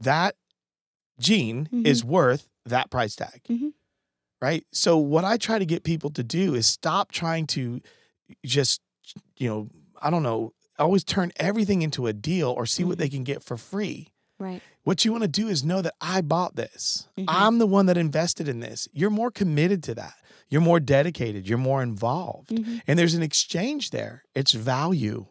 that 0.00 0.36
jean 1.20 1.68
Mhm. 1.72 1.86
is 1.86 2.04
worth 2.04 2.48
that 2.64 2.90
price 2.90 3.14
tag. 3.16 3.42
Mhm. 3.48 3.72
Right? 4.40 4.66
So 4.72 4.96
what 4.98 5.24
I 5.24 5.36
try 5.36 5.58
to 5.58 5.66
get 5.66 5.84
people 5.84 6.10
to 6.10 6.22
do 6.22 6.54
is 6.54 6.66
stop 6.66 7.12
trying 7.12 7.46
to 7.48 7.80
just 8.44 8.80
you 9.36 9.48
know, 9.48 9.68
I 10.00 10.08
don't 10.10 10.22
know, 10.22 10.52
always 10.78 11.04
turn 11.04 11.30
everything 11.36 11.82
into 11.82 12.06
a 12.06 12.12
deal 12.14 12.48
or 12.50 12.64
see 12.66 12.82
what 12.84 12.96
they 12.98 13.08
can 13.10 13.22
get 13.22 13.42
for 13.42 13.56
free. 13.58 14.08
Right. 14.38 14.62
What 14.82 15.04
you 15.04 15.12
want 15.12 15.22
to 15.22 15.28
do 15.28 15.48
is 15.48 15.64
know 15.64 15.80
that 15.82 15.94
I 16.00 16.20
bought 16.20 16.56
this. 16.56 17.08
Mhm. 17.18 17.24
I'm 17.28 17.58
the 17.58 17.66
one 17.66 17.86
that 17.86 17.96
invested 17.96 18.48
in 18.48 18.60
this. 18.60 18.88
You're 18.92 19.10
more 19.10 19.30
committed 19.30 19.82
to 19.84 19.94
that. 19.94 20.14
You're 20.50 20.60
more 20.60 20.80
dedicated. 20.80 21.48
You're 21.48 21.58
more 21.58 21.82
involved. 21.82 22.50
Mhm. 22.50 22.82
And 22.86 22.98
there's 22.98 23.14
an 23.14 23.22
exchange 23.22 23.90
there. 23.90 24.24
It's 24.34 24.52
value. 24.52 25.26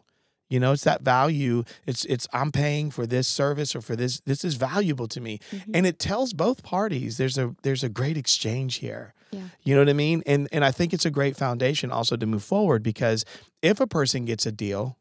You 0.50 0.60
know, 0.60 0.72
it's 0.72 0.84
that 0.84 1.02
value. 1.02 1.64
It's 1.86 2.04
it's 2.04 2.26
I'm 2.32 2.52
paying 2.52 2.90
for 2.90 3.06
this 3.06 3.26
service 3.28 3.74
or 3.74 3.80
for 3.80 3.96
this 3.96 4.20
this 4.26 4.44
is 4.44 4.54
valuable 4.54 5.08
to 5.08 5.20
me. 5.20 5.40
Mhm. 5.52 5.70
And 5.74 5.86
it 5.86 5.98
tells 5.98 6.32
both 6.32 6.62
parties 6.62 7.16
there's 7.16 7.38
a 7.38 7.54
there's 7.62 7.82
a 7.84 7.88
great 7.88 8.16
exchange 8.16 8.76
here. 8.76 9.14
Yeah. 9.30 9.48
You 9.64 9.74
know 9.74 9.80
what 9.80 9.88
I 9.88 9.94
mean? 9.94 10.22
And 10.26 10.48
and 10.52 10.64
I 10.64 10.70
think 10.70 10.92
it's 10.92 11.06
a 11.06 11.10
great 11.10 11.36
foundation 11.36 11.90
also 11.90 12.16
to 12.16 12.26
move 12.26 12.44
forward 12.44 12.82
because 12.82 13.24
if 13.62 13.80
a 13.80 13.86
person 13.86 14.24
gets 14.26 14.46
a 14.46 14.52
deal, 14.52 14.98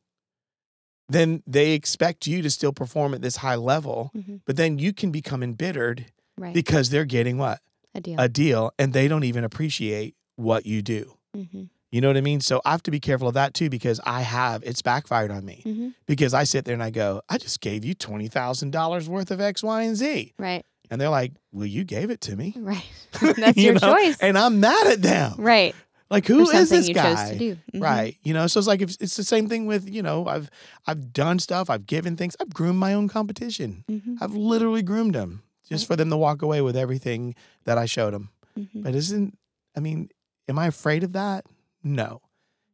then 1.10 1.44
they 1.46 1.72
expect 1.74 2.28
you 2.28 2.42
to 2.42 2.50
still 2.50 2.74
perform 2.74 3.14
at 3.14 3.22
this 3.22 3.38
high 3.38 3.56
level, 3.56 4.12
Mhm. 4.16 4.42
but 4.46 4.56
then 4.56 4.80
you 4.80 4.94
can 4.94 5.12
become 5.12 5.44
embittered 5.44 6.06
Right. 6.38 6.54
because 6.54 6.90
they're 6.90 7.06
getting 7.06 7.38
what? 7.38 7.60
a 7.96 8.02
deal. 8.02 8.16
A 8.20 8.28
deal 8.28 8.72
and 8.80 8.92
they 8.94 9.08
don't 9.08 9.24
even 9.24 9.44
appreciate 9.44 10.16
what 10.36 10.66
you 10.66 10.82
do. 10.82 11.16
Mhm. 11.38 11.70
You 11.92 12.02
know 12.02 12.08
what 12.08 12.18
I 12.18 12.22
mean? 12.22 12.42
So 12.42 12.60
I 12.66 12.72
have 12.72 12.82
to 12.84 12.92
be 12.92 13.00
careful 13.00 13.28
of 13.28 13.36
that 13.36 13.54
too 13.54 13.70
because 13.70 14.00
I 14.04 14.22
have 14.24 14.64
it's 14.64 14.82
backfired 14.82 15.30
on 15.30 15.46
me. 15.46 15.62
Mhm. 15.64 15.94
Because 16.08 16.34
I 16.34 16.44
sit 16.44 16.66
there 16.66 16.74
and 16.74 16.82
I 16.82 16.90
go, 16.90 17.22
I 17.30 17.38
just 17.38 17.62
gave 17.62 17.86
you 17.86 17.94
twenty 17.94 18.28
thousand 18.28 18.72
dollars 18.72 19.08
worth 19.08 19.30
of 19.30 19.40
X, 19.40 19.62
Y, 19.62 19.84
and 19.84 19.96
Z. 19.96 20.34
Right. 20.40 20.66
And 20.90 21.00
they're 21.00 21.10
like, 21.10 21.34
Well, 21.52 21.68
you 21.68 21.84
gave 21.84 22.10
it 22.10 22.20
to 22.22 22.36
me. 22.36 22.56
Right. 22.58 22.84
That's 23.38 23.58
You 23.58 23.64
your 23.66 23.74
know? 23.76 23.96
choice. 23.96 24.18
And 24.20 24.40
I'm 24.40 24.60
mad 24.60 24.88
at 24.88 25.04
them. 25.04 25.36
right. 25.38 25.76
Like, 26.14 26.28
who 26.28 26.50
is 26.50 26.70
this 26.70 26.90
guy? 26.90 27.16
chose 27.16 27.30
to 27.32 27.38
do. 27.38 27.56
Mhm. 27.74 27.82
Right. 27.82 28.16
You 28.24 28.34
know, 28.34 28.48
so 28.48 28.60
it's 28.60 28.68
like 28.68 28.82
if 28.82 28.92
it's 29.02 29.18
the 29.18 29.24
same 29.24 29.48
thing 29.50 29.66
with, 29.66 29.90
you 29.90 30.02
know, 30.02 30.28
I've 30.28 30.50
I've 30.88 31.12
done 31.12 31.40
stuff, 31.40 31.70
I've 31.70 31.86
given 31.88 32.16
things, 32.16 32.36
I've 32.40 32.54
groomed 32.54 32.80
my 32.80 32.94
own 32.94 33.08
competition. 33.10 33.84
Mhm. 33.90 34.18
I've 34.22 34.34
literally 34.36 34.84
groomed 34.84 35.16
them 35.16 35.44
just 35.70 35.84
Right. 35.84 35.88
for 35.88 35.96
them 35.96 36.10
to 36.10 36.18
walk 36.18 36.42
away 36.42 36.62
with 36.62 36.76
everything 36.78 37.36
that 37.66 37.78
I 37.78 37.86
showed 37.86 38.14
them. 38.14 38.30
Mhm. 38.58 38.84
But 38.84 38.96
isn't 38.96 39.38
I 39.76 39.80
mean, 39.80 40.10
am 40.48 40.60
I 40.60 40.68
afraid 40.68 41.04
of 41.04 41.14
that? 41.14 41.46
No. 41.84 42.22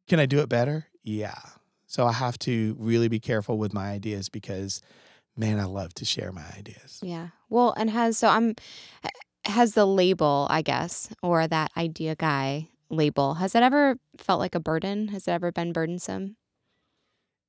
Can 0.07 0.19
I 0.19 0.25
do 0.25 0.39
it 0.39 0.49
better? 0.49 0.87
Yeah. 1.03 1.39
So 1.87 2.05
I 2.05 2.11
have 2.11 2.37
to 2.39 2.75
really 2.77 3.07
be 3.07 3.19
careful 3.19 3.57
with 3.57 3.73
my 3.73 3.89
ideas 3.91 4.29
because 4.29 4.81
man, 5.37 5.57
I 5.59 5.63
love 5.65 5.93
to 5.93 6.03
share 6.05 6.33
my 6.33 6.43
ideas. 6.57 6.99
Yeah. 7.01 7.29
Well, 7.49 7.73
and 7.77 7.89
has 7.89 8.17
so 8.17 8.27
I'm 8.27 8.55
has 9.45 9.73
the 9.73 9.85
label, 9.87 10.47
I 10.49 10.61
guess, 10.61 11.09
or 11.23 11.47
that 11.47 11.71
idea 11.77 12.15
guy 12.15 12.67
label, 12.89 13.35
has 13.35 13.55
it 13.55 13.63
ever 13.63 13.97
felt 14.17 14.39
like 14.39 14.55
a 14.55 14.59
burden? 14.59 15.09
Has 15.09 15.27
it 15.27 15.31
ever 15.31 15.51
been 15.51 15.73
burdensome? 15.73 16.37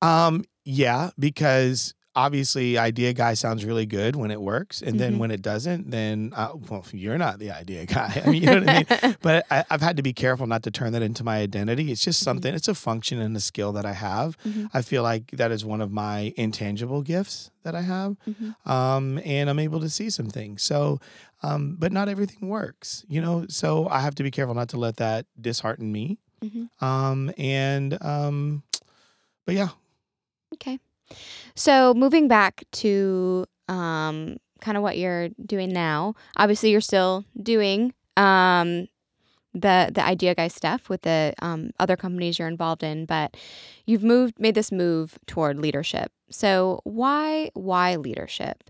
Um 0.01 0.43
yeah, 0.65 1.11
because 1.17 1.93
obviously 2.15 2.77
idea 2.77 3.13
guy 3.13 3.33
sounds 3.33 3.63
really 3.63 3.85
good 3.85 4.15
when 4.17 4.31
it 4.31 4.41
works 4.41 4.81
and 4.81 4.99
then 4.99 5.13
Mhm. 5.15 5.17
when 5.19 5.31
it 5.31 5.41
doesn't 5.41 5.89
then 5.91 6.33
uh, 6.35 6.49
well 6.69 6.85
you're 6.91 7.17
not 7.17 7.39
the 7.39 7.51
idea 7.51 7.85
guy. 7.85 8.21
I 8.25 8.29
mean, 8.31 8.41
you 8.43 8.47
know 8.49 8.59
what 8.59 8.69
I 8.69 8.73
mean? 9.01 9.15
but 9.21 9.45
I, 9.49 9.63
I've 9.69 9.81
had 9.81 9.95
to 9.97 10.03
be 10.03 10.11
careful 10.13 10.45
not 10.47 10.63
to 10.63 10.71
turn 10.71 10.91
that 10.93 11.01
into 11.01 11.23
my 11.23 11.37
identity. 11.37 11.91
It's 11.91 12.03
just 12.03 12.19
something, 12.19 12.53
it's 12.53 12.67
a 12.67 12.75
function 12.75 13.21
and 13.21 13.35
a 13.37 13.39
skill 13.39 13.71
that 13.73 13.85
I 13.85 13.93
have. 13.93 14.37
Mhm. 14.45 14.69
I 14.73 14.81
feel 14.81 15.03
like 15.03 15.31
that 15.31 15.51
is 15.51 15.63
one 15.63 15.79
of 15.79 15.91
my 15.91 16.33
intangible 16.35 17.01
gifts 17.01 17.49
that 17.63 17.75
I 17.75 17.81
have. 17.81 18.17
Mhm. 18.27 18.55
Um, 18.69 19.19
and 19.23 19.49
I'm 19.49 19.59
able 19.59 19.79
to 19.79 19.89
see 19.89 20.09
some 20.09 20.29
things. 20.29 20.63
So, 20.63 20.99
um, 21.43 21.75
but 21.79 21.91
not 21.91 22.09
everything 22.09 22.49
works, 22.49 23.05
you 23.07 23.21
know? 23.21 23.45
So 23.47 23.87
I 23.87 24.01
have 24.01 24.15
to 24.15 24.23
be 24.23 24.31
careful 24.31 24.53
not 24.55 24.69
to 24.69 24.77
let 24.77 24.97
that 24.97 25.25
dishearten 25.39 25.91
me. 25.91 26.17
Mhm. 26.43 26.69
Um, 26.83 27.31
and, 27.37 27.97
um, 28.03 28.63
but 29.45 29.55
yeah, 29.55 29.69
Okay. 30.55 30.79
So 31.55 31.93
moving 31.93 32.27
back 32.27 32.63
to 32.73 33.45
um, 33.67 34.37
kind 34.61 34.77
of 34.77 34.83
what 34.83 34.97
you're 34.97 35.29
doing 35.45 35.69
now. 35.69 36.13
Obviously, 36.37 36.71
you're 36.71 36.81
still 36.81 37.25
doing 37.41 37.93
um, 38.15 38.87
the 39.53 39.91
the 39.93 40.03
idea 40.05 40.33
guy 40.35 40.47
stuff 40.47 40.87
with 40.87 41.01
the 41.01 41.33
um, 41.39 41.71
other 41.79 41.97
companies 41.97 42.39
you're 42.39 42.47
involved 42.47 42.83
in, 42.83 43.05
but 43.05 43.35
you've 43.85 44.03
moved 44.03 44.39
made 44.39 44.55
this 44.55 44.71
move 44.71 45.19
toward 45.25 45.59
leadership. 45.59 46.11
So 46.29 46.81
why 46.83 47.51
why 47.53 47.95
leadership? 47.95 48.63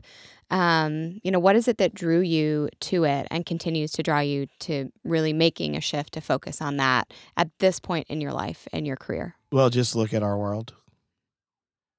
Um, 0.49 1.21
you 1.23 1.31
know, 1.31 1.39
what 1.39 1.55
is 1.55 1.69
it 1.69 1.77
that 1.77 1.93
drew 1.93 2.19
you 2.19 2.67
to 2.81 3.05
it 3.05 3.25
and 3.31 3.45
continues 3.45 3.93
to 3.93 4.03
draw 4.03 4.19
you 4.19 4.47
to 4.59 4.91
really 5.05 5.31
making 5.31 5.77
a 5.77 5.81
shift 5.81 6.13
to 6.15 6.21
focus 6.21 6.61
on 6.61 6.75
that 6.75 7.13
at 7.37 7.57
this 7.59 7.79
point 7.79 8.07
in 8.09 8.19
your 8.19 8.33
life 8.33 8.67
and 8.73 8.85
your 8.85 8.97
career? 8.97 9.35
well, 9.51 9.69
just 9.69 9.95
look 9.95 10.13
at 10.13 10.23
our 10.23 10.37
world. 10.37 10.73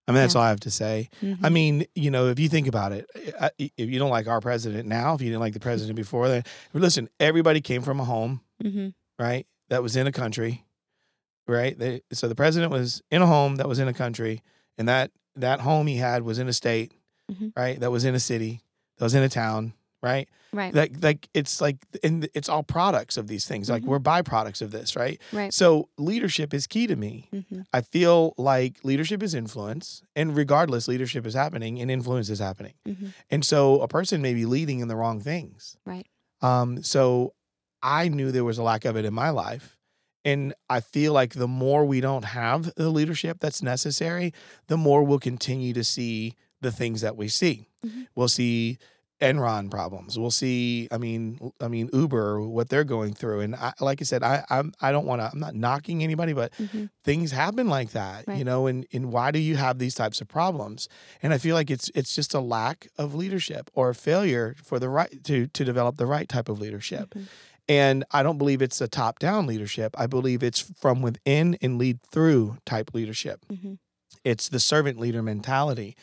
I 0.09 0.13
mean, 0.13 0.21
that's 0.23 0.35
Yeah. 0.35 0.41
all 0.41 0.47
I 0.47 0.49
have 0.51 0.61
to 0.61 0.71
say. 0.71 1.09
I 1.43 1.49
mean, 1.49 1.87
you 1.95 2.11
know, 2.11 2.27
if 2.29 2.39
you 2.41 2.49
think 2.49 2.67
about 2.67 2.93
it, 2.93 3.07
if 3.59 3.89
you 3.91 3.99
don't 3.99 4.11
like 4.11 4.27
our 4.27 4.41
president 4.41 4.89
now, 4.89 5.15
if 5.15 5.21
you 5.23 5.29
didn't 5.29 5.41
like 5.41 5.55
the 5.55 5.61
president 5.61 5.97
before, 5.97 6.29
then 6.29 6.43
listen, 6.73 7.09
everybody 7.21 7.61
came 7.61 7.83
from 7.83 8.01
a 8.01 8.05
home, 8.05 8.41
hmm 8.61 8.89
right? 9.19 9.47
That 9.69 9.83
was 9.83 9.95
in 9.95 10.07
a 10.09 10.13
country, 10.13 10.65
right? 11.47 11.79
They, 11.79 12.03
so 12.13 12.27
the 12.29 12.35
president 12.35 12.73
was 12.73 13.03
in 13.11 13.23
a 13.23 13.27
home 13.27 13.57
that 13.57 13.69
was 13.69 13.79
in 13.79 13.87
a 13.89 13.93
country, 13.95 14.43
and 14.79 14.89
that 14.89 15.11
that 15.37 15.61
home 15.61 15.87
he 15.87 15.97
had 15.97 16.23
was 16.23 16.39
in 16.39 16.49
a 16.49 16.53
state, 16.53 16.93
Mhm. 17.31 17.53
right? 17.57 17.79
That 17.81 17.91
was 17.91 18.05
in 18.05 18.15
a 18.15 18.21
city, 18.21 18.61
that 18.99 19.05
was 19.05 19.15
in 19.15 19.23
a 19.23 19.29
town, 19.29 19.73
right? 20.03 20.29
right, 20.53 20.75
Like 20.75 20.93
like 21.03 21.29
it's 21.33 21.61
like 21.61 21.77
and 22.03 22.29
it's 22.35 22.49
all 22.49 22.63
products 22.63 23.17
of 23.17 23.27
these 23.29 23.47
things. 23.47 23.71
Like 23.71 23.83
Mhm. 23.85 23.87
we're 23.87 24.01
byproducts 24.01 24.61
of 24.61 24.71
this, 24.71 24.97
right? 24.97 25.21
right. 25.33 25.53
So 25.55 25.89
leadership 25.97 26.53
is 26.53 26.67
key 26.67 26.87
to 26.87 26.97
me. 26.97 27.29
hmm 27.31 27.61
I 27.73 27.81
feel 27.81 28.35
like 28.37 28.81
leadership 28.85 29.23
is 29.23 29.35
influence, 29.35 30.03
and 30.15 30.37
regardless, 30.37 30.89
leadership 30.89 31.25
is 31.27 31.35
happening 31.35 31.81
and 31.81 31.91
influence 31.91 32.29
is 32.29 32.39
happening. 32.41 32.75
hmm 32.85 33.09
And 33.31 33.45
so 33.45 33.81
a 33.81 33.89
person 33.89 34.21
may 34.21 34.35
be 34.35 34.45
leading 34.45 34.81
in 34.81 34.89
the 34.89 34.97
wrong 34.97 35.21
things. 35.21 35.77
Right. 35.87 36.07
Um, 36.41 36.83
so 36.83 37.35
I 37.83 38.09
knew 38.09 38.31
there 38.33 38.45
was 38.45 38.59
a 38.59 38.63
lack 38.63 38.85
of 38.85 38.97
it 38.97 39.05
in 39.05 39.15
my 39.15 39.31
life. 39.31 39.77
And 40.25 40.55
I 40.71 40.81
feel 40.81 41.13
like 41.13 41.35
the 41.35 41.49
more 41.49 41.85
we 41.85 42.01
don't 42.01 42.25
have 42.27 42.73
the 42.77 42.91
leadership 42.91 43.39
that's 43.41 43.61
necessary, 43.61 44.33
the 44.69 44.77
more 44.77 45.03
we'll 45.03 45.19
continue 45.19 45.73
to 45.73 45.83
see 45.83 46.37
the 46.61 46.71
things 46.71 47.01
that 47.01 47.17
we 47.17 47.27
see. 47.27 47.67
Mhm. 47.85 48.07
We'll 48.15 48.29
see 48.29 48.79
Enron 49.23 49.71
problems. 49.71 50.19
We'll 50.19 50.31
see. 50.33 50.89
I 50.91 50.99
mean, 50.99 51.53
I 51.61 51.69
mean 51.69 51.89
Uber, 51.93 52.43
what 52.43 52.69
they're 52.69 52.85
going 52.85 53.15
through, 53.15 53.41
and 53.41 53.55
I, 53.55 53.73
like 53.81 54.03
I 54.03 54.05
said, 54.05 54.23
I 54.23 54.45
I'm, 54.51 54.73
I 54.81 54.91
don't 54.93 55.07
want 55.07 55.23
to. 55.23 55.31
I'm 55.33 55.39
not 55.39 55.55
knocking 55.55 56.03
anybody, 56.03 56.33
but 56.33 56.53
hmm 56.57 56.87
things 57.05 57.33
happen 57.33 57.67
like 57.69 57.91
that, 57.91 58.25
you 58.39 58.45
know. 58.45 58.67
And 58.69 58.87
and 58.93 59.13
why 59.13 59.31
do 59.33 59.39
you 59.39 59.57
have 59.57 59.79
these 59.79 59.95
types 59.95 60.21
of 60.21 60.29
problems? 60.29 60.89
And 61.23 61.33
I 61.33 61.39
feel 61.39 61.55
like 61.55 61.71
it's 61.71 61.91
it's 61.95 62.15
just 62.15 62.35
a 62.35 62.41
lack 62.41 62.89
of 62.99 63.15
leadership 63.15 63.71
or 63.75 63.91
a 63.91 63.95
failure 63.95 64.55
for 64.63 64.79
the 64.79 64.89
right 64.89 65.23
to 65.25 65.47
to 65.47 65.65
develop 65.65 65.97
the 65.97 66.07
right 66.07 66.29
type 66.29 66.49
of 66.49 66.61
leadership. 66.61 67.15
Mhm. 67.15 67.27
And 67.69 68.05
I 68.11 68.23
don't 68.25 68.39
believe 68.39 68.61
it's 68.61 68.81
a 68.81 68.89
top 68.89 69.21
down 69.21 69.47
leadership. 69.47 69.95
I 69.99 70.07
believe 70.07 70.43
it's 70.43 70.61
from 70.61 71.01
within 71.01 71.57
and 71.63 71.79
lead 71.79 72.01
through 72.11 72.59
type 72.67 72.91
leadership. 72.93 73.45
hmm 73.49 73.75
It's 74.25 74.49
the 74.49 74.61
servant 74.61 74.99
leader 74.99 75.23
mentality. 75.23 75.97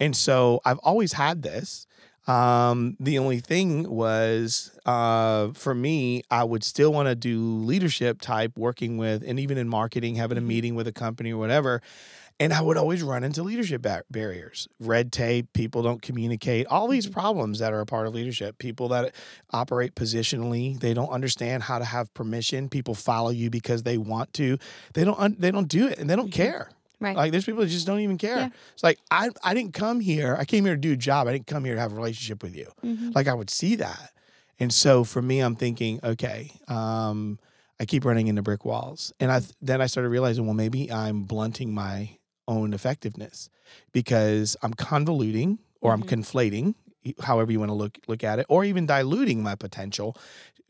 And 0.00 0.16
so 0.16 0.60
I've 0.64 0.78
always 0.78 1.12
had 1.14 1.42
this. 1.42 1.86
Um, 2.26 2.96
the 3.00 3.18
only 3.18 3.40
thing 3.40 3.88
was 3.90 4.70
uh, 4.86 5.48
for 5.54 5.74
me, 5.74 6.22
I 6.30 6.44
would 6.44 6.64
still 6.64 6.92
want 6.92 7.08
to 7.08 7.14
do 7.14 7.38
leadership 7.58 8.20
type 8.20 8.52
working 8.56 8.96
with, 8.96 9.22
and 9.26 9.38
even 9.38 9.58
in 9.58 9.68
marketing, 9.68 10.14
having 10.16 10.38
a 10.38 10.40
Mhm. 10.40 10.46
meeting 10.46 10.74
with 10.74 10.86
a 10.88 10.92
company 10.92 11.32
or 11.32 11.38
whatever. 11.38 11.82
And 12.40 12.52
I 12.52 12.60
would 12.62 12.76
always 12.76 13.00
run 13.02 13.22
into 13.22 13.44
leadership 13.44 13.82
bar- 13.82 14.04
barriers, 14.10 14.66
red 14.80 15.12
tape, 15.12 15.52
people 15.52 15.82
don't 15.84 16.02
communicate, 16.02 16.66
all 16.66 16.88
these 16.88 17.06
Mhm. 17.06 17.12
problems 17.12 17.58
that 17.60 17.72
are 17.72 17.80
a 17.80 17.86
part 17.86 18.08
of 18.08 18.14
leadership. 18.14 18.58
People 18.58 18.88
that 18.88 19.14
operate 19.52 19.94
positionally, 19.94 20.78
they 20.80 20.94
don't 20.94 21.10
understand 21.10 21.62
how 21.64 21.78
to 21.78 21.84
have 21.84 22.12
permission. 22.12 22.68
People 22.68 22.94
follow 22.94 23.30
you 23.30 23.50
because 23.50 23.84
they 23.84 23.98
want 23.98 24.32
to. 24.32 24.58
They 24.94 25.04
don't. 25.04 25.18
Un- 25.20 25.36
they 25.38 25.52
don't 25.52 25.68
do 25.68 25.86
it, 25.86 25.98
and 25.98 26.10
they 26.10 26.16
don't 26.16 26.30
Mhm. 26.30 26.32
care. 26.32 26.70
Right. 27.00 27.16
Like 27.16 27.32
there's 27.32 27.44
people 27.44 27.60
that 27.62 27.68
just 27.68 27.86
don't 27.86 28.00
even 28.00 28.18
care. 28.18 28.38
Yeah. 28.38 28.48
It's 28.72 28.82
like 28.82 28.98
I 29.10 29.30
I 29.42 29.54
didn't 29.54 29.74
come 29.74 30.00
here. 30.00 30.36
I 30.38 30.44
came 30.44 30.64
here 30.64 30.74
to 30.74 30.80
do 30.80 30.92
a 30.92 30.96
job. 30.96 31.26
I 31.26 31.32
didn't 31.32 31.46
come 31.46 31.64
here 31.64 31.74
to 31.74 31.80
have 31.80 31.92
a 31.92 31.96
relationship 31.96 32.42
with 32.42 32.56
you. 32.56 32.68
hmm 32.82 33.10
Like 33.14 33.28
I 33.28 33.34
would 33.34 33.50
see 33.50 33.76
that. 33.76 34.10
And 34.60 34.72
so 34.72 35.02
for 35.04 35.20
me, 35.20 35.40
I'm 35.40 35.56
thinking, 35.56 35.98
okay, 36.04 36.52
um, 36.68 37.38
I 37.80 37.84
keep 37.84 38.04
running 38.04 38.28
into 38.28 38.40
brick 38.42 38.64
walls. 38.64 39.12
And 39.18 39.32
I 39.32 39.42
then 39.60 39.80
I 39.80 39.86
started 39.86 40.08
realizing, 40.10 40.46
well, 40.46 40.54
maybe 40.54 40.90
I'm 40.92 41.24
blunting 41.24 41.74
my 41.74 42.18
own 42.46 42.72
effectiveness 42.72 43.48
because 43.92 44.56
I'm 44.62 44.74
convoluting 44.74 45.58
or 45.80 45.92
I'm 45.92 46.02
Mhm. 46.02 46.08
conflating, 46.08 46.74
however 47.20 47.50
you 47.52 47.58
want 47.58 47.70
to 47.70 47.74
look 47.74 47.98
look 48.06 48.22
at 48.24 48.38
it, 48.38 48.46
or 48.48 48.64
even 48.64 48.86
diluting 48.86 49.42
my 49.42 49.54
potential 49.56 50.16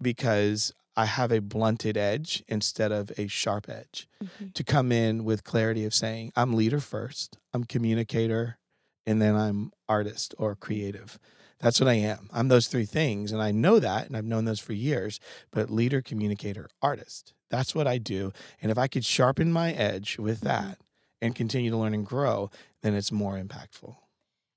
because 0.01 0.72
I 0.97 1.07
have 1.07 1.32
a 1.32 1.40
blunted 1.40 1.97
edge 1.97 2.42
instead 2.49 2.92
of 2.92 3.11
a 3.18 3.26
sharp 3.26 3.68
edge 3.68 4.09
Mhm. 4.22 4.55
to 4.55 4.64
come 4.64 4.92
in 4.92 5.24
with 5.24 5.45
clarity 5.45 5.84
of 5.84 5.92
saying, 5.95 6.32
I'm 6.36 6.55
leader 6.55 6.80
first, 6.80 7.38
I'm 7.53 7.64
communicator, 7.64 8.59
and 9.07 9.20
then 9.20 9.34
I'm 9.36 9.72
artist 9.88 10.34
or 10.38 10.55
creative. 10.55 11.18
That's 11.59 11.80
what 11.80 11.88
I 11.88 11.95
am. 11.95 12.28
I'm 12.32 12.49
those 12.49 12.66
three 12.68 12.84
things. 12.86 13.32
And 13.32 13.40
I 13.42 13.51
know 13.51 13.78
that, 13.78 14.07
and 14.07 14.16
I've 14.16 14.24
known 14.24 14.45
those 14.45 14.61
for 14.61 14.72
years. 14.72 15.18
But 15.51 15.70
leader, 15.70 16.03
communicator, 16.03 16.68
artist, 16.82 17.32
that's 17.51 17.74
what 17.74 17.86
I 17.86 17.99
do. 17.99 18.32
And 18.61 18.70
if 18.70 18.78
I 18.78 18.86
could 18.88 19.05
sharpen 19.05 19.53
my 19.53 19.72
edge 19.72 20.18
with 20.18 20.40
Mhm. 20.40 20.45
that 20.45 20.78
and 21.22 21.34
continue 21.34 21.70
to 21.70 21.76
learn 21.76 21.95
and 21.95 22.05
grow, 22.07 22.51
then 22.82 22.95
it's 22.95 23.12
more 23.12 23.38
impactful. 23.38 23.97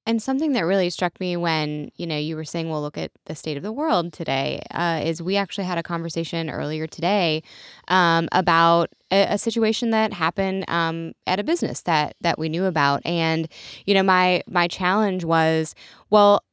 And 0.07 0.23
something 0.23 0.53
that 0.53 0.61
really 0.61 0.89
struck 0.89 1.19
me 1.19 1.35
when 1.35 1.91
you 1.97 2.07
know 2.07 2.17
you 2.17 2.37
were 2.37 2.45
saying, 2.45 2.69
"Well, 2.69 2.81
look 2.81 2.97
at 2.97 3.11
the 3.25 3.35
state 3.35 3.57
of 3.57 3.63
the 3.63 3.73
world 3.73 4.13
today," 4.13 4.61
uh, 4.71 5.01
is 5.03 5.21
we 5.21 5.35
actually 5.35 5.65
had 5.65 5.77
a 5.77 5.83
conversation 5.83 6.49
earlier 6.49 6.87
today 6.87 7.43
um, 7.89 8.29
about 8.31 8.89
a, 9.11 9.33
a 9.33 9.37
situation 9.37 9.91
that 9.91 10.13
happened 10.13 10.63
um, 10.69 11.11
at 11.27 11.41
a 11.41 11.43
business 11.43 11.81
that 11.81 12.15
that 12.21 12.39
we 12.39 12.47
knew 12.47 12.63
about, 12.65 13.01
and 13.05 13.49
you 13.85 13.93
know, 13.93 14.03
my 14.03 14.43
my 14.47 14.67
challenge 14.69 15.25
was, 15.25 15.75
well. 16.09 16.43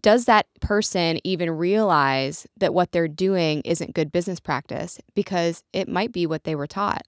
Does 0.00 0.26
that 0.26 0.46
person 0.60 1.18
even 1.24 1.50
realize 1.50 2.46
that 2.58 2.72
what 2.72 2.92
they're 2.92 3.08
doing 3.08 3.62
isn't 3.64 3.94
good 3.94 4.12
business 4.12 4.38
practice? 4.38 5.00
Because 5.16 5.64
it 5.72 5.88
might 5.88 6.12
be 6.12 6.24
what 6.24 6.44
they 6.44 6.54
were 6.54 6.68
taught, 6.68 7.02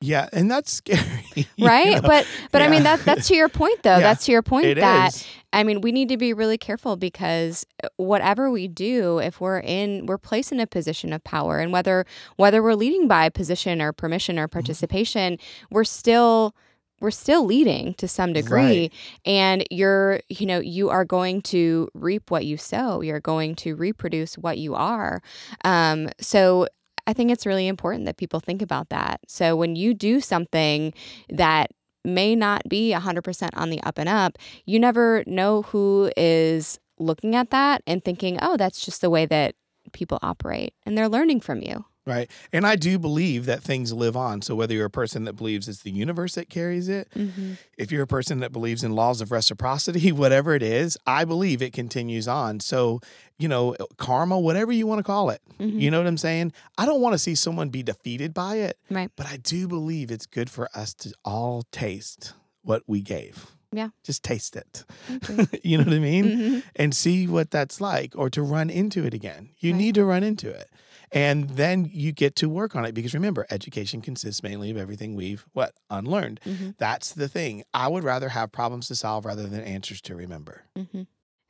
Yeah. 0.00 0.28
And 0.32 0.50
that's 0.50 0.72
scary. 0.72 1.00
you 1.56 1.66
right? 1.66 1.94
know? 2.02 2.08
But 2.08 2.26
but 2.52 2.62
I 2.62 2.68
mean 2.68 2.82
that 2.84 3.00
that's 3.04 3.28
to 3.28 3.34
your 3.34 3.48
point 3.48 3.82
though. 3.82 3.92
Yeah, 3.96 4.00
that's 4.00 4.26
to 4.26 4.32
your 4.32 4.42
point 4.42 4.66
It 4.66 4.74
that 4.76 5.14
is. 5.14 5.26
I 5.52 5.62
mean, 5.64 5.80
we 5.80 5.90
need 5.90 6.10
to 6.10 6.18
be 6.18 6.34
really 6.34 6.58
careful 6.58 6.96
because 6.96 7.64
uh, 7.82 7.88
whatever 7.96 8.50
we 8.50 8.68
do, 8.68 9.18
if 9.20 9.40
we're 9.40 9.60
in, 9.60 10.04
we're 10.04 10.18
placed 10.18 10.52
in 10.52 10.60
a 10.60 10.66
position 10.66 11.14
of 11.14 11.24
power, 11.24 11.60
and 11.60 11.72
whether 11.72 12.04
whether 12.36 12.62
we're 12.62 12.74
leading 12.74 13.08
by 13.08 13.28
position 13.30 13.80
or 13.80 13.92
permission 13.92 14.36
Mm-hmm. 14.36 14.44
or 14.44 14.48
participation, 14.48 15.38
we're 15.70 15.84
still 15.84 16.54
we're 17.00 17.10
still 17.10 17.44
leading 17.44 17.92
to 17.94 18.08
some 18.08 18.32
degree 18.32 18.60
Right. 18.60 18.92
and 19.26 19.64
you're 19.70 20.20
you 20.28 20.46
know 20.46 20.60
you 20.60 20.88
are 20.88 21.04
going 21.04 21.42
to 21.42 21.88
reap 21.94 22.30
what 22.30 22.46
you 22.46 22.56
sow 22.56 23.02
you're 23.02 23.20
going 23.20 23.54
to 23.56 23.74
reproduce 23.76 24.38
what 24.38 24.56
you 24.56 24.74
are 24.74 25.20
um, 25.64 26.08
so 26.18 26.66
i 27.06 27.12
think 27.12 27.30
it's 27.30 27.46
really 27.46 27.66
important 27.66 28.04
that 28.04 28.16
people 28.16 28.40
think 28.40 28.62
about 28.62 28.88
that. 28.90 29.20
So 29.28 29.56
when 29.56 29.76
you 29.76 29.94
do 29.94 30.20
something 30.20 30.92
that 31.28 31.70
may 32.04 32.36
not 32.36 32.62
be 32.68 32.92
100% 32.92 33.48
on 33.54 33.70
the 33.70 33.82
up 33.82 33.98
and 33.98 34.08
up 34.08 34.38
you 34.64 34.78
never 34.78 35.24
know 35.26 35.62
who 35.62 36.10
is 36.16 36.78
looking 36.98 37.34
at 37.34 37.50
that 37.50 37.82
and 37.86 38.04
thinking 38.04 38.38
oh 38.40 38.56
that's 38.56 38.84
just 38.84 39.00
the 39.00 39.10
way 39.10 39.26
that 39.26 39.54
people 39.92 40.18
operate 40.22 40.72
and 40.84 40.96
they're 40.96 41.08
learning 41.08 41.40
from 41.40 41.60
you 41.62 41.84
Right. 42.06 42.30
And 42.52 42.64
I 42.64 42.76
do 42.76 43.00
believe 43.00 43.46
that 43.46 43.62
things 43.62 43.92
live 43.92 44.16
on. 44.16 44.40
So 44.40 44.54
whether 44.54 44.72
you're 44.72 44.86
a 44.86 44.90
person 44.90 45.24
that 45.24 45.32
believes 45.32 45.68
it's 45.68 45.82
the 45.82 45.90
universe 45.90 46.36
that 46.36 46.48
carries 46.48 46.88
it, 46.88 47.08
mm-hmm. 47.16 47.54
if 47.76 47.90
you're 47.90 48.04
a 48.04 48.06
person 48.06 48.38
that 48.40 48.52
believes 48.52 48.84
in 48.84 48.92
laws 48.92 49.20
of 49.20 49.32
reciprocity, 49.32 50.12
whatever 50.12 50.54
it 50.54 50.62
is, 50.62 50.96
I 51.04 51.24
believe 51.24 51.60
it 51.62 51.72
continues 51.72 52.28
on. 52.28 52.60
So, 52.60 53.00
you 53.38 53.48
know, 53.48 53.74
karma, 53.96 54.38
whatever 54.38 54.70
you 54.70 54.86
want 54.86 55.00
to 55.00 55.02
call 55.02 55.30
it. 55.30 55.40
Mm-hmm. 55.58 55.80
You 55.80 55.90
know 55.90 55.98
what 55.98 56.06
I'm 56.06 56.16
saying? 56.16 56.52
I 56.78 56.86
don't 56.86 57.00
want 57.00 57.14
to 57.14 57.18
see 57.18 57.34
someone 57.34 57.70
be 57.70 57.82
defeated 57.82 58.32
by 58.32 58.56
it, 58.56 58.78
right 58.88 59.10
but 59.16 59.26
I 59.26 59.38
do 59.38 59.66
believe 59.66 60.10
it's 60.12 60.26
good 60.26 60.48
for 60.48 60.68
us 60.74 60.94
to 60.94 61.12
all 61.24 61.64
taste 61.72 62.34
what 62.62 62.82
we 62.86 63.02
gave. 63.02 63.46
Yeah. 63.72 63.88
Just 64.04 64.22
taste 64.22 64.54
it. 64.54 64.84
Okay. 65.28 65.60
you 65.64 65.76
know 65.76 65.84
what 65.84 65.92
I 65.92 65.98
mean? 65.98 66.24
Mhm. 66.24 66.62
and 66.76 66.94
see 66.94 67.26
what 67.26 67.50
that's 67.50 67.80
like 67.80 68.12
or 68.16 68.30
to 68.30 68.42
run 68.42 68.70
into 68.70 69.04
it 69.04 69.12
again. 69.12 69.50
You 69.58 69.72
Right. 69.72 69.78
need 69.78 69.94
to 69.96 70.04
run 70.04 70.22
into 70.22 70.48
it. 70.50 70.70
And 71.12 71.50
then 71.50 71.88
you 71.92 72.12
get 72.12 72.36
to 72.36 72.48
work 72.48 72.74
on 72.74 72.84
it 72.84 72.92
because 72.92 73.14
remember, 73.14 73.46
education 73.50 74.00
consists 74.00 74.42
mainly 74.42 74.70
of 74.70 74.76
everything 74.76 75.14
we've 75.14 75.44
what 75.52 75.72
unlearned. 75.90 76.40
Mhm. 76.44 76.74
That's 76.78 77.12
the 77.12 77.28
thing. 77.28 77.62
I 77.72 77.88
would 77.88 78.04
rather 78.04 78.30
have 78.30 78.52
problems 78.52 78.88
to 78.88 78.96
solve 78.96 79.24
rather 79.24 79.46
than 79.46 79.60
answers 79.60 80.00
to 80.02 80.16
remember. 80.16 80.64
Mm-hmm. 80.76 81.02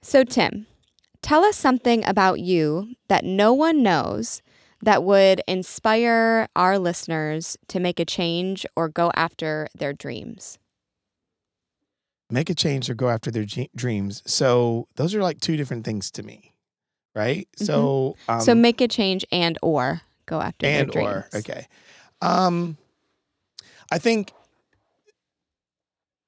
So, 0.03 0.25
Tim, 0.25 0.67
tell 1.23 1.45
us 1.45 1.57
something 1.57 2.05
about 2.07 2.41
you 2.41 2.95
that 3.09 3.25
no 3.25 3.53
one 3.53 3.83
knows 3.83 4.43
that 4.83 5.03
would 5.03 5.43
inspire 5.49 6.49
our 6.55 6.79
listeners 6.79 7.57
to 7.69 7.81
make 7.81 7.99
a 7.99 8.05
change 8.05 8.67
or 8.77 8.89
go 8.89 9.11
after 9.17 9.69
their 9.77 9.93
dreams. 9.93 10.59
Make 12.29 12.51
a 12.51 12.55
change 12.55 12.91
or 12.91 12.95
go 12.95 13.09
after 13.09 13.31
their 13.31 13.47
dreams. 13.75 14.23
So 14.27 14.89
those 14.97 15.15
are 15.15 15.23
like 15.23 15.41
two 15.41 15.57
different 15.57 15.85
things 15.85 16.11
to 16.13 16.23
me, 16.23 16.53
right? 17.17 17.49
So 17.57 18.17
um, 18.29 18.41
so, 18.41 18.55
make 18.55 18.81
a 18.81 18.87
change 18.89 19.25
and 19.33 19.59
or 19.63 20.03
go 20.27 20.41
after 20.41 20.67
and 20.67 20.95
or 20.95 21.29
okay. 21.35 21.67
Um, 22.21 22.77
I 23.91 23.99
think 23.99 24.33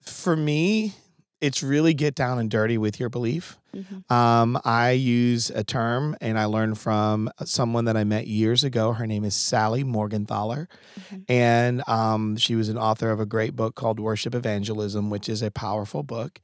for 0.03 0.37
me, 0.37 0.95
it's 1.41 1.63
really 1.63 1.95
get 1.95 2.15
down 2.15 2.39
and 2.39 2.51
dirty 2.51 2.79
with 2.79 2.99
your 2.99 3.09
belief. 3.09 3.59
Mhm. 3.75 4.11
Um, 4.11 4.59
I 4.65 4.93
use 4.93 5.51
a 5.51 5.63
term 5.63 6.17
and 6.21 6.39
I 6.39 6.47
learned 6.47 6.79
from 6.79 7.31
someone 7.45 7.85
that 7.85 7.97
I 7.97 8.05
met 8.05 8.27
years 8.27 8.65
ago. 8.65 8.93
Her 8.93 9.07
name 9.07 9.25
is 9.25 9.37
Sally 9.37 9.85
Morgenthaler. 9.85 10.67
Mhm. 10.99 11.25
And 11.29 11.83
um, 11.89 12.37
she 12.37 12.57
was 12.57 12.69
an 12.71 12.79
author 12.79 13.11
of 13.11 13.21
a 13.21 13.27
great 13.27 13.55
book 13.55 13.75
called 13.77 14.01
Worship 14.01 14.35
Evangelism, 14.35 15.11
which 15.11 15.29
is 15.29 15.43
a 15.43 15.51
powerful 15.51 16.03
book. 16.03 16.41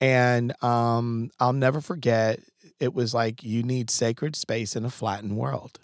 And 0.00 0.52
um, 0.64 1.30
I'll 1.38 1.52
never 1.52 1.80
forget, 1.80 2.40
it 2.82 2.92
was 2.92 3.14
like, 3.14 3.44
you 3.44 3.62
need 3.62 3.90
sacred 3.90 4.34
space 4.34 4.74
in 4.74 4.84
a 4.84 4.90
flattened 4.90 5.36
world. 5.36 5.78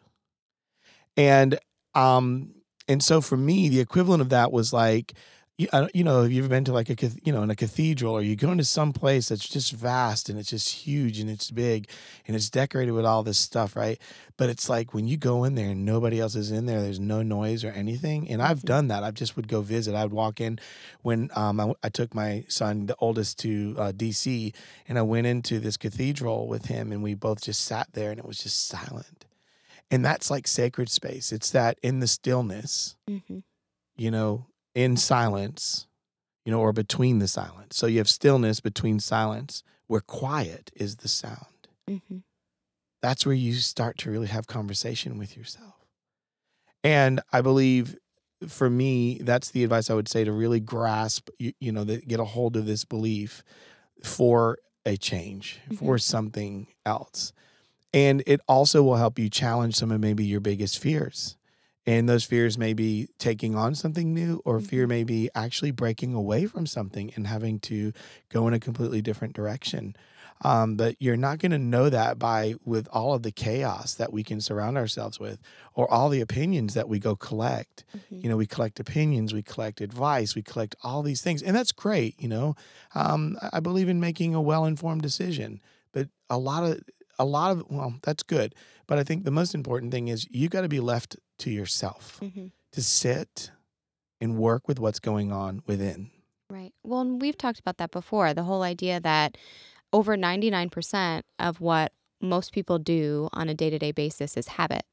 And 1.16 1.58
um, 1.94 2.54
and 2.88 3.02
so 3.02 3.20
for 3.20 3.36
me, 3.36 3.68
the 3.68 3.80
equivalent 3.80 4.20
of 4.20 4.30
that 4.30 4.50
was 4.50 4.72
like, 4.72 5.14
you, 5.58 5.68
I 5.72 5.80
don't- 5.80 5.94
you 5.94 6.04
know, 6.04 6.22
have 6.22 6.30
you 6.30 6.38
ever 6.42 6.48
been 6.48 6.64
to 6.64 6.72
like 6.72 6.88
a, 6.88 7.10
you 7.24 7.32
know, 7.32 7.42
in 7.42 7.50
a 7.50 7.56
cathedral 7.56 8.14
or 8.14 8.22
you 8.22 8.36
go 8.36 8.52
into 8.52 8.62
some 8.64 8.92
place 8.92 9.28
that's 9.28 9.48
just 9.48 9.72
vast 9.72 10.28
and 10.28 10.38
it's 10.38 10.50
just 10.50 10.68
huge 10.70 11.18
and 11.18 11.28
it's 11.28 11.50
big 11.50 11.90
and 12.26 12.36
it's 12.36 12.48
decorated 12.48 12.92
with 12.92 13.04
all 13.04 13.24
this 13.24 13.38
stuff, 13.38 13.74
right? 13.74 14.00
But 14.36 14.50
it's 14.50 14.68
like 14.68 14.94
when 14.94 15.08
you 15.08 15.16
go 15.16 15.42
in 15.42 15.56
there 15.56 15.70
and 15.70 15.84
nobody 15.84 16.20
else 16.20 16.36
is 16.36 16.52
in 16.52 16.66
there, 16.66 16.80
there's 16.80 17.00
no 17.00 17.22
noise 17.22 17.64
or 17.64 17.70
anything. 17.72 18.28
And 18.30 18.40
I've 18.40 18.60
Mhm. 18.60 18.66
done 18.66 18.88
that. 18.88 19.02
I 19.02 19.10
just 19.10 19.34
would 19.34 19.48
go 19.48 19.60
visit. 19.60 19.96
I 19.96 20.04
would 20.04 20.12
walk 20.12 20.40
in 20.40 20.60
when 21.02 21.28
um, 21.34 21.58
I, 21.58 21.72
I 21.82 21.88
took 21.88 22.14
my 22.14 22.44
son, 22.48 22.86
the 22.86 22.96
oldest, 23.00 23.40
to 23.40 23.74
uh, 23.76 23.92
DC, 23.92 24.54
and 24.86 24.96
I 24.96 25.02
went 25.02 25.26
into 25.26 25.58
this 25.58 25.76
cathedral 25.76 26.46
with 26.46 26.66
him, 26.66 26.92
and 26.92 27.02
we 27.02 27.14
both 27.14 27.42
just 27.42 27.62
sat 27.64 27.88
there, 27.94 28.10
and 28.12 28.20
it 28.20 28.24
was 28.24 28.38
just 28.38 28.66
silent. 28.68 29.24
And 29.90 30.04
that's 30.04 30.30
like 30.30 30.46
sacred 30.46 30.88
space. 30.88 31.32
It's 31.32 31.50
that 31.50 31.78
in 31.82 31.98
the 31.98 32.06
stillness, 32.06 32.94
mm-hmm. 33.10 33.38
you 33.96 34.10
know, 34.12 34.46
in 34.74 34.96
silence, 34.96 35.86
you 36.44 36.52
know, 36.52 36.60
or 36.60 36.72
between 36.72 37.18
the 37.18 37.28
silence. 37.28 37.76
So 37.76 37.86
you 37.86 37.98
have 37.98 38.08
stillness 38.08 38.60
between 38.60 39.00
silence, 39.00 39.62
where 39.86 40.00
quiet 40.00 40.70
is 40.76 40.96
the 40.96 41.08
sound. 41.08 41.68
Mhm. 41.88 42.22
That's 43.02 43.26
where 43.26 43.34
you 43.34 43.54
start 43.54 43.98
to 43.98 44.10
really 44.10 44.26
have 44.28 44.46
conversation 44.46 45.18
with 45.18 45.36
yourself. 45.36 45.74
And 46.84 47.20
I 47.32 47.40
believe 47.40 47.96
for 48.46 48.70
me, 48.70 49.18
that's 49.22 49.50
the 49.50 49.64
advice 49.64 49.90
I 49.90 49.94
would 49.94 50.08
say 50.08 50.24
to 50.24 50.32
really 50.32 50.60
grasp, 50.60 51.28
you, 51.38 51.52
you 51.60 51.72
know, 51.72 51.84
that 51.84 52.06
get 52.06 52.20
a 52.20 52.24
hold 52.24 52.56
of 52.56 52.66
this 52.66 52.84
belief 52.84 53.42
for 54.04 54.58
a 54.86 54.96
change, 54.96 55.60
for 55.76 55.98
something 55.98 56.68
else. 56.86 57.32
And 57.94 58.22
it 58.26 58.40
also 58.48 58.82
will 58.84 58.96
help 58.96 59.18
you 59.18 59.30
challenge 59.30 59.76
some 59.76 59.90
of 59.92 60.00
maybe 60.00 60.26
your 60.26 60.40
biggest 60.40 60.78
fears. 60.78 61.37
And 61.88 62.06
those 62.06 62.24
fears 62.24 62.58
may 62.58 62.74
be 62.74 63.08
taking 63.18 63.54
on 63.54 63.74
something 63.74 64.12
new, 64.12 64.42
or 64.44 64.60
fear 64.60 64.86
may 64.86 65.04
be 65.04 65.30
actually 65.34 65.70
breaking 65.70 66.12
away 66.12 66.44
from 66.44 66.66
something 66.66 67.10
and 67.16 67.26
having 67.26 67.60
to 67.60 67.94
go 68.28 68.46
in 68.46 68.52
a 68.52 68.60
completely 68.60 69.00
different 69.00 69.34
direction. 69.34 69.96
Um, 70.42 70.76
but 70.76 70.96
you're 71.00 71.16
not 71.16 71.38
going 71.38 71.52
to 71.52 71.58
know 71.58 71.88
that 71.88 72.18
by 72.18 72.56
with 72.64 72.86
all 72.92 73.14
of 73.14 73.22
the 73.22 73.32
chaos 73.32 73.94
that 73.94 74.12
we 74.12 74.22
can 74.22 74.40
surround 74.42 74.76
ourselves 74.76 75.18
with, 75.18 75.38
or 75.74 75.90
all 75.90 76.10
the 76.10 76.20
opinions 76.20 76.74
that 76.74 76.90
we 76.90 76.98
go 76.98 77.16
collect. 77.16 77.84
Mhm. 77.96 78.22
You 78.22 78.28
know, 78.28 78.36
we 78.36 78.46
collect 78.46 78.78
opinions, 78.78 79.32
we 79.32 79.42
collect 79.42 79.80
advice, 79.80 80.34
we 80.34 80.42
collect 80.42 80.76
all 80.84 81.02
these 81.02 81.22
things, 81.22 81.42
and 81.42 81.56
that's 81.56 81.72
great. 81.72 82.14
You 82.22 82.28
know, 82.28 82.54
um, 82.94 83.38
I 83.40 83.48
I 83.58 83.60
believe 83.60 83.88
in 83.88 83.98
making 83.98 84.34
a 84.34 84.42
well-informed 84.42 85.02
decision, 85.02 85.60
but 85.92 86.08
a 86.28 86.38
lot 86.38 86.62
of 86.64 86.82
a 87.18 87.24
lot 87.24 87.50
of 87.52 87.64
well, 87.70 87.94
that's 88.02 88.22
good. 88.22 88.54
But 88.88 88.98
I 88.98 89.04
think 89.04 89.24
the 89.24 89.30
most 89.30 89.54
important 89.54 89.92
thing 89.92 90.08
is 90.08 90.26
you 90.30 90.48
got 90.48 90.62
to 90.62 90.68
be 90.68 90.80
left 90.80 91.16
to 91.38 91.50
yourself 91.50 92.18
Mhm. 92.20 92.50
to 92.72 92.82
sit 92.82 93.52
and 94.20 94.36
work 94.36 94.66
with 94.66 94.80
what's 94.80 94.98
going 94.98 95.30
on 95.30 95.62
within. 95.66 96.10
Right. 96.50 96.72
Well, 96.82 97.02
and 97.02 97.20
we've 97.22 97.36
talked 97.36 97.60
about 97.60 97.76
that 97.76 97.90
before. 97.92 98.32
The 98.34 98.44
whole 98.44 98.62
idea 98.62 98.98
that 99.00 99.36
over 99.92 100.16
99% 100.16 101.24
of 101.38 101.60
what 101.60 101.92
most 102.20 102.52
people 102.52 102.78
do 102.78 103.28
on 103.32 103.48
a 103.48 103.54
day 103.54 103.70
to 103.70 103.78
day 103.78 103.92
basis 103.92 104.36
is 104.36 104.48
habit. 104.48 104.84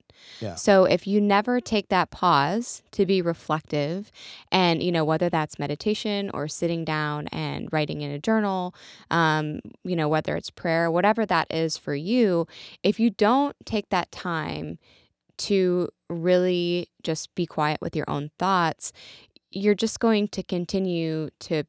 So 0.55 0.86
if 0.86 1.07
you 1.07 1.22
never 1.22 1.59
take 1.59 1.89
that 1.89 2.11
pause 2.11 2.84
to 2.91 3.05
be 3.05 3.22
reflective, 3.22 4.11
and 4.51 4.82
you 4.84 4.91
know 4.91 5.05
whether 5.05 5.30
that's 5.30 5.59
meditation 5.59 6.30
or 6.34 6.47
sitting 6.47 6.86
down 6.86 7.28
and 7.28 7.72
writing 7.72 8.01
in 8.01 8.11
a 8.11 8.20
journal, 8.20 8.76
um, 9.11 9.59
you 9.84 9.95
know 9.95 10.07
whether 10.09 10.36
it's 10.36 10.49
prayer, 10.49 10.91
whatever 10.91 11.26
that 11.26 11.47
is 11.51 11.78
for 11.78 11.95
you, 11.95 12.47
if 12.84 12.99
you 12.99 13.09
don't 13.09 13.55
take 13.66 13.89
that 13.89 14.11
time 14.11 14.78
to 15.38 15.89
really 16.09 16.89
just 17.03 17.34
be 17.36 17.45
quiet 17.45 17.82
with 17.82 17.95
your 17.95 18.09
own 18.09 18.32
thoughts, 18.39 18.93
you're 19.51 19.76
just 19.76 19.99
going 19.99 20.28
to 20.30 20.43
continue 20.43 21.30
to 21.39 21.63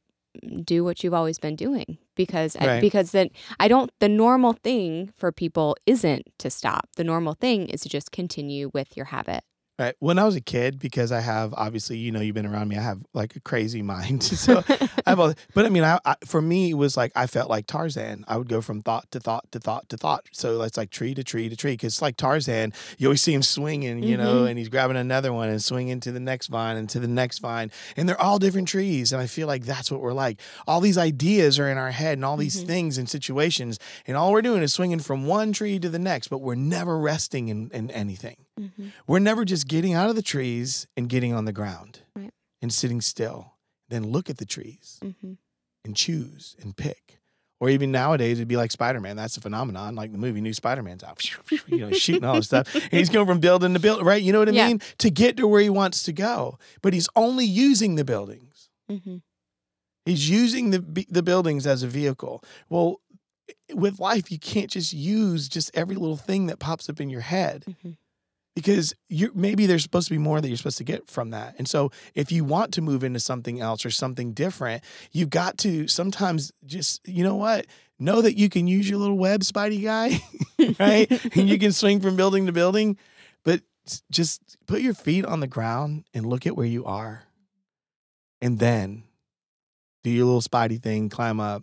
do 0.65 0.85
what 0.85 1.03
you've 1.03 1.15
always 1.15 1.39
been 1.39 1.57
doing 1.57 1.99
because 2.17 2.57
Right. 2.61 2.81
because 2.81 3.12
then 3.12 3.31
I 3.61 3.69
don't 3.69 3.91
the 4.01 4.09
normal 4.09 4.55
thing 4.55 5.12
for 5.17 5.31
people 5.31 5.77
isn't 5.87 6.25
to 6.39 6.51
stop. 6.51 6.89
The 6.97 7.05
normal 7.05 7.35
thing 7.35 7.69
is 7.69 7.83
to 7.83 7.89
just 7.89 8.11
continue 8.11 8.71
with 8.75 8.97
your 8.97 9.07
habit. 9.07 9.45
Right. 9.79 9.95
When 9.99 10.18
I 10.18 10.24
was 10.24 10.35
a 10.37 10.41
kid, 10.41 10.79
because 10.79 11.12
I 11.12 11.20
have 11.20 11.53
obviously, 11.53 11.99
you 11.99 12.11
know, 12.11 12.20
you've 12.20 12.35
been 12.35 12.47
around 12.47 12.68
me. 12.68 12.79
I 12.79 12.81
have 12.83 13.03
like 13.12 13.37
a 13.37 13.41
crazy 13.41 13.83
mind. 13.95 14.22
So 14.22 14.62
I 15.07 15.11
have 15.11 15.20
all, 15.20 15.35
but 15.55 15.66
I 15.66 15.68
mean, 15.68 15.85
I, 15.85 15.99
I 16.03 16.14
for 16.24 16.41
me, 16.41 16.70
it 16.70 16.74
was 16.74 16.97
like 16.97 17.12
I 17.14 17.27
felt 17.27 17.51
like 17.51 17.66
Tarzan. 17.66 18.24
I 18.27 18.39
would 18.39 18.49
go 18.49 18.62
from 18.62 18.81
thought 18.81 19.11
to 19.11 19.20
thought 19.20 19.45
to 19.53 19.59
thought 19.61 19.87
to 19.91 19.99
thought. 19.99 20.24
So 20.33 20.62
it's 20.62 20.79
like 20.79 20.89
tree 20.89 21.12
to 21.14 21.22
tree 21.22 21.51
to 21.51 21.57
tree. 21.57 21.72
Because 21.74 21.93
it's 21.93 22.01
like 22.01 22.16
Tarzan. 22.16 22.72
You 22.97 23.09
always 23.09 23.20
see 23.20 23.35
him 23.35 23.43
swinging, 23.43 24.03
you 24.03 24.16
know, 24.16 24.45
Mhm. 24.45 24.49
and 24.49 24.59
he's 24.59 24.70
grabbing 24.70 24.97
another 24.97 25.31
one 25.35 25.51
and 25.51 25.62
swinging 25.62 26.01
to 26.01 26.11
the 26.11 26.20
next 26.20 26.47
vine 26.47 26.79
and 26.79 26.89
to 26.89 26.99
the 26.99 27.07
next 27.09 27.41
vine, 27.41 27.70
and 27.99 28.09
they're 28.09 28.20
all 28.20 28.39
different 28.39 28.68
trees. 28.68 29.12
And 29.12 29.20
I 29.20 29.27
feel 29.27 29.47
like 29.47 29.66
that's 29.66 29.91
what 29.91 30.01
we're 30.01 30.14
like. 30.14 30.41
All 30.66 30.81
these 30.81 30.97
ideas 30.97 31.59
are 31.59 31.68
in 31.68 31.77
our 31.77 31.91
head, 31.91 32.16
and 32.16 32.24
all 32.24 32.39
these 32.39 32.62
Mhm. 32.62 32.66
things 32.66 32.97
and 32.97 33.11
situations, 33.11 33.79
and 34.07 34.16
all 34.16 34.33
we're 34.33 34.41
doing 34.41 34.62
is 34.62 34.72
swinging 34.72 35.01
from 35.01 35.27
one 35.27 35.53
tree 35.53 35.79
to 35.81 35.91
the 35.91 35.99
next, 35.99 36.29
but 36.29 36.39
we're 36.39 36.55
never 36.55 36.99
resting 36.99 37.49
in, 37.49 37.70
in 37.74 37.91
anything. 37.91 38.37
Mm-hmm. 38.59 38.89
We're 39.07 39.19
never 39.19 39.45
just 39.45 39.69
getting 39.69 39.93
out 39.95 40.09
of 40.09 40.17
the 40.17 40.23
trees 40.23 40.87
and 40.97 41.09
getting 41.09 41.33
on 41.35 41.45
the 41.45 41.53
ground 41.53 42.01
Right. 42.15 42.33
and 42.63 42.73
sitting 42.73 43.01
still. 43.01 43.53
Then 43.89 44.05
look 44.05 44.31
at 44.31 44.39
the 44.39 44.47
trees 44.47 44.99
Mm-hmm. 45.05 45.33
and 45.85 45.97
choose 45.97 46.57
and 46.63 46.77
pick. 46.77 47.21
Or 47.59 47.71
even 47.71 47.91
nowadays, 47.91 48.39
it'd 48.39 48.49
be 48.49 48.57
like 48.59 48.71
Spider 48.71 49.01
Man. 49.01 49.17
That's 49.17 49.37
a 49.39 49.41
phenomenon. 49.41 49.95
Like 49.95 50.13
the 50.13 50.19
movie, 50.19 50.43
new 50.43 50.53
Spider 50.53 50.83
Man's 50.83 51.03
out, 51.03 51.23
you 51.67 51.79
know, 51.79 51.91
shooting 51.93 52.25
all 52.25 52.35
this 52.35 52.47
stuff. 52.47 52.75
And 52.75 52.85
he's 52.93 53.09
going 53.09 53.27
from 53.27 53.41
building 53.41 53.73
to 53.73 53.81
building, 53.81 54.05
right? 54.05 54.23
You 54.23 54.33
know 54.33 54.41
what 54.41 54.49
I 54.51 54.53
Yeah. 54.53 54.69
mean? 54.69 54.83
To 54.99 55.11
get 55.11 55.39
to 55.39 55.47
where 55.47 55.63
he 55.63 55.71
wants 55.71 56.03
to 56.03 56.13
go. 56.13 56.59
But 56.83 56.93
he's 56.93 57.09
only 57.17 57.47
using 57.47 57.95
the 57.95 58.05
buildings. 58.05 58.69
Mm-hmm. 58.91 59.17
He's 60.05 60.29
using 60.29 60.71
the 60.71 61.07
the 61.09 61.23
buildings 61.23 61.67
as 61.67 61.83
a 61.83 61.89
vehicle. 61.89 62.45
Well, 62.69 63.01
with 63.73 63.99
life, 64.01 64.31
you 64.31 64.39
can't 64.39 64.71
just 64.71 64.93
use 64.93 65.49
just 65.49 65.71
every 65.75 65.97
little 65.97 66.17
thing 66.17 66.47
that 66.49 66.59
pops 66.59 66.89
up 66.91 67.01
in 67.01 67.09
your 67.11 67.23
head 67.23 67.65
Mm-hmm. 67.69 67.91
Because 68.57 68.95
you 69.11 69.31
maybe 69.35 69.67
there's 69.67 69.83
supposed 69.83 70.09
to 70.09 70.15
be 70.15 70.19
more 70.19 70.41
that 70.41 70.49
you're 70.49 70.57
supposed 70.57 70.79
to 70.79 70.85
get 70.85 71.09
from 71.09 71.31
that. 71.31 71.55
And 71.59 71.69
so 71.69 71.93
if 72.15 72.33
you 72.33 72.43
want 72.43 72.73
to 72.75 72.83
move 72.83 73.05
into 73.05 73.21
something 73.21 73.61
else 73.61 73.85
or 73.85 73.91
something 73.91 74.33
different, 74.33 74.83
you've 75.13 75.31
got 75.31 75.59
to 75.59 75.87
sometimes 75.87 76.51
just 76.65 77.07
you 77.07 77.23
know 77.23 77.37
what? 77.37 77.67
Know 77.99 78.23
that 78.23 78.37
you 78.37 78.49
can 78.49 78.67
use 78.67 78.89
your 78.89 78.99
little 78.99 79.19
web 79.19 79.43
spidey 79.43 79.85
guy, 79.85 80.21
right? 80.81 81.37
and 81.37 81.49
you 81.49 81.59
can 81.59 81.71
swing 81.73 82.01
from 82.01 82.17
building 82.17 82.47
to 82.47 82.53
building, 82.53 82.97
but 83.45 83.61
just 84.11 84.57
put 84.67 84.81
your 84.81 84.95
feet 84.95 85.27
on 85.27 85.41
the 85.41 85.47
ground 85.47 86.05
and 86.15 86.27
look 86.27 86.47
at 86.47 86.57
where 86.57 86.67
you 86.67 86.85
are. 86.87 87.25
And 88.41 88.59
then 88.59 89.05
do 90.03 90.11
your 90.11 90.25
little 90.25 90.41
spidey 90.41 90.83
thing, 90.83 91.09
climb 91.09 91.41
up 91.41 91.63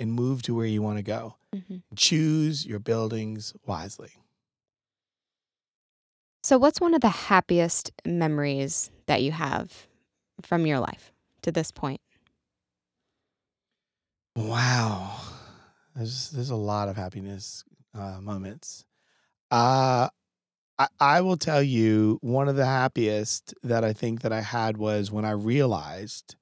and 0.00 0.12
move 0.12 0.42
to 0.42 0.54
where 0.54 0.66
you 0.66 0.82
want 0.82 0.98
to 0.98 1.02
go. 1.02 1.36
Mm-hmm. 1.54 1.76
Choose 1.96 2.64
your 2.66 2.78
buildings 2.78 3.54
wisely. 3.66 4.10
So, 6.42 6.56
what's 6.56 6.80
one 6.80 6.94
of 6.94 7.00
the 7.00 7.08
happiest 7.08 7.90
memories 8.06 8.90
that 9.06 9.22
you 9.22 9.32
have 9.32 9.86
from 10.42 10.66
your 10.66 10.78
life 10.78 11.12
to 11.42 11.50
this 11.52 11.70
point? 11.70 12.00
Wow. 14.36 15.20
There's 15.94 16.30
there's 16.30 16.50
a 16.50 16.56
lot 16.56 16.88
of 16.88 16.96
happiness 16.96 17.64
uh, 17.94 18.20
moments. 18.20 18.84
Uh 19.50 20.08
I, 20.78 20.88
I 21.00 21.20
will 21.22 21.36
tell 21.38 21.62
you 21.62 22.18
one 22.22 22.48
of 22.48 22.56
the 22.56 22.66
happiest 22.66 23.54
that 23.62 23.84
I 23.84 23.92
think 23.92 24.22
that 24.22 24.32
I 24.32 24.42
had 24.42 24.76
was 24.78 25.10
when 25.12 25.24
I 25.24 25.32
realized 25.32 26.36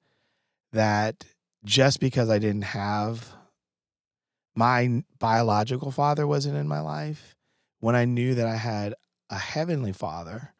that 0.73 1.25
just 1.65 1.99
because 1.99 2.29
I 2.29 2.39
didn't 2.39 2.63
have 2.63 3.33
my 4.55 5.03
biological 5.19 5.91
father 5.91 6.25
wasn't 6.25 6.57
in 6.57 6.67
my 6.67 6.79
life, 6.79 7.35
when 7.79 7.95
I 7.95 8.05
knew 8.05 8.35
that 8.35 8.47
I 8.47 8.55
had 8.55 8.93
a 9.29 9.37
heavenly 9.37 9.91
father, 9.93 10.53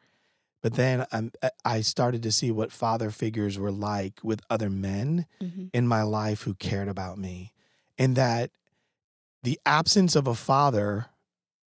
but 0.62 0.74
then 0.74 1.06
I'm, 1.12 1.30
I 1.64 1.80
started 1.82 2.22
to 2.24 2.32
see 2.32 2.50
what 2.50 2.72
father 2.72 3.10
figures 3.10 3.58
were 3.58 3.70
like 3.72 4.20
with 4.22 4.40
other 4.50 4.70
men 4.70 5.26
Mm-hmm. 5.42 5.66
in 5.72 5.86
my 5.86 6.02
life 6.02 6.42
who 6.42 6.54
cared 6.54 6.88
about 6.88 7.18
me 7.18 7.52
and 7.98 8.16
that 8.16 8.50
the 9.44 9.58
absence 9.64 10.16
of 10.16 10.26
a 10.26 10.34
father 10.34 11.06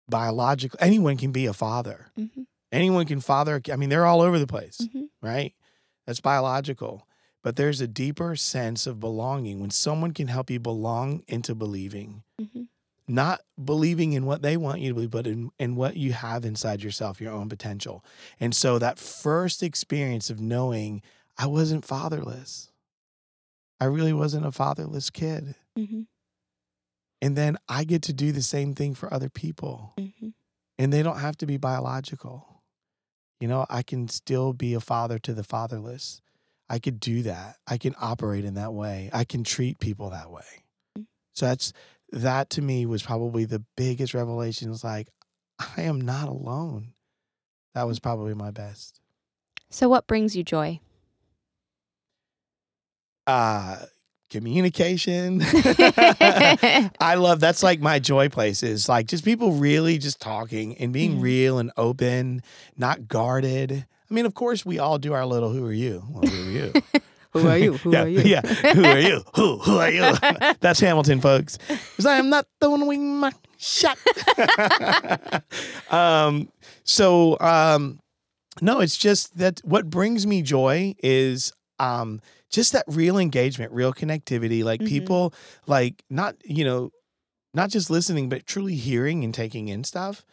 biological 0.09 0.79
anyone 0.83 1.17
can 1.17 1.33
be 1.33 1.47
a 1.47 1.53
father 1.53 2.11
Mm-hmm. 2.19 2.43
anyone 2.73 3.07
can 3.07 3.21
father 3.21 3.61
i 3.73 3.77
mean 3.77 3.89
they're 3.89 4.07
all 4.07 4.21
over 4.21 4.39
the 4.39 4.47
place 4.47 4.79
Mm-hmm. 4.83 5.05
right 5.23 5.55
that's 6.07 6.21
biological 6.21 7.07
but 7.43 7.57
there's 7.57 7.81
a 7.81 7.87
deeper 7.89 8.37
sense 8.37 8.87
of 8.87 9.01
belonging 9.01 9.61
when 9.61 9.71
someone 9.71 10.13
can 10.13 10.29
help 10.29 10.51
you 10.51 10.61
belong 10.61 11.23
into 11.27 11.55
believing 11.55 12.23
Mm-hmm. 12.41 12.63
Not 13.07 13.41
believing 13.63 14.13
in 14.13 14.25
what 14.25 14.43
they 14.43 14.57
want 14.57 14.81
you 14.81 14.89
to 14.91 14.95
believe, 14.95 15.11
but 15.11 15.27
in, 15.27 15.51
in 15.59 15.77
what 15.77 15.97
you 15.97 16.13
have 16.13 16.45
inside 16.45 16.83
yourself, 16.83 17.21
your 17.21 17.33
own 17.33 17.49
potential. 17.49 18.05
And 18.41 18.55
so 18.55 18.79
that 18.79 18.99
first 18.99 19.63
experience 19.63 20.31
of 20.31 20.41
knowing 20.41 21.03
I 21.37 21.47
wasn't 21.47 21.85
fatherless, 21.85 22.71
I 23.81 23.87
really 23.87 24.13
wasn't 24.13 24.47
a 24.47 24.53
fatherless 24.53 25.11
kid. 25.11 25.55
Mm-hmm. 25.79 26.03
And 27.21 27.37
then 27.37 27.57
I 27.69 27.85
get 27.85 28.03
to 28.03 28.13
do 28.13 28.33
the 28.33 28.43
same 28.43 28.75
thing 28.75 28.95
for 28.95 29.13
other 29.13 29.29
people, 29.29 29.95
Mm-hmm. 29.99 30.29
and 30.79 30.93
they 30.93 31.03
don't 31.03 31.19
have 31.19 31.37
to 31.39 31.47
be 31.47 31.57
biological. 31.57 32.63
You 33.41 33.49
know, 33.49 33.67
I 33.69 33.83
can 33.83 34.09
still 34.09 34.53
be 34.53 34.75
a 34.75 34.81
father 34.81 35.19
to 35.21 35.35
the 35.35 35.45
fatherless. 35.45 36.21
I 36.71 36.79
could 36.79 37.01
do 37.01 37.23
that. 37.23 37.57
I 37.67 37.77
can 37.77 37.95
operate 38.01 38.45
in 38.45 38.55
that 38.55 38.73
way. 38.73 39.11
I 39.13 39.25
can 39.25 39.45
treat 39.45 39.79
people 39.79 40.11
that 40.11 40.31
way. 40.31 40.65
Mm. 40.99 41.07
So 41.35 41.47
that's 41.47 41.73
that 42.15 42.51
to 42.51 42.63
me 42.63 42.87
was 42.87 43.03
probably 43.03 43.45
the 43.45 43.63
biggest 43.77 44.15
revelation. 44.15 44.71
It's 44.71 44.85
like, 44.85 45.09
I 45.59 45.83
am 45.83 46.01
not 46.01 46.29
alone. 46.29 46.93
That 47.75 47.87
was 47.87 47.99
probably 48.01 48.35
my 48.35 48.51
best. 48.51 49.01
So, 49.71 49.89
what 49.89 50.07
brings 50.07 50.35
you 50.37 50.45
joy? 50.45 50.81
Uh 53.27 53.79
communication. 54.31 55.41
I 57.01 57.15
love 57.17 57.41
that's 57.41 57.63
like 57.63 57.81
my 57.81 57.99
joy 57.99 58.29
places. 58.29 58.89
like 58.89 59.07
just 59.07 59.25
people 59.25 59.53
really 59.53 59.97
just 59.99 60.21
talking 60.21 60.77
and 60.79 60.93
being 60.93 61.19
Mhm. 61.19 61.23
real 61.23 61.59
and 61.59 61.71
open, 61.77 62.43
not 62.77 63.07
guarded. 63.09 63.87
I 64.11 64.15
mean, 64.15 64.27
of 64.27 64.35
course, 64.35 64.67
we 64.67 64.79
all 64.79 64.99
do 64.99 65.13
our 65.13 65.25
little 65.25 65.53
"Who 65.53 65.65
are 65.67 65.73
you?" 65.73 66.05
Well, 66.11 66.29
who 66.29 66.49
are 66.49 66.51
you? 66.51 66.73
Who 67.35 67.49
are 67.49 67.59
you? 67.59 67.73
Who 67.79 67.93
yeah, 67.93 68.03
are 68.03 68.09
you? 68.09 68.21
Yeah, 68.23 68.41
who 68.75 68.85
are 68.85 69.01
you? 69.01 69.23
Who 69.37 69.59
who 69.59 69.79
are 69.79 69.91
you? 69.91 70.13
That's 70.61 70.81
Hamilton, 70.81 71.21
folks. 71.21 71.59
Because 71.69 72.07
I 72.07 72.17
am 72.17 72.31
not 72.31 72.47
the 72.61 72.71
one 72.71 72.87
wing 72.87 73.19
my 73.19 73.33
shot. 73.59 73.99
um. 75.91 76.49
So 76.85 77.39
um, 77.41 78.01
no, 78.63 78.81
it's 78.81 78.97
just 78.97 79.37
that 79.39 79.61
what 79.65 79.91
brings 79.91 80.27
me 80.27 80.43
joy 80.43 80.95
is 81.03 81.53
um 81.79 82.21
just 82.51 82.73
that 82.73 82.85
real 82.87 83.19
engagement, 83.19 83.73
real 83.73 83.93
connectivity, 83.93 84.63
like 84.63 84.81
Mhm. 84.81 84.87
people 84.89 85.35
like 85.67 86.05
not 86.09 86.37
you 86.45 86.65
know 86.65 86.91
not 87.53 87.71
just 87.71 87.91
listening 87.91 88.29
but 88.29 88.47
truly 88.47 88.75
hearing 88.77 89.25
and 89.25 89.35
taking 89.35 89.69
in 89.69 89.83
stuff 89.85 90.25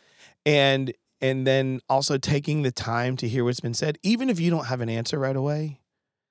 and 0.45 0.93
and 1.19 1.45
then 1.45 1.79
also 1.89 2.17
taking 2.17 2.63
the 2.63 2.71
time 2.71 3.15
to 3.17 3.27
hear 3.27 3.43
what's 3.43 3.59
been 3.59 3.75
said 3.75 3.97
even 4.01 4.27
if 4.29 4.39
you 4.39 4.49
don't 4.49 4.65
have 4.65 4.81
an 4.81 4.89
answer 4.89 5.19
right 5.19 5.35
away 5.35 5.79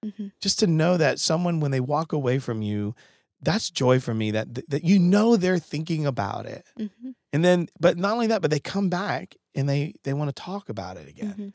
Mm-hmm. 0.04 0.28
just 0.40 0.58
to 0.60 0.66
know 0.66 0.96
that 0.96 1.18
someone 1.20 1.60
when 1.60 1.72
they 1.72 1.80
walk 1.80 2.12
away 2.12 2.38
from 2.38 2.62
you 2.62 2.94
that's 3.42 3.70
joy 3.70 4.00
for 4.00 4.14
me 4.14 4.30
that 4.30 4.54
that 4.70 4.82
you 4.84 4.98
know 4.98 5.36
they're 5.36 5.58
thinking 5.58 6.06
about 6.06 6.46
it 6.46 6.64
Mm-hmm. 6.78 7.10
and 7.34 7.44
then 7.44 7.68
but 7.78 7.96
not 7.98 8.12
only 8.14 8.26
that 8.28 8.40
but 8.42 8.50
they 8.50 8.60
come 8.60 8.88
back 8.88 9.36
and 9.54 9.68
they 9.68 9.94
they 10.04 10.14
want 10.14 10.34
to 10.34 10.42
talk 10.42 10.68
about 10.70 10.96
it 10.96 11.08
again 11.08 11.32
Mm-hmm. 11.32 11.48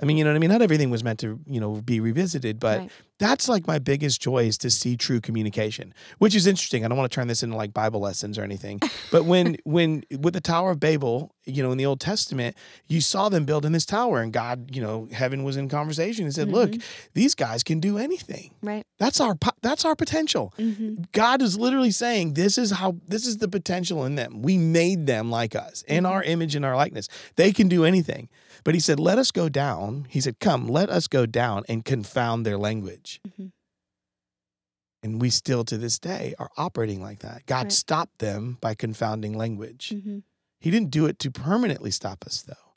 I 0.00 0.04
mean 0.04 0.16
you 0.16 0.24
know 0.24 0.30
what 0.30 0.36
i 0.36 0.38
mean? 0.38 0.50
Not 0.50 0.62
everything 0.62 0.90
was 0.90 1.02
meant 1.04 1.18
to 1.20 1.40
you 1.46 1.60
know 1.60 1.76
be 1.82 2.00
revisited 2.00 2.58
but 2.60 2.78
Right. 2.80 2.90
that's 3.18 3.48
like 3.48 3.66
my 3.66 3.78
biggest 3.78 4.20
joy 4.20 4.44
is 4.46 4.56
to 4.58 4.70
see 4.70 4.96
true 4.96 5.20
communication 5.20 5.92
which 6.18 6.34
is 6.34 6.46
interesting. 6.46 6.84
I 6.84 6.88
don't 6.88 6.96
want 6.98 7.10
to 7.10 7.14
turn 7.14 7.28
this 7.28 7.42
into 7.42 7.56
like 7.56 7.72
bible 7.74 8.00
lessons 8.00 8.38
or 8.38 8.42
anything 8.42 8.80
but 9.10 9.24
when 9.24 9.56
when 9.64 10.04
with 10.18 10.34
the 10.34 10.40
tower 10.40 10.70
of 10.72 10.80
babel 10.80 11.32
you 11.44 11.62
know 11.62 11.72
in 11.72 11.78
the 11.78 11.86
old 11.86 12.00
testament 12.00 12.56
you 12.88 13.00
saw 13.00 13.28
them 13.28 13.44
building 13.44 13.72
this 13.72 13.86
tower 13.86 14.20
and 14.20 14.32
god 14.32 14.74
you 14.74 14.82
know 14.82 15.08
heaven 15.12 15.42
was 15.44 15.56
in 15.56 15.68
conversation 15.68 16.24
and 16.26 16.34
said 16.34 16.48
look 16.48 16.72
these 17.14 17.34
guys 17.34 17.62
can 17.62 17.80
do 17.80 17.98
anything. 17.98 18.54
Right. 18.62 18.84
that's 18.98 19.20
our 19.20 19.36
that's 19.62 19.84
our 19.84 19.96
potential. 19.96 20.52
Mm-hmm. 20.58 21.02
god 21.12 21.42
is 21.42 21.58
literally 21.58 21.90
saying 21.90 22.34
this 22.34 22.58
is 22.58 22.70
how 22.72 22.96
this 23.06 23.26
is 23.26 23.38
the 23.38 23.48
potential 23.48 24.04
in 24.04 24.14
them. 24.14 24.42
We 24.42 24.58
made 24.58 25.06
them 25.06 25.30
like 25.30 25.54
us 25.56 25.82
in 25.88 26.06
our 26.06 26.22
image 26.22 26.54
and 26.54 26.64
our 26.64 26.76
likeness. 26.76 27.08
They 27.36 27.52
can 27.52 27.68
do 27.68 27.84
anything 27.84 28.28
but 28.68 28.74
he 28.74 28.80
said 28.80 29.00
let 29.00 29.16
us 29.18 29.30
go 29.30 29.48
down 29.48 30.06
he 30.10 30.20
said 30.20 30.38
come 30.40 30.68
let 30.68 30.90
us 30.90 31.08
go 31.08 31.24
down 31.24 31.64
and 31.70 31.84
confound 31.86 32.44
their 32.44 32.58
language 32.58 33.18
Mhm. 33.26 33.52
and 35.02 35.20
we 35.22 35.30
still 35.30 35.64
to 35.64 35.78
this 35.78 35.98
day 35.98 36.34
are 36.38 36.50
operating 36.58 37.00
like 37.02 37.20
that 37.20 37.46
god 37.46 37.64
Right. 37.64 37.72
stopped 37.72 38.18
them 38.18 38.58
by 38.60 38.74
confounding 38.74 39.32
language 39.36 39.92
Mm-hmm. 39.94 40.18
he 40.60 40.70
didn't 40.70 40.90
do 40.90 41.06
it 41.06 41.18
to 41.20 41.30
permanently 41.30 41.90
stop 41.90 42.24
us 42.26 42.42
though 42.42 42.74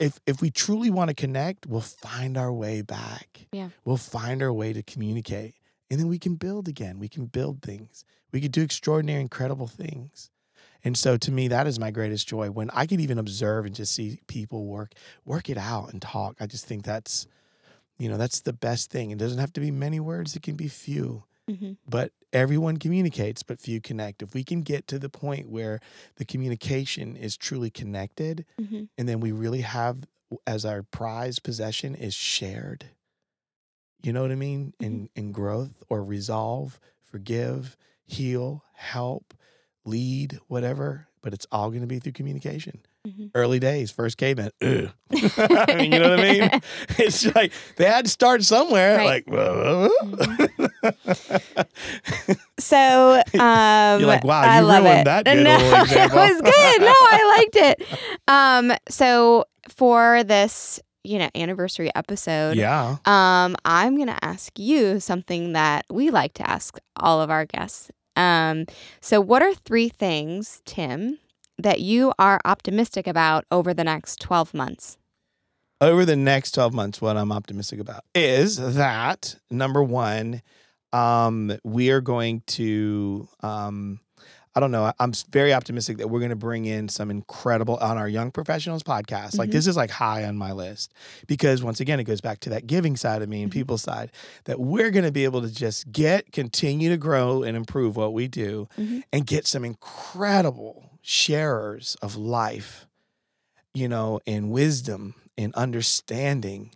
if 0.00 0.18
if 0.26 0.40
we 0.42 0.50
truly 0.50 0.90
want 0.90 1.10
to 1.10 1.14
connect, 1.14 1.64
we'll 1.64 1.80
find 2.08 2.36
our 2.36 2.52
way 2.52 2.82
back. 2.82 3.46
Yeah. 3.52 3.68
We'll 3.84 3.96
find 4.18 4.42
our 4.42 4.52
way 4.52 4.72
to 4.72 4.82
communicate. 4.82 5.54
And 5.88 6.00
then 6.00 6.08
we 6.08 6.18
can 6.18 6.34
build 6.34 6.66
again. 6.66 6.98
We 6.98 7.08
can 7.08 7.26
build 7.26 7.62
things. 7.62 8.04
We 8.32 8.40
could 8.40 8.50
do 8.50 8.62
extraordinary, 8.62 9.20
incredible 9.20 9.68
things. 9.68 10.31
And 10.84 10.96
so 10.96 11.16
to 11.16 11.30
me, 11.32 11.48
that 11.48 11.66
is 11.66 11.78
my 11.78 11.90
greatest 11.90 12.26
joy 12.28 12.50
when 12.50 12.70
I 12.70 12.86
can 12.86 13.00
even 13.00 13.18
observe 13.18 13.66
and 13.66 13.74
just 13.74 13.94
see 13.94 14.20
people 14.26 14.66
work, 14.66 14.94
work 15.24 15.48
it 15.48 15.58
out 15.58 15.92
and 15.92 16.02
talk. 16.02 16.36
I 16.40 16.46
just 16.46 16.66
think 16.66 16.84
that's, 16.84 17.26
you 17.98 18.08
know, 18.08 18.16
that's 18.16 18.40
the 18.40 18.52
best 18.52 18.90
thing. 18.90 19.10
It 19.10 19.18
doesn't 19.18 19.38
have 19.38 19.52
to 19.54 19.60
be 19.60 19.70
many 19.70 20.00
words, 20.00 20.36
it 20.36 20.42
can 20.42 20.56
be 20.56 20.68
few 20.68 21.24
Mhm. 21.48 21.76
but 21.88 22.12
everyone 22.32 22.76
communicates, 22.78 23.42
but 23.42 23.60
few 23.60 23.80
connect. 23.80 24.22
If 24.22 24.34
we 24.34 24.44
can 24.44 24.62
get 24.62 24.86
to 24.88 24.98
the 24.98 25.08
point 25.10 25.48
where 25.50 25.80
the 26.16 26.24
communication 26.24 27.16
is 27.16 27.36
truly 27.36 27.70
connected, 27.70 28.46
Mhm. 28.58 28.88
and 28.98 29.08
then 29.08 29.20
we 29.20 29.32
really 29.32 29.62
have 29.62 30.04
as 30.46 30.64
our 30.64 30.82
prized 30.82 31.42
possession 31.42 31.94
is 31.94 32.14
shared, 32.14 32.86
you 34.02 34.12
know 34.12 34.22
what 34.22 34.32
I 34.32 34.36
mean? 34.36 34.74
In 34.80 35.08
in 35.14 35.32
growth 35.32 35.82
or 35.88 36.04
resolve, 36.04 36.80
forgive, 37.02 37.76
heal, 38.04 38.64
help, 38.74 39.34
lead, 39.84 40.38
whatever. 40.48 41.06
But 41.22 41.32
it's 41.34 41.46
all 41.52 41.68
going 41.70 41.82
to 41.82 41.86
be 41.86 42.00
through 42.00 42.12
communication. 42.12 42.80
Mhm. 43.06 43.30
Early 43.32 43.60
days, 43.60 43.92
first 43.92 44.16
caveman. 44.18 44.50
Ugh. 44.60 44.88
I 45.38 45.74
mean, 45.76 45.92
you 45.92 46.00
know 46.00 46.10
what 46.10 46.18
I 46.18 46.22
mean? 46.32 46.50
It's 46.98 47.32
like 47.36 47.52
they 47.76 47.84
had 47.84 48.06
to 48.06 48.10
start 48.10 48.42
somewhere. 48.42 48.96
Right. 48.98 49.24
Like, 49.24 49.32
whoa, 49.32 49.88
So 52.58 53.22
um, 53.38 54.00
You're 54.00 54.08
like, 54.08 54.24
wow, 54.24 54.40
I 54.42 54.60
you 54.60 54.66
love 54.66 54.82
ruined 54.84 55.00
it. 55.00 55.04
that 55.04 55.24
good 55.24 55.44
no, 55.44 55.56
it 55.56 56.12
was 56.12 56.40
good. 56.40 56.80
No, 56.80 56.92
I 56.92 57.38
liked 57.38 57.56
it. 57.56 57.88
Um, 58.28 58.72
so 58.88 59.44
for 59.68 60.24
this, 60.24 60.80
you 61.04 61.18
know, 61.18 61.28
anniversary 61.34 61.90
episode, 61.94 62.56
yeah. 62.56 62.96
um, 63.06 63.56
I'm 63.64 63.96
gonna 63.98 64.18
ask 64.22 64.56
you 64.58 65.00
something 65.00 65.52
that 65.52 65.84
we 65.90 66.10
like 66.10 66.34
to 66.34 66.48
ask 66.48 66.78
all 66.96 67.20
of 67.20 67.30
our 67.30 67.44
guests. 67.46 67.90
Um, 68.16 68.66
so 69.00 69.20
what 69.20 69.42
are 69.42 69.54
three 69.54 69.88
things, 69.88 70.62
Tim, 70.64 71.18
that 71.58 71.80
you 71.80 72.12
are 72.18 72.40
optimistic 72.44 73.06
about 73.06 73.44
over 73.50 73.72
the 73.72 73.84
next 73.84 74.20
12 74.20 74.54
months? 74.54 74.98
over 75.82 76.04
the 76.04 76.16
next 76.16 76.52
12 76.52 76.72
months, 76.72 77.02
what 77.02 77.16
I'm 77.16 77.32
optimistic 77.32 77.80
about 77.80 78.04
is 78.14 78.56
that 78.76 79.34
number 79.50 79.82
one, 79.82 80.40
um, 80.92 81.58
we 81.64 81.90
are 81.90 82.00
going 82.00 82.42
to, 82.46 83.28
um, 83.40 83.98
I 84.54 84.60
don't 84.60 84.70
know, 84.70 84.92
I'm 84.98 85.12
very 85.30 85.54
optimistic 85.54 85.96
that 85.96 86.08
we're 86.08 86.18
going 86.20 86.28
to 86.30 86.36
bring 86.36 86.66
in 86.66 86.88
some 86.90 87.10
incredible 87.10 87.76
on 87.76 87.96
our 87.96 88.06
Young 88.08 88.30
Professionals 88.30 88.82
podcast. 88.82 89.38
Like, 89.38 89.48
Mhm. 89.48 89.52
this 89.52 89.66
is 89.66 89.76
like 89.78 89.90
high 89.90 90.24
on 90.24 90.36
my 90.36 90.52
list 90.52 90.92
because 91.26 91.62
once 91.62 91.80
again, 91.80 91.98
it 91.98 92.04
goes 92.04 92.20
back 92.20 92.40
to 92.40 92.50
that 92.50 92.66
giving 92.66 92.94
side 92.96 93.22
of 93.22 93.30
me 93.30 93.42
and 93.42 93.50
Mhm. 93.50 93.54
people's 93.54 93.80
side 93.82 94.12
that 94.44 94.60
we're 94.60 94.90
going 94.90 95.06
to 95.06 95.12
be 95.12 95.24
able 95.24 95.40
to 95.40 95.48
just 95.50 95.90
get, 95.90 96.32
continue 96.32 96.90
to 96.90 96.98
grow 96.98 97.42
and 97.42 97.56
improve 97.56 97.96
what 97.96 98.12
we 98.12 98.28
do 98.28 98.68
Mhm. 98.78 99.02
and 99.10 99.26
get 99.26 99.46
some 99.46 99.64
incredible 99.64 100.90
sharers 101.00 101.96
of 102.02 102.16
life, 102.16 102.86
you 103.72 103.88
know, 103.88 104.20
and 104.26 104.50
wisdom 104.50 105.14
and 105.38 105.54
understanding 105.54 106.72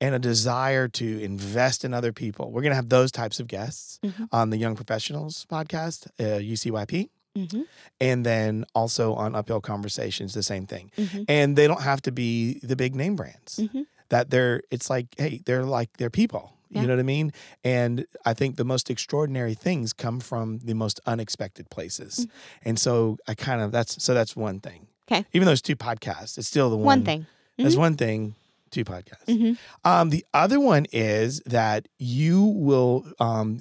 and 0.00 0.14
a 0.14 0.18
desire 0.18 0.86
to 0.86 1.18
invest 1.24 1.84
in 1.84 1.92
other 1.92 2.12
people. 2.12 2.52
We're 2.52 2.60
going 2.62 2.70
to 2.70 2.76
have 2.76 2.88
those 2.90 3.10
types 3.10 3.40
of 3.40 3.48
guests 3.48 3.98
Mhm. 4.04 4.28
on 4.30 4.50
the 4.50 4.58
Young 4.58 4.76
Professionals 4.76 5.44
podcast, 5.50 6.06
uh, 6.20 6.38
UCYP, 6.38 7.08
Mm-hmm. 7.36 7.62
and 8.00 8.26
then 8.26 8.64
also 8.74 9.14
on 9.14 9.34
Uphill 9.34 9.60
Conversations, 9.60 10.34
the 10.34 10.42
same 10.42 10.66
thing. 10.66 10.90
Mm-hmm. 10.96 11.22
And 11.28 11.56
they 11.56 11.66
don't 11.66 11.82
have 11.82 12.02
to 12.02 12.12
be 12.12 12.60
the 12.62 12.76
big 12.76 12.94
name 12.94 13.16
brands. 13.16 13.60
Mm-hmm. 13.60 13.82
That 14.08 14.30
they're, 14.30 14.62
it's 14.70 14.88
like, 14.88 15.06
hey, 15.18 15.42
they're 15.44 15.64
like, 15.64 15.96
they're 15.96 16.10
people. 16.10 16.52
Yeah. 16.70 16.82
You 16.82 16.86
know 16.88 16.94
what 16.94 17.00
I 17.00 17.04
mean? 17.04 17.32
And 17.64 18.06
I 18.24 18.34
think 18.34 18.56
the 18.56 18.64
most 18.64 18.90
extraordinary 18.90 19.54
things 19.54 19.92
come 19.92 20.20
from 20.20 20.58
the 20.58 20.74
most 20.74 21.00
unexpected 21.06 21.70
places. 21.70 22.26
And 22.64 22.78
so 22.78 23.18
I 23.26 23.34
kind 23.34 23.60
of, 23.60 23.72
that's, 23.72 24.02
so 24.02 24.14
that's 24.14 24.34
one 24.36 24.60
thing. 24.60 24.86
Okay. 25.10 25.24
Even 25.32 25.46
though 25.46 25.52
it's 25.52 25.62
two 25.62 25.76
podcasts, 25.76 26.38
it's 26.38 26.48
still 26.48 26.70
the 26.70 26.76
one. 26.76 26.84
One 26.84 27.04
thing. 27.04 27.26
That's 27.58 27.76
one 27.76 27.96
thing, 27.96 28.34
two 28.70 28.84
podcasts. 28.84 29.26
Mm-hmm. 29.26 29.52
Um, 29.88 30.10
the 30.10 30.24
other 30.34 30.60
one 30.60 30.86
is 30.92 31.40
that 31.46 31.88
you 31.98 32.42
will, 32.44 33.06
um, 33.18 33.60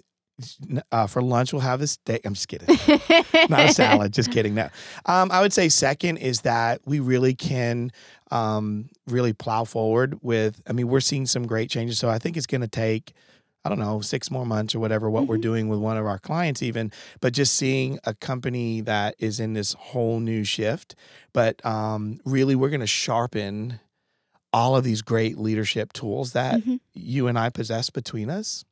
uh, 0.92 1.08
for 1.08 1.22
lunch, 1.22 1.54
we'll 1.54 1.62
have 1.62 1.82
a 1.82 1.88
steak. 1.88 2.26
I'm 2.26 2.34
just 2.34 2.48
kidding. 2.48 2.68
Not 3.50 3.70
a 3.70 3.74
salad. 3.74 4.12
Just 4.14 4.32
kidding. 4.32 4.54
No. 4.56 4.70
Um, 5.06 5.32
I 5.32 5.42
would 5.42 5.54
say 5.54 5.70
second 5.70 6.18
is 6.18 6.42
that 6.42 6.82
we 6.86 7.00
really 7.00 7.34
can 7.34 7.92
um, 8.32 8.90
really 9.08 9.34
plow 9.34 9.64
forward 9.64 10.20
with. 10.22 10.62
I 10.68 10.74
mean, 10.74 10.88
we're 10.88 11.00
seeing 11.00 11.26
some 11.26 11.46
great 11.48 11.70
changes. 11.70 11.98
So 12.00 12.10
I 12.10 12.20
think 12.20 12.38
it's 12.38 12.48
going 12.48 12.62
to 12.62 12.68
take. 12.68 13.14
I 13.64 13.70
don't 13.70 13.80
know, 13.80 14.00
six 14.00 14.30
more 14.30 14.46
months 14.46 14.76
or 14.76 14.80
whatever, 14.80 15.10
what 15.10 15.26
we're 15.26 15.38
Mhm. 15.40 15.42
doing 15.42 15.70
with 15.70 15.80
one 15.80 15.98
of 15.98 16.06
our 16.06 16.20
clients, 16.20 16.62
even, 16.62 16.92
but 17.20 17.34
just 17.34 17.56
seeing 17.56 17.98
a 18.04 18.14
company 18.14 18.82
that 18.82 19.16
is 19.18 19.40
in 19.40 19.54
this 19.54 19.74
whole 19.74 20.20
new 20.20 20.44
shift. 20.44 20.94
But 21.34 21.66
um, 21.66 22.20
really, 22.26 22.54
we're 22.54 22.70
going 22.70 22.82
to 22.82 22.86
sharpen 22.86 23.80
all 24.54 24.76
of 24.76 24.84
these 24.84 25.02
great 25.02 25.40
leadership 25.40 25.94
tools 25.94 26.34
that 26.34 26.62
Mhm. 26.64 26.80
you 26.94 27.26
and 27.26 27.40
I 27.40 27.50
possess 27.50 27.90
between 27.90 28.30
us 28.30 28.64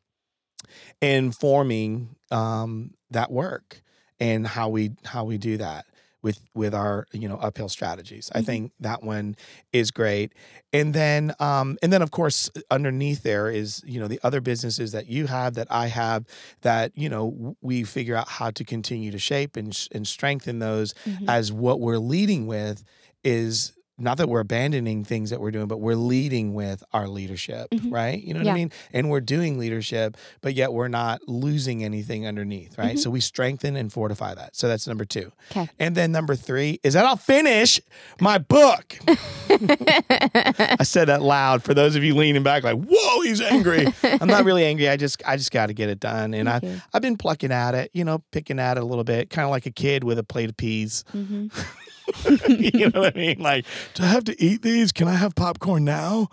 and 1.01 1.35
forming 1.35 2.15
um, 2.31 2.93
that 3.11 3.31
work 3.31 3.81
and 4.19 4.45
how 4.47 4.69
we 4.69 4.91
how 5.05 5.23
we 5.23 5.37
do 5.37 5.57
that 5.57 5.85
with 6.21 6.39
with 6.55 6.73
our 6.73 7.05
you 7.11 7.27
know 7.27 7.35
uphill 7.37 7.67
strategies. 7.69 8.31
I 8.33 8.39
Mhm. 8.41 8.45
think 8.45 8.71
that 8.79 9.03
one 9.03 9.35
is 9.73 9.91
great. 9.91 10.31
And 10.71 10.93
then 10.93 11.33
um, 11.39 11.77
and 11.83 11.91
then 11.91 12.01
of 12.01 12.11
course 12.11 12.49
underneath 12.71 13.23
there 13.23 13.49
is 13.49 13.81
you 13.85 13.99
know 13.99 14.07
the 14.07 14.19
other 14.23 14.39
businesses 14.41 14.93
that 14.93 15.07
you 15.07 15.27
have 15.27 15.55
that 15.55 15.67
I 15.69 15.87
have 15.87 16.25
that 16.61 16.91
you 16.97 17.09
know 17.09 17.55
we 17.61 17.83
figure 17.83 18.15
out 18.15 18.29
how 18.29 18.51
to 18.51 18.63
continue 18.63 19.11
to 19.11 19.19
shape 19.19 19.57
and 19.57 19.75
sh- 19.75 19.89
and 19.91 20.07
strengthen 20.07 20.59
those 20.59 20.93
Mhm. 21.05 21.27
as 21.29 21.51
what 21.51 21.79
we're 21.81 21.97
leading 21.99 22.47
with 22.47 22.83
is 23.23 23.73
not 23.97 24.17
that 24.17 24.27
we're 24.27 24.39
abandoning 24.39 25.03
things 25.03 25.29
that 25.29 25.39
we're 25.39 25.51
doing, 25.51 25.67
but 25.67 25.79
we're 25.79 25.95
leading 25.95 26.53
with 26.55 26.83
our 26.93 27.07
leadership, 27.07 27.69
Mhm. 27.71 27.91
right? 27.91 28.21
You 28.23 28.33
know 28.33 28.39
what 28.39 28.47
Yeah. 28.47 28.51
I 28.53 28.55
mean? 28.55 28.71
And 28.91 29.09
we're 29.09 29.21
doing 29.21 29.59
leadership, 29.59 30.17
but 30.41 30.55
yet 30.55 30.73
we're 30.73 30.87
not 30.87 31.21
losing 31.27 31.83
anything 31.83 32.25
underneath, 32.25 32.77
right? 32.77 32.95
Mhm. 32.95 32.99
So 32.99 33.09
we 33.11 33.19
strengthen 33.19 33.75
and 33.75 33.93
fortify 33.93 34.33
that. 34.33 34.55
So 34.55 34.67
that's 34.67 34.87
number 34.87 35.05
two. 35.05 35.31
Okay. 35.51 35.69
And 35.79 35.95
then 35.95 36.11
number 36.11 36.35
three 36.35 36.79
is 36.83 36.93
that 36.95 37.05
I'll 37.05 37.15
finish 37.17 37.79
my 38.19 38.39
book. 38.39 38.97
I 39.49 40.83
said 40.83 41.05
that 41.09 41.21
loud 41.21 41.63
for 41.63 41.73
those 41.73 41.95
of 41.95 42.03
you 42.03 42.15
leaning 42.15 42.43
back, 42.43 42.63
like, 42.63 42.77
whoa, 42.83 43.21
he's 43.21 43.41
angry. 43.41 43.85
I'm 44.03 44.27
not 44.27 44.43
really 44.45 44.65
angry. 44.65 44.89
I 44.89 44.97
just 44.97 45.21
I 45.25 45.37
just 45.37 45.51
gotta 45.51 45.73
get 45.73 45.89
it 45.89 45.99
done. 45.99 46.33
And 46.33 46.49
I 46.49 46.59
Thank 46.59 46.73
you. 46.75 46.81
I've 46.93 47.01
been 47.01 47.17
plucking 47.17 47.51
at 47.51 47.75
it, 47.75 47.91
you 47.93 48.03
know, 48.03 48.23
picking 48.31 48.59
at 48.59 48.77
it 48.77 48.83
a 48.83 48.85
little 48.85 49.03
bit, 49.03 49.29
kind 49.29 49.43
of 49.45 49.51
like 49.51 49.65
a 49.65 49.71
kid 49.71 50.03
with 50.03 50.17
a 50.19 50.23
plate 50.23 50.49
of 50.49 50.57
peas. 50.57 51.03
Mhm. 51.13 51.51
you 52.47 52.89
know 52.89 53.01
what 53.01 53.15
I 53.15 53.19
mean? 53.19 53.39
Like, 53.39 53.65
do 53.93 54.03
I 54.03 54.07
have 54.07 54.23
to 54.25 54.43
eat 54.43 54.61
these? 54.61 54.91
Can 54.91 55.07
I 55.07 55.15
have 55.15 55.35
popcorn 55.35 55.85
now? 55.85 56.29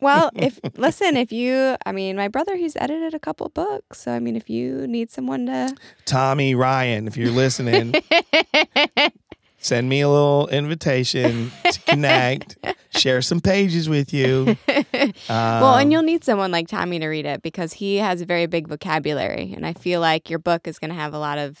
Well, 0.00 0.30
if 0.36 0.58
listen, 0.76 1.16
if 1.16 1.30
you, 1.32 1.76
I 1.86 1.92
mean, 1.92 2.16
my 2.16 2.28
brother, 2.28 2.56
he's 2.56 2.76
edited 2.76 3.14
a 3.14 3.18
couple 3.20 3.48
books. 3.50 4.00
So, 4.00 4.12
I 4.12 4.18
mean, 4.18 4.34
if 4.36 4.48
you 4.50 4.86
need 4.86 5.10
someone 5.10 5.46
to, 5.46 5.74
Tommy 6.04 6.54
Ryan, 6.54 7.06
if 7.06 7.16
you're 7.16 7.30
listening, 7.30 7.94
send 9.58 9.88
me 9.88 10.00
a 10.00 10.08
little 10.08 10.48
invitation 10.48 11.52
to 11.70 11.80
connect, 11.82 12.56
share 12.96 13.22
some 13.22 13.40
pages 13.40 13.88
with 13.88 14.12
you. 14.12 14.56
well, 14.66 15.12
Um, 15.28 15.80
and 15.80 15.92
you'll 15.92 16.02
need 16.02 16.24
someone 16.24 16.50
like 16.50 16.66
Tommy 16.68 16.98
to 16.98 17.06
read 17.06 17.26
it 17.26 17.42
because 17.42 17.74
he 17.74 17.96
has 17.98 18.20
a 18.20 18.26
very 18.26 18.46
big 18.46 18.68
vocabulary, 18.68 19.52
and 19.54 19.64
I 19.64 19.72
feel 19.74 20.00
like 20.00 20.28
your 20.28 20.38
book 20.40 20.66
is 20.66 20.78
going 20.78 20.90
to 20.90 20.96
have 20.96 21.14
a 21.14 21.18
lot 21.18 21.38
of. 21.38 21.58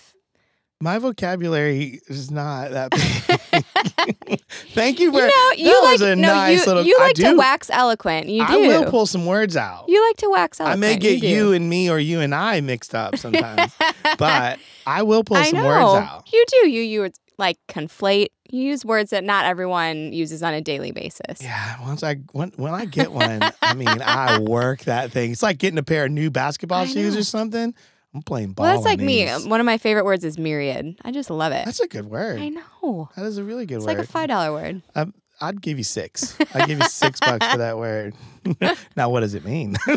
My 0.82 0.98
vocabulary 0.98 2.00
is 2.08 2.32
not 2.32 2.72
that 2.72 2.90
big. 2.90 4.40
Thank 4.74 4.98
you 4.98 5.12
for 5.12 5.20
You 5.20 5.26
know, 5.26 5.52
you 5.56 5.64
that 5.66 5.80
like 5.84 5.92
was 5.92 6.00
a 6.02 6.16
no, 6.16 6.34
nice 6.34 6.58
you, 6.58 6.66
little. 6.66 6.82
you 6.82 6.96
I 6.98 7.04
like 7.04 7.14
to 7.16 7.34
wax 7.36 7.70
eloquent. 7.70 8.28
You 8.28 8.44
do. 8.44 8.52
I 8.52 8.56
will 8.56 8.90
pull 8.90 9.06
some 9.06 9.24
words 9.24 9.56
out. 9.56 9.84
You 9.86 10.04
like 10.08 10.16
to 10.16 10.30
wax 10.30 10.58
eloquent. 10.58 10.78
I 10.78 10.80
may 10.80 10.96
get 10.96 11.20
do. 11.20 11.28
you, 11.28 11.52
and 11.52 11.70
me 11.70 11.88
or 11.88 12.00
you 12.00 12.18
and 12.20 12.34
I 12.34 12.60
mixed 12.62 12.96
up 12.96 13.16
sometimes, 13.16 13.72
but 14.18 14.58
I 14.84 15.04
will 15.04 15.22
pull 15.22 15.36
I 15.36 15.44
some 15.44 15.60
know 15.60 15.66
words 15.66 16.08
out. 16.08 16.32
you 16.32 16.44
do. 16.48 16.68
You 16.68 16.82
you 16.82 17.12
like 17.38 17.58
conflate. 17.68 18.28
You 18.50 18.64
use 18.64 18.84
words 18.84 19.10
that 19.10 19.22
not 19.22 19.44
everyone 19.44 20.12
uses 20.12 20.42
on 20.42 20.52
a 20.52 20.60
daily 20.60 20.90
basis. 20.90 21.40
Yeah, 21.40 21.80
once 21.80 22.02
I 22.02 22.16
when, 22.32 22.50
when 22.56 22.74
I 22.74 22.86
get 22.86 23.12
one, 23.12 23.40
I 23.62 23.74
mean, 23.74 23.86
I 23.88 24.40
work 24.40 24.80
that 24.80 25.12
thing. 25.12 25.30
It's 25.30 25.44
like 25.44 25.58
getting 25.58 25.78
a 25.78 25.84
pair 25.84 26.06
of 26.06 26.10
new 26.10 26.28
basketball 26.30 26.86
shoes 26.86 27.16
or 27.16 27.22
something. 27.22 27.72
I'm 28.14 28.22
playing 28.22 28.52
ball. 28.52 28.64
Well, 28.66 28.74
that's 28.74 28.84
like 28.84 29.00
me. 29.00 29.24
these. 29.24 29.46
One 29.46 29.60
of 29.60 29.66
my 29.66 29.78
favorite 29.78 30.04
words 30.04 30.24
is 30.24 30.38
myriad. 30.38 30.96
I 31.02 31.12
just 31.12 31.30
love 31.30 31.52
it. 31.52 31.64
That's 31.64 31.80
a 31.80 31.88
good 31.88 32.06
word. 32.06 32.40
I 32.40 32.50
know. 32.50 33.08
That 33.16 33.24
is 33.24 33.38
a 33.38 33.44
really 33.44 33.64
good 33.66 33.76
word. 33.76 33.78
It's 33.78 33.86
word. 33.86 33.98
like 33.98 34.06
a 34.08 34.10
five 34.12 34.28
dollar 34.28 34.52
word. 34.52 34.82
Um, 34.94 35.14
I'd 35.40 35.60
give 35.60 35.78
you 35.78 35.82
six. 35.84 36.36
I'd 36.54 36.68
give 36.68 36.78
you 36.78 36.84
six 36.84 37.18
bucks 37.20 37.44
for 37.46 37.58
that 37.58 37.76
word. 37.78 38.14
now, 38.96 39.08
what 39.10 39.20
does 39.20 39.34
it 39.34 39.44
mean? 39.44 39.76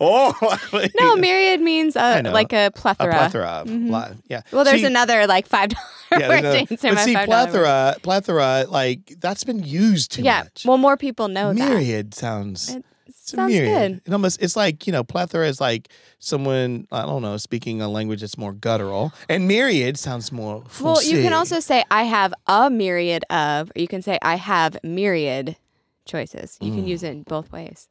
oh, 0.00 0.58
No, 0.98 1.16
myriad 1.16 1.60
means 1.60 1.96
I 1.96 2.18
uh, 2.18 2.22
know. 2.22 2.32
like 2.32 2.52
a 2.52 2.70
plethora. 2.74 3.08
a 3.10 3.16
plethora. 3.16 3.46
of 3.48 3.66
Mhm. 3.68 4.18
Yeah. 4.28 4.42
Well, 4.52 4.64
there's 4.64 4.80
See, 4.80 4.86
another 4.86 5.26
like 5.26 5.46
five 5.46 5.70
dollar 5.70 5.84
Yeah, 6.22 6.28
Wear 6.28 6.42
no, 6.42 6.56
jeans 6.56 6.84
are 6.84 6.88
but 6.88 6.94
my 6.94 7.04
see, 7.04 7.14
$5 7.14 7.18
word. 7.18 7.26
plethora, 7.26 7.96
plethora, 8.02 8.64
like 8.68 9.16
that's 9.20 9.44
been 9.44 9.62
used 9.62 10.12
too 10.12 10.22
yeah. 10.22 10.44
much. 10.44 10.64
Well, 10.64 10.78
more 10.78 10.96
people 10.96 11.28
know 11.28 11.52
that. 11.52 11.68
myriad 11.68 12.14
sounds. 12.14 12.76
It 12.76 12.84
It's 13.06 13.30
sounds 13.30 13.52
good. 13.54 14.00
It 14.04 14.12
almost 14.12 14.42
it's 14.42 14.56
like 14.56 14.86
you 14.86 14.92
know 14.92 15.04
plethora 15.04 15.46
is 15.48 15.60
like 15.60 15.88
someone 16.18 16.86
I 16.90 17.02
don't 17.02 17.22
know 17.22 17.36
speaking 17.36 17.80
a 17.80 17.88
language 17.88 18.20
that's 18.20 18.36
more 18.38 18.52
guttural, 18.52 19.12
and 19.28 19.46
myriad 19.46 19.98
sounds 19.98 20.32
more. 20.32 20.64
Well, 20.82 21.02
you 21.02 21.18
can 21.22 21.32
also 21.32 21.60
say 21.60 21.84
I 21.90 22.04
have 22.04 22.34
a 22.46 22.68
myriad 22.70 23.24
of, 23.30 23.70
or 23.76 23.80
you 23.80 23.88
can 23.88 24.02
say 24.02 24.18
I 24.22 24.34
have 24.36 24.76
myriad 24.82 25.56
choices. 26.04 26.56
You 26.60 26.72
Mm. 26.72 26.74
can 26.74 26.86
use 26.86 27.02
it 27.02 27.10
in 27.12 27.22
both 27.22 27.50
ways. 27.52 27.88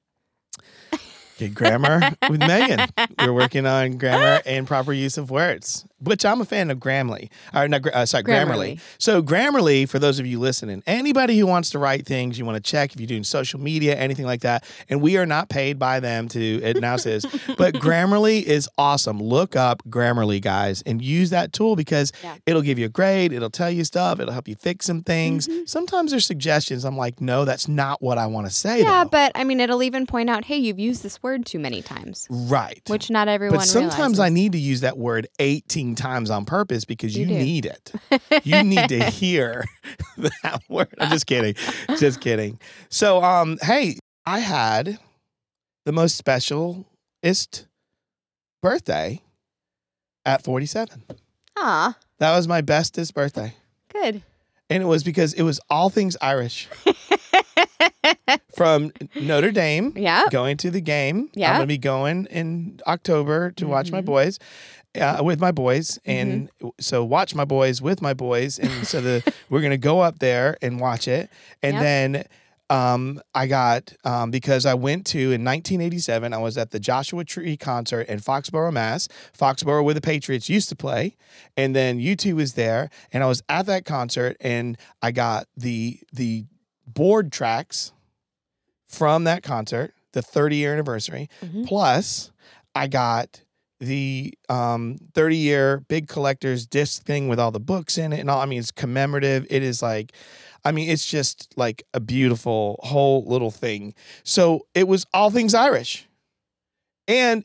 Grammar 1.54 2.12
with 2.30 2.40
Megan. 2.40 2.88
We're 3.20 3.34
working 3.34 3.66
on 3.66 3.98
grammar 3.98 4.42
and 4.46 4.66
proper 4.68 4.94
use 4.94 5.18
of 5.18 5.30
words, 5.30 5.86
which 6.00 6.26
I'm 6.26 6.40
a 6.42 6.46
fan 6.46 6.72
of 6.72 6.78
Grammarly. 6.80 7.30
Or 7.54 7.68
not, 7.68 7.86
uh, 7.88 8.06
sorry, 8.06 8.24
Grammarly. 8.24 8.76
Grammarly. 8.76 8.80
So 9.00 9.22
Grammarly, 9.22 9.88
for 9.88 10.00
those 10.00 10.20
of 10.20 10.26
you 10.26 10.40
listening, 10.40 10.82
anybody 10.88 11.38
who 11.38 11.46
wants 11.48 11.70
to 11.72 11.80
write 11.80 12.06
things, 12.06 12.40
you 12.40 12.46
want 12.46 12.56
to 12.56 12.62
check 12.72 12.94
if 12.94 13.00
you're 13.00 13.08
doing 13.08 13.24
social 13.24 13.60
media, 13.60 13.96
anything 13.96 14.26
like 14.26 14.42
that, 14.42 14.64
and 14.90 15.02
we 15.02 15.18
are 15.18 15.26
not 15.26 15.50
paid 15.50 15.78
by 15.78 16.00
them 16.00 16.28
to. 16.30 16.40
It 16.64 16.80
now 16.82 16.96
says, 16.98 17.26
but 17.58 17.74
Grammarly 17.76 18.42
is 18.44 18.70
awesome. 18.78 19.22
Look 19.22 19.56
up 19.56 19.84
Grammarly, 19.90 20.42
guys, 20.42 20.82
and 20.84 21.02
use 21.02 21.30
that 21.32 21.52
tool 21.54 21.76
because 21.76 22.12
Yeah. 22.24 22.36
it'll 22.46 22.62
give 22.62 22.80
you 22.80 22.86
a 22.86 22.90
grade. 22.90 23.34
It'll 23.34 23.50
tell 23.50 23.70
you 23.72 23.84
stuff. 23.84 24.20
It'll 24.20 24.34
help 24.34 24.48
you 24.48 24.56
fix 24.56 24.86
some 24.86 25.02
things. 25.04 25.48
Mm-hmm. 25.48 25.66
Sometimes 25.66 26.12
there's 26.12 26.26
suggestions. 26.26 26.86
I'm 26.86 26.98
like, 26.98 27.20
no, 27.20 27.44
that's 27.46 27.68
not 27.68 28.02
what 28.02 28.18
I 28.18 28.26
want 28.28 28.48
to 28.48 28.54
say. 28.54 28.82
Yeah, 28.82 29.04
though. 29.04 29.10
but 29.10 29.32
I 29.36 29.44
mean, 29.44 29.60
it'll 29.60 29.84
even 29.84 30.06
point 30.08 30.30
out, 30.30 30.46
hey, 30.46 30.58
you've 30.58 30.80
used 30.80 31.04
this 31.04 31.22
word 31.26 31.46
too 31.46 31.58
many 31.60 31.82
times, 31.82 32.28
right. 32.30 32.82
which 32.88 33.10
not 33.10 33.28
everyone. 33.28 33.58
But 33.58 33.66
sometimes 33.66 34.20
I 34.20 34.30
need 34.30 34.52
to 34.52 34.60
use 34.60 34.82
that 34.82 34.98
word 34.98 35.28
18 35.40 35.96
times 35.96 36.30
on 36.30 36.46
purpose 36.46 36.86
because 36.86 37.18
you, 37.18 37.26
You 37.26 37.34
need 37.38 37.66
it. 37.66 37.92
you 38.44 38.62
need 38.64 38.88
to 38.90 39.04
hear 39.10 39.66
that 40.18 40.62
word. 40.70 40.94
I'm 41.00 41.10
just 41.10 41.26
kidding. 41.26 41.56
Just 41.98 42.22
kidding. 42.22 42.60
So, 42.90 43.24
um, 43.24 43.58
hey, 43.64 43.98
I 44.26 44.40
had 44.40 45.00
the 45.86 45.92
most 45.92 46.16
specialist 46.16 47.66
birthday 48.62 49.22
at 50.26 50.44
47. 50.44 51.04
Ah, 51.58 51.98
That 52.20 52.36
was 52.36 52.48
my 52.48 52.62
bestest 52.62 53.14
birthday. 53.16 53.56
good. 53.92 54.22
And 54.70 54.82
it 54.82 54.86
was 54.88 55.04
because 55.04 55.34
it 55.34 55.44
was 55.44 55.60
all 55.70 55.90
things 55.90 56.16
Irish. 56.22 56.68
From 58.56 58.92
Notre 59.16 59.52
Dame 59.52 59.94
Yeah. 59.96 60.24
going 60.32 60.58
to 60.58 60.72
the 60.72 60.82
game. 60.82 61.30
Yeah. 61.34 61.50
I'm 61.52 61.58
going 61.58 61.68
to 61.68 61.68
be 61.68 61.78
going 61.78 62.26
in 62.28 62.80
October 62.88 63.52
to 63.52 63.68
watch 63.68 63.92
my 63.92 64.02
Mhm. 64.02 64.06
boys. 64.06 64.40
Uh, 65.00 65.22
with 65.22 65.42
my 65.42 65.52
boys, 65.52 66.00
and 66.06 66.48
Mm-hmm. 66.62 66.70
so 66.80 67.04
watch 67.04 67.36
my 67.36 67.44
boys 67.44 67.82
with 67.82 68.02
my 68.02 68.14
boys, 68.14 68.58
and 68.58 68.88
so 68.88 69.02
the 69.02 69.22
we're 69.50 69.60
gonna 69.60 69.78
go 69.78 70.00
up 70.00 70.20
there 70.20 70.56
and 70.62 70.80
watch 70.80 71.06
it, 71.10 71.30
and 71.62 71.74
Yep. 71.74 71.84
then 71.84 72.24
um, 72.70 73.20
I 73.36 73.46
got 73.48 73.92
um, 74.06 74.32
because 74.32 74.66
I 74.66 74.74
went 74.74 75.06
to 75.08 75.20
in 75.34 75.44
1987. 75.44 76.34
I 76.34 76.38
was 76.38 76.58
at 76.58 76.72
the 76.72 76.80
Joshua 76.80 77.26
Tree 77.26 77.58
concert 77.58 78.08
in 78.08 78.20
Foxborough, 78.22 78.72
Mass. 78.72 79.10
Foxborough, 79.38 79.84
where 79.84 79.94
the 79.94 80.00
Patriots 80.00 80.48
used 80.50 80.70
to 80.70 80.78
play, 80.78 81.18
and 81.58 81.76
then 81.76 82.00
U2 82.00 82.34
was 82.34 82.54
there, 82.54 82.90
and 83.12 83.22
I 83.22 83.28
was 83.28 83.44
at 83.50 83.66
that 83.66 83.84
concert, 83.84 84.38
and 84.40 84.78
I 85.02 85.12
got 85.12 85.48
the 85.58 86.00
the 86.14 86.46
board 86.88 87.34
tracks 87.34 87.92
from 88.96 89.24
that 89.26 89.44
concert, 89.44 89.94
the 90.14 90.22
30 90.22 90.56
year 90.58 90.74
anniversary. 90.74 91.30
Mhm. 91.44 91.68
Plus, 91.68 92.32
I 92.74 92.88
got 92.88 93.42
the 93.80 94.34
um 94.50 94.98
30 95.14 95.36
year 95.38 95.84
big 95.90 96.08
collectors 96.08 96.66
disc 96.66 97.04
thing 97.04 97.28
with 97.28 97.40
all 97.40 97.52
the 97.52 97.60
books 97.60 97.98
in 97.98 98.14
it 98.14 98.20
and 98.20 98.30
all. 98.30 98.40
I 98.42 98.46
mean, 98.46 98.60
it's 98.60 98.72
commemorative. 98.72 99.46
It 99.50 99.64
is 99.64 99.82
like, 99.82 100.14
I 100.64 100.72
mean, 100.72 100.90
it's 100.90 101.06
just 101.06 101.54
like 101.58 101.84
a 101.94 102.00
beautiful 102.00 102.80
whole 102.84 103.26
little 103.26 103.52
thing. 103.52 103.94
So 104.24 104.66
it 104.74 104.88
was 104.88 105.06
all 105.14 105.30
things 105.30 105.54
Irish. 105.54 106.08
And 107.08 107.44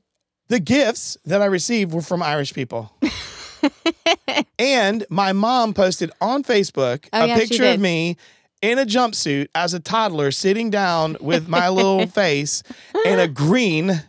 the 0.49 0.61
gifts 0.61 1.19
that 1.25 1.43
I 1.43 1.47
received 1.47 1.93
were 1.93 2.01
from 2.03 2.23
Irish 2.23 2.55
people. 2.55 2.93
and 4.59 5.05
my 5.11 5.33
mom 5.33 5.75
posted 5.75 6.11
on 6.21 6.43
Facebook 6.45 7.07
Oh, 7.13 7.25
a 7.25 7.27
yeah, 7.29 7.37
picture 7.37 7.65
of 7.65 7.81
me 7.81 8.17
in 8.63 8.79
a 8.79 8.85
jumpsuit 8.87 9.49
as 9.55 9.75
a 9.75 9.81
toddler 9.81 10.31
sitting 10.31 10.71
down 10.71 11.17
with 11.21 11.49
my 11.49 11.69
little 11.69 12.07
face 12.21 12.63
in 13.07 13.19
a 13.19 13.29
green 13.29 14.03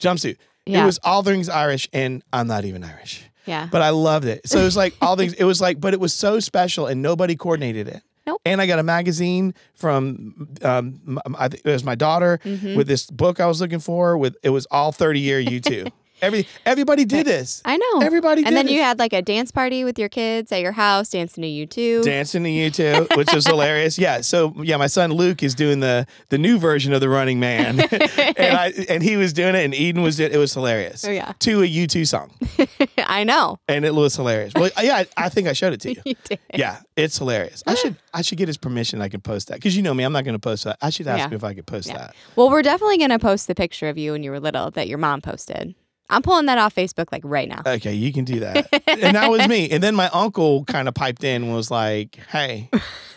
jumpsuit. 0.00 0.36
Yeah. 0.66 0.82
It 0.82 0.86
was 0.86 0.98
all 1.02 1.22
things 1.22 1.48
Irish, 1.48 1.88
and 1.92 2.22
I'm 2.32 2.46
not 2.46 2.64
even 2.64 2.84
Irish, 2.84 3.24
yeah. 3.46 3.68
but 3.70 3.82
I 3.82 3.90
loved 3.90 4.26
it. 4.26 4.46
So 4.48 4.60
it 4.60 4.64
was 4.64 4.76
like 4.76 4.94
all 5.00 5.16
things. 5.16 5.32
It 5.34 5.44
was 5.44 5.60
like, 5.60 5.80
but 5.80 5.92
it 5.92 6.00
was 6.00 6.14
so 6.14 6.38
special, 6.40 6.86
and 6.86 7.02
nobody 7.02 7.34
coordinated 7.34 7.88
it. 7.88 8.02
Nope. 8.24 8.40
And 8.44 8.60
I 8.60 8.66
got 8.68 8.78
a 8.78 8.84
magazine 8.84 9.52
from, 9.74 10.48
um, 10.62 11.00
m- 11.26 11.34
I 11.36 11.48
think 11.48 11.62
it 11.64 11.70
was 11.70 11.82
my 11.82 11.96
daughter 11.96 12.38
Mhm. 12.44 12.76
with 12.76 12.86
this 12.86 13.06
book 13.06 13.40
I 13.40 13.46
was 13.46 13.60
looking 13.60 13.80
for. 13.80 14.16
With 14.16 14.36
it 14.44 14.50
was 14.50 14.66
all 14.70 14.92
30 14.92 15.18
year 15.18 15.40
U2. 15.42 15.90
Every 16.22 16.46
everybody 16.64 17.04
did 17.04 17.26
this. 17.26 17.60
I 17.64 17.76
know. 17.76 18.00
Everybody 18.00 18.42
did 18.42 18.48
and 18.48 18.56
then 18.56 18.66
this. 18.66 18.74
you 18.74 18.80
had 18.80 18.98
like 18.98 19.12
a 19.12 19.20
dance 19.20 19.50
party 19.50 19.84
with 19.84 19.98
your 19.98 20.08
kids 20.08 20.52
at 20.52 20.60
your 20.60 20.72
house, 20.72 21.10
dancing 21.10 21.42
to 21.42 21.48
U2. 21.48 22.04
dancing 22.04 22.44
to 22.44 22.50
you 22.50 22.70
too, 22.80 23.06
which 23.16 23.32
was 23.34 23.46
hilarious. 23.46 23.98
Yeah. 23.98 24.20
So 24.20 24.54
yeah, 24.62 24.76
my 24.76 24.86
son 24.86 25.12
Luke 25.12 25.42
is 25.42 25.54
doing 25.54 25.80
the 25.80 26.06
the 26.30 26.38
new 26.38 26.58
version 26.58 26.92
of 26.92 27.00
the 27.00 27.08
Running 27.08 27.40
Man, 27.40 27.80
and 27.80 28.56
I 28.56 28.72
and 28.88 29.02
he 29.02 29.16
was 29.16 29.32
doing 29.32 29.54
it, 29.54 29.64
and 29.64 29.74
Eden 29.74 30.02
was 30.02 30.16
doing 30.16 30.30
it. 30.30 30.36
It 30.36 30.38
was 30.38 30.54
hilarious. 30.54 31.04
Oh, 31.04 31.10
yeah. 31.10 31.32
To 31.40 31.62
a 31.62 31.66
U2 31.66 32.06
song, 32.06 32.30
I 32.98 33.24
know. 33.24 33.58
and 33.68 33.84
it 33.84 33.94
was 33.94 34.14
hilarious. 34.16 34.52
Well, 34.54 34.70
yeah, 34.80 34.98
I, 34.98 35.06
I 35.26 35.28
think 35.28 35.48
I 35.48 35.52
showed 35.52 35.72
it 35.72 35.80
to 35.82 35.90
you. 35.92 36.02
You 36.04 36.14
did. 36.24 36.38
Yeah, 36.54 36.80
it's 36.96 37.18
hilarious. 37.18 37.62
I 37.66 37.74
should 37.74 37.96
I 38.14 38.22
should 38.22 38.38
get 38.38 38.46
his 38.48 38.56
permission. 38.58 39.00
I 39.02 39.08
can 39.08 39.20
post 39.20 39.48
that 39.48 39.54
because 39.54 39.76
you 39.76 39.82
know 39.82 39.92
me, 39.94 40.04
I'm 40.04 40.12
not 40.12 40.24
going 40.24 40.34
to 40.34 40.38
post 40.38 40.64
that. 40.64 40.78
I 40.80 40.90
should 40.90 41.08
ask 41.08 41.18
Yeah. 41.18 41.26
him 41.26 41.32
if 41.34 41.42
I 41.44 41.54
could 41.54 41.66
post 41.66 41.88
Yeah. 41.88 41.98
that. 41.98 42.14
Well, 42.36 42.48
we're 42.50 42.62
definitely 42.62 42.98
gonna 42.98 43.18
post 43.18 43.46
the 43.48 43.54
picture 43.54 43.88
of 43.88 43.98
you 43.98 44.12
when 44.12 44.22
you 44.22 44.30
were 44.30 44.38
little 44.40 44.70
that 44.72 44.86
your 44.88 44.98
mom 44.98 45.20
posted. 45.20 45.74
I'm 46.12 46.22
pulling 46.22 46.46
that 46.46 46.58
off 46.58 46.74
Facebook 46.74 47.06
like 47.10 47.22
right 47.24 47.48
now. 47.48 47.62
Okay, 47.66 47.94
you 47.94 48.12
can 48.12 48.24
do 48.24 48.40
that. 48.40 48.68
and 48.86 49.16
that 49.16 49.30
was 49.30 49.48
me. 49.48 49.70
And 49.70 49.82
then 49.82 49.94
my 49.94 50.08
uncle 50.12 50.64
kind 50.66 50.86
of 50.86 50.94
piped 50.94 51.24
in 51.24 51.42
and 51.44 51.52
was 51.54 51.70
like, 51.70 52.16
"Hey," 52.30 52.68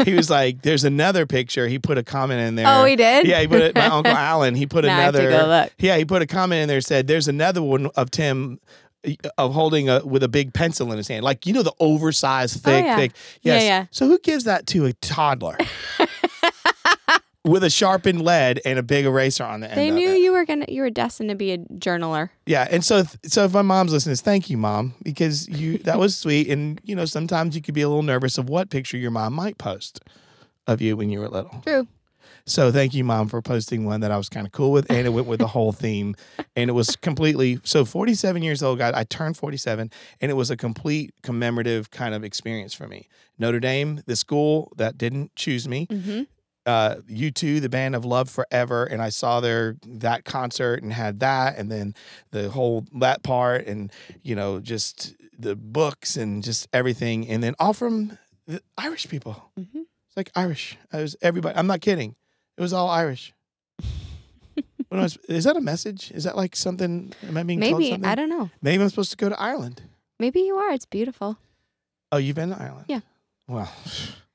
he 0.03 0.13
was 0.13 0.29
like, 0.29 0.61
"There's 0.61 0.83
another 0.83 1.25
picture." 1.25 1.67
He 1.67 1.77
put 1.77 1.97
a 1.97 2.03
comment 2.03 2.41
in 2.41 2.55
there. 2.55 2.65
Oh, 2.67 2.85
he 2.85 2.95
did? 2.95 3.27
Yeah, 3.27 3.41
he 3.41 3.47
put 3.47 3.61
it. 3.61 3.75
My 3.75 3.87
uncle 3.87 4.13
Alan. 4.15 4.55
He 4.55 4.65
put 4.65 4.85
Now 4.85 4.97
I 4.97 5.01
have 5.01 5.13
to 5.15 5.19
another. 5.27 5.43
go 5.43 5.47
look. 5.49 5.73
Yeah, 5.77 5.97
he 5.97 6.05
put 6.05 6.21
a 6.21 6.27
comment 6.27 6.61
in 6.63 6.67
there. 6.67 6.81
Said, 6.81 7.07
"There's 7.07 7.27
another 7.27 7.61
one 7.61 7.87
of 7.95 8.09
Tim." 8.11 8.59
Of 9.37 9.53
holding 9.53 9.87
a 9.87 10.03
with 10.03 10.23
a 10.23 10.27
big 10.27 10.51
pencil 10.51 10.91
in 10.91 10.97
his 10.97 11.07
hand, 11.07 11.23
like 11.23 11.45
you 11.45 11.53
know 11.53 11.61
the 11.61 11.75
oversized, 11.79 12.57
oh, 12.65 12.71
thick, 12.71 12.83
Oh, 12.83 12.87
yeah. 12.87 12.95
thick. 12.95 13.11
Yeah, 13.43 13.59
yeah. 13.59 13.85
So 13.91 14.07
who 14.07 14.17
gives 14.17 14.45
that 14.45 14.65
to 14.67 14.85
a 14.87 14.93
toddler 14.93 15.59
with 17.45 17.63
a 17.63 17.69
sharpened 17.69 18.21
lead 18.21 18.59
and 18.65 18.77
a 18.77 18.83
big 18.83 19.05
eraser 19.05 19.43
on 19.43 19.61
the 19.61 19.69
end? 19.69 19.77
They 19.77 19.91
knew 19.91 20.09
you 20.09 20.33
were 20.33 20.45
gonna 20.45 20.65
you 20.67 20.81
were 20.81 20.89
destined 20.89 21.29
to 21.29 21.35
be 21.35 21.51
a 21.51 21.57
journaler. 21.57 22.29
Yeah, 22.45 22.67
and 22.69 22.83
so 22.83 23.03
so 23.23 23.45
if 23.45 23.53
my 23.53 23.61
mom's 23.61 23.93
listening, 23.93 24.15
thank 24.17 24.49
you, 24.49 24.57
mom, 24.57 24.95
because 25.03 25.47
you 25.47 25.77
that 25.79 25.99
was 25.99 26.17
sweet. 26.17 26.49
And 26.49 26.81
you 26.83 26.95
know, 26.95 27.05
sometimes 27.05 27.55
you 27.55 27.61
could 27.61 27.75
be 27.75 27.81
a 27.81 27.87
little 27.87 28.03
nervous 28.03 28.37
of 28.37 28.49
what 28.49 28.69
picture 28.69 28.97
your 28.97 29.11
mom 29.11 29.33
might 29.33 29.57
post 29.57 30.01
of 30.67 30.81
you 30.81 30.97
when 30.97 31.09
you 31.09 31.19
were 31.19 31.29
little. 31.29 31.61
True. 31.65 31.87
So 32.47 32.71
thank 32.71 32.93
you, 32.93 33.03
mom, 33.03 33.27
for 33.27 33.41
posting 33.41 33.85
one 33.85 34.01
that 34.01 34.11
I 34.11 34.17
was 34.17 34.29
kind 34.29 34.45
of 34.45 34.51
cool 34.51 34.71
with, 34.71 34.91
and 34.91 35.07
it 35.07 35.09
went 35.09 35.25
with 35.25 35.39
the 35.39 35.47
whole 35.47 35.71
theme, 35.71 36.15
and 36.55 36.69
it 36.69 36.73
was 36.73 36.95
completely 36.95 37.59
so. 37.63 37.85
Forty-seven 37.85 38.43
years 38.43 38.61
old, 38.61 38.77
guys. 38.77 38.93
I 38.93 39.03
turned 39.03 39.35
forty-seven, 39.35 39.89
and 40.21 40.31
it 40.31 40.35
was 40.35 40.51
a 40.51 40.57
complete 40.57 41.15
commemorative 41.23 41.89
kind 41.89 42.13
of 42.13 42.23
experience 42.23 42.73
for 42.75 42.87
me. 42.87 43.07
Notre 43.39 43.59
Dame, 43.59 44.03
the 44.05 44.15
school 44.15 44.71
that 44.77 44.95
didn't 44.95 45.35
choose 45.35 45.67
me, 45.67 45.87
hmm 45.89 46.23
uh 46.65 46.95
U2 47.09 47.61
the 47.61 47.69
band 47.69 47.95
of 47.95 48.05
love 48.05 48.29
forever 48.29 48.85
and 48.85 49.01
I 49.01 49.09
saw 49.09 49.39
their 49.39 49.75
that 49.85 50.25
concert 50.25 50.81
and 50.83 50.91
had 50.91 51.19
that 51.19 51.57
and 51.57 51.71
then 51.71 51.93
the 52.31 52.49
whole 52.49 52.85
that 52.99 53.21
part 53.23 53.65
and 53.67 53.91
you 54.23 54.35
know 54.35 54.59
just 54.59 55.15
the 55.37 55.55
books 55.55 56.15
and 56.17 56.43
just 56.43 56.67
everything 56.73 57.27
and 57.27 57.43
then 57.43 57.55
all 57.59 57.73
from 57.73 58.17
the 58.47 58.61
Irish 58.77 59.07
people. 59.09 59.51
Hmm 59.57 59.81
it's 60.07 60.17
like 60.17 60.31
Irish. 60.35 60.77
I 60.93 61.01
was 61.01 61.15
everybody 61.21 61.57
I'm 61.57 61.67
not 61.67 61.81
kidding. 61.81 62.15
It 62.57 62.61
was 62.61 62.71
all 62.71 62.89
Irish. 62.89 63.33
I- 64.91 65.09
is 65.27 65.43
that 65.43 65.57
a 65.57 65.61
message? 65.61 66.09
Is 66.11 66.23
that 66.23 66.37
like 66.37 66.55
something 66.55 67.11
am 67.27 67.35
I 67.37 67.43
being 67.43 67.59
told 67.59 67.79
Maybe 67.79 68.05
I 68.05 68.15
don't 68.15 68.29
know. 68.29 68.49
maybe 68.61 68.81
I'm 68.81 68.89
supposed 68.89 69.11
to 69.11 69.17
go 69.17 69.27
to 69.29 69.39
Ireland. 69.39 69.81
Maybe 70.19 70.39
you 70.39 70.55
are. 70.55 70.71
It's 70.71 70.85
beautiful. 70.85 71.37
oh 72.13 72.17
you've 72.17 72.35
been 72.37 72.49
to 72.51 72.61
Ireland? 72.61 72.85
Yeah. 72.87 73.01
well 73.47 73.71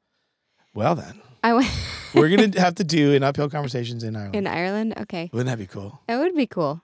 well 0.75 0.95
then 0.95 1.21
I 1.43 1.55
went 1.55 1.69
we're 2.15 2.29
gonna 2.29 2.59
have 2.61 2.75
to 2.77 2.85
do 2.85 3.15
an 3.15 3.23
uphill 3.23 3.49
conversations 3.49 4.03
in 4.05 4.17
Ireland 4.17 4.37
in 4.37 4.47
Ireland. 4.47 4.95
Okay, 5.03 5.31
wouldn't 5.33 5.49
that 5.49 5.59
be 5.59 5.67
cool 5.67 6.01
that 6.07 6.19
would 6.19 6.35
be 6.35 6.47
cool. 6.47 6.81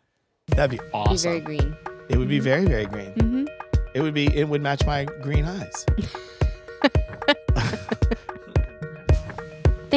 That'd 0.48 0.70
be 0.78 0.84
Be 0.84 0.90
awesome. 0.92 1.30
very 1.30 1.40
green. 1.40 1.76
it 2.08 2.16
would 2.16 2.28
be 2.28 2.38
very, 2.38 2.64
very 2.64 2.86
green. 2.86 3.10
hmm 3.12 3.44
It 3.94 4.00
would 4.00 4.14
be. 4.14 4.26
It 4.34 4.48
would 4.48 4.62
match 4.62 4.84
my 4.86 5.04
green 5.22 5.44
eyes. 5.44 5.84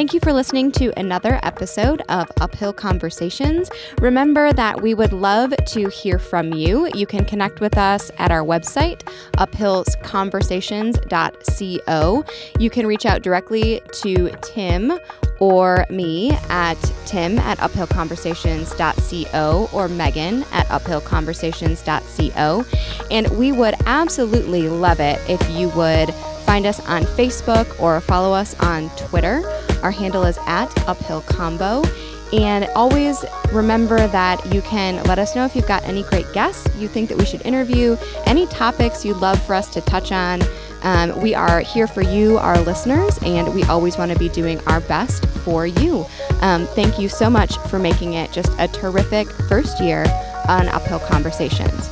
Thank 0.00 0.14
you 0.14 0.20
for 0.20 0.32
listening 0.32 0.72
to 0.72 0.98
another 0.98 1.38
episode 1.42 2.00
of 2.08 2.32
Uphill 2.40 2.72
Conversations. 2.72 3.70
Remember 4.00 4.50
that 4.50 4.80
we 4.80 4.94
would 4.94 5.12
love 5.12 5.52
to 5.66 5.90
hear 5.90 6.18
from 6.18 6.54
you. 6.54 6.88
You 6.94 7.06
can 7.06 7.26
connect 7.26 7.60
with 7.60 7.76
us 7.76 8.10
at 8.16 8.30
our 8.30 8.42
website, 8.42 9.02
uphillconversations.co. 9.36 12.24
You 12.58 12.70
can 12.70 12.86
reach 12.86 13.04
out 13.04 13.20
directly 13.20 13.82
to 14.00 14.30
Tim 14.40 14.98
or 15.38 15.84
me 15.90 16.30
at 16.48 16.80
tim 17.04 17.38
at 17.38 17.58
uphillconversations.co 17.58 19.68
or 19.70 19.88
megan 19.88 20.46
at 20.52 20.66
uphillconversations.co. 20.68 22.64
And 23.10 23.28
we 23.38 23.52
would 23.52 23.74
absolutely 23.84 24.70
love 24.70 25.00
it 25.00 25.20
if 25.28 25.46
you 25.50 25.68
would 25.70 26.14
find 26.50 26.66
us 26.66 26.80
on 26.88 27.04
Facebook 27.04 27.80
or 27.80 28.00
follow 28.00 28.32
us 28.32 28.58
on 28.58 28.90
Twitter. 28.96 29.48
Our 29.84 29.92
handle 29.92 30.24
is 30.24 30.36
at 30.46 30.66
Uphill 30.88 31.20
Combo. 31.20 31.84
And 32.32 32.64
always 32.74 33.24
remember 33.52 34.04
that 34.08 34.52
you 34.52 34.60
can 34.62 35.00
let 35.04 35.20
us 35.20 35.36
know 35.36 35.44
if 35.44 35.54
you've 35.54 35.68
got 35.68 35.84
any 35.84 36.02
great 36.02 36.26
guests 36.32 36.68
you 36.74 36.88
think 36.88 37.08
that 37.08 37.16
we 37.16 37.24
should 37.24 37.42
interview, 37.42 37.96
any 38.26 38.48
topics 38.48 39.04
you'd 39.04 39.18
love 39.18 39.40
for 39.46 39.54
us 39.54 39.68
to 39.68 39.80
touch 39.82 40.10
on. 40.10 40.40
Um, 40.82 41.20
we 41.20 41.36
are 41.36 41.60
here 41.60 41.86
for 41.86 42.02
you, 42.02 42.38
our 42.38 42.60
listeners, 42.62 43.16
and 43.22 43.54
we 43.54 43.62
always 43.64 43.96
want 43.96 44.10
to 44.10 44.18
be 44.18 44.28
doing 44.28 44.58
our 44.66 44.80
best 44.80 45.26
for 45.44 45.68
you. 45.68 46.04
Um, 46.40 46.66
thank 46.66 46.98
you 46.98 47.08
so 47.08 47.30
much 47.30 47.58
for 47.68 47.78
making 47.78 48.14
it 48.14 48.32
just 48.32 48.50
a 48.58 48.66
terrific 48.66 49.28
first 49.48 49.80
year 49.80 50.04
on 50.48 50.66
Uphill 50.66 50.98
Conversations. 50.98 51.88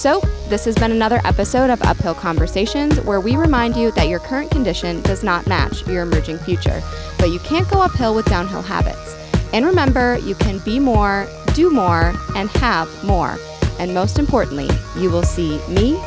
So, 0.00 0.20
this 0.48 0.64
has 0.64 0.74
been 0.76 0.92
another 0.92 1.20
episode 1.26 1.68
of 1.68 1.82
Uphill 1.82 2.14
Conversations 2.14 2.98
where 3.02 3.20
we 3.20 3.36
remind 3.36 3.76
you 3.76 3.92
that 3.92 4.08
your 4.08 4.18
current 4.18 4.50
condition 4.50 5.02
does 5.02 5.22
not 5.22 5.46
match 5.46 5.86
your 5.86 6.04
emerging 6.04 6.38
future, 6.38 6.80
but 7.18 7.28
you 7.28 7.38
can't 7.40 7.68
go 7.68 7.82
uphill 7.82 8.14
with 8.14 8.24
downhill 8.24 8.62
habits. 8.62 9.14
And 9.52 9.66
remember, 9.66 10.16
you 10.20 10.34
can 10.36 10.58
be 10.60 10.78
more, 10.78 11.28
do 11.52 11.68
more, 11.68 12.14
and 12.34 12.48
have 12.52 12.88
more. 13.04 13.36
And 13.78 13.92
most 13.92 14.18
importantly, 14.18 14.70
you 14.96 15.10
will 15.10 15.22
see 15.22 15.60
me 15.68 16.02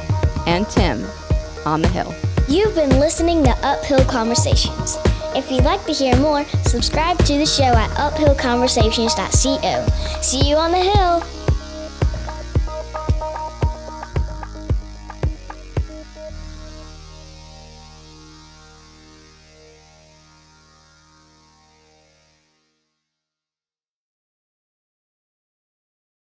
and 0.48 0.68
Tim 0.70 1.06
on 1.64 1.84
the 1.84 1.90
hill. 1.90 2.16
You've 2.50 2.74
been 2.74 3.00
listening 3.00 3.44
to 3.44 3.52
Uphill 3.62 4.04
Conversations. 4.06 4.98
If 5.36 5.52
you'd 5.52 5.66
like 5.66 5.86
to 5.86 5.94
hear 5.94 6.18
more, 6.18 6.46
subscribe 6.64 7.20
to 7.26 7.38
the 7.38 7.46
show 7.46 7.66
at 7.66 7.92
uphillconversations.co. 7.92 9.86
See 10.24 10.50
you 10.50 10.56
on 10.56 10.72
the 10.72 10.80
hill! 10.80 11.43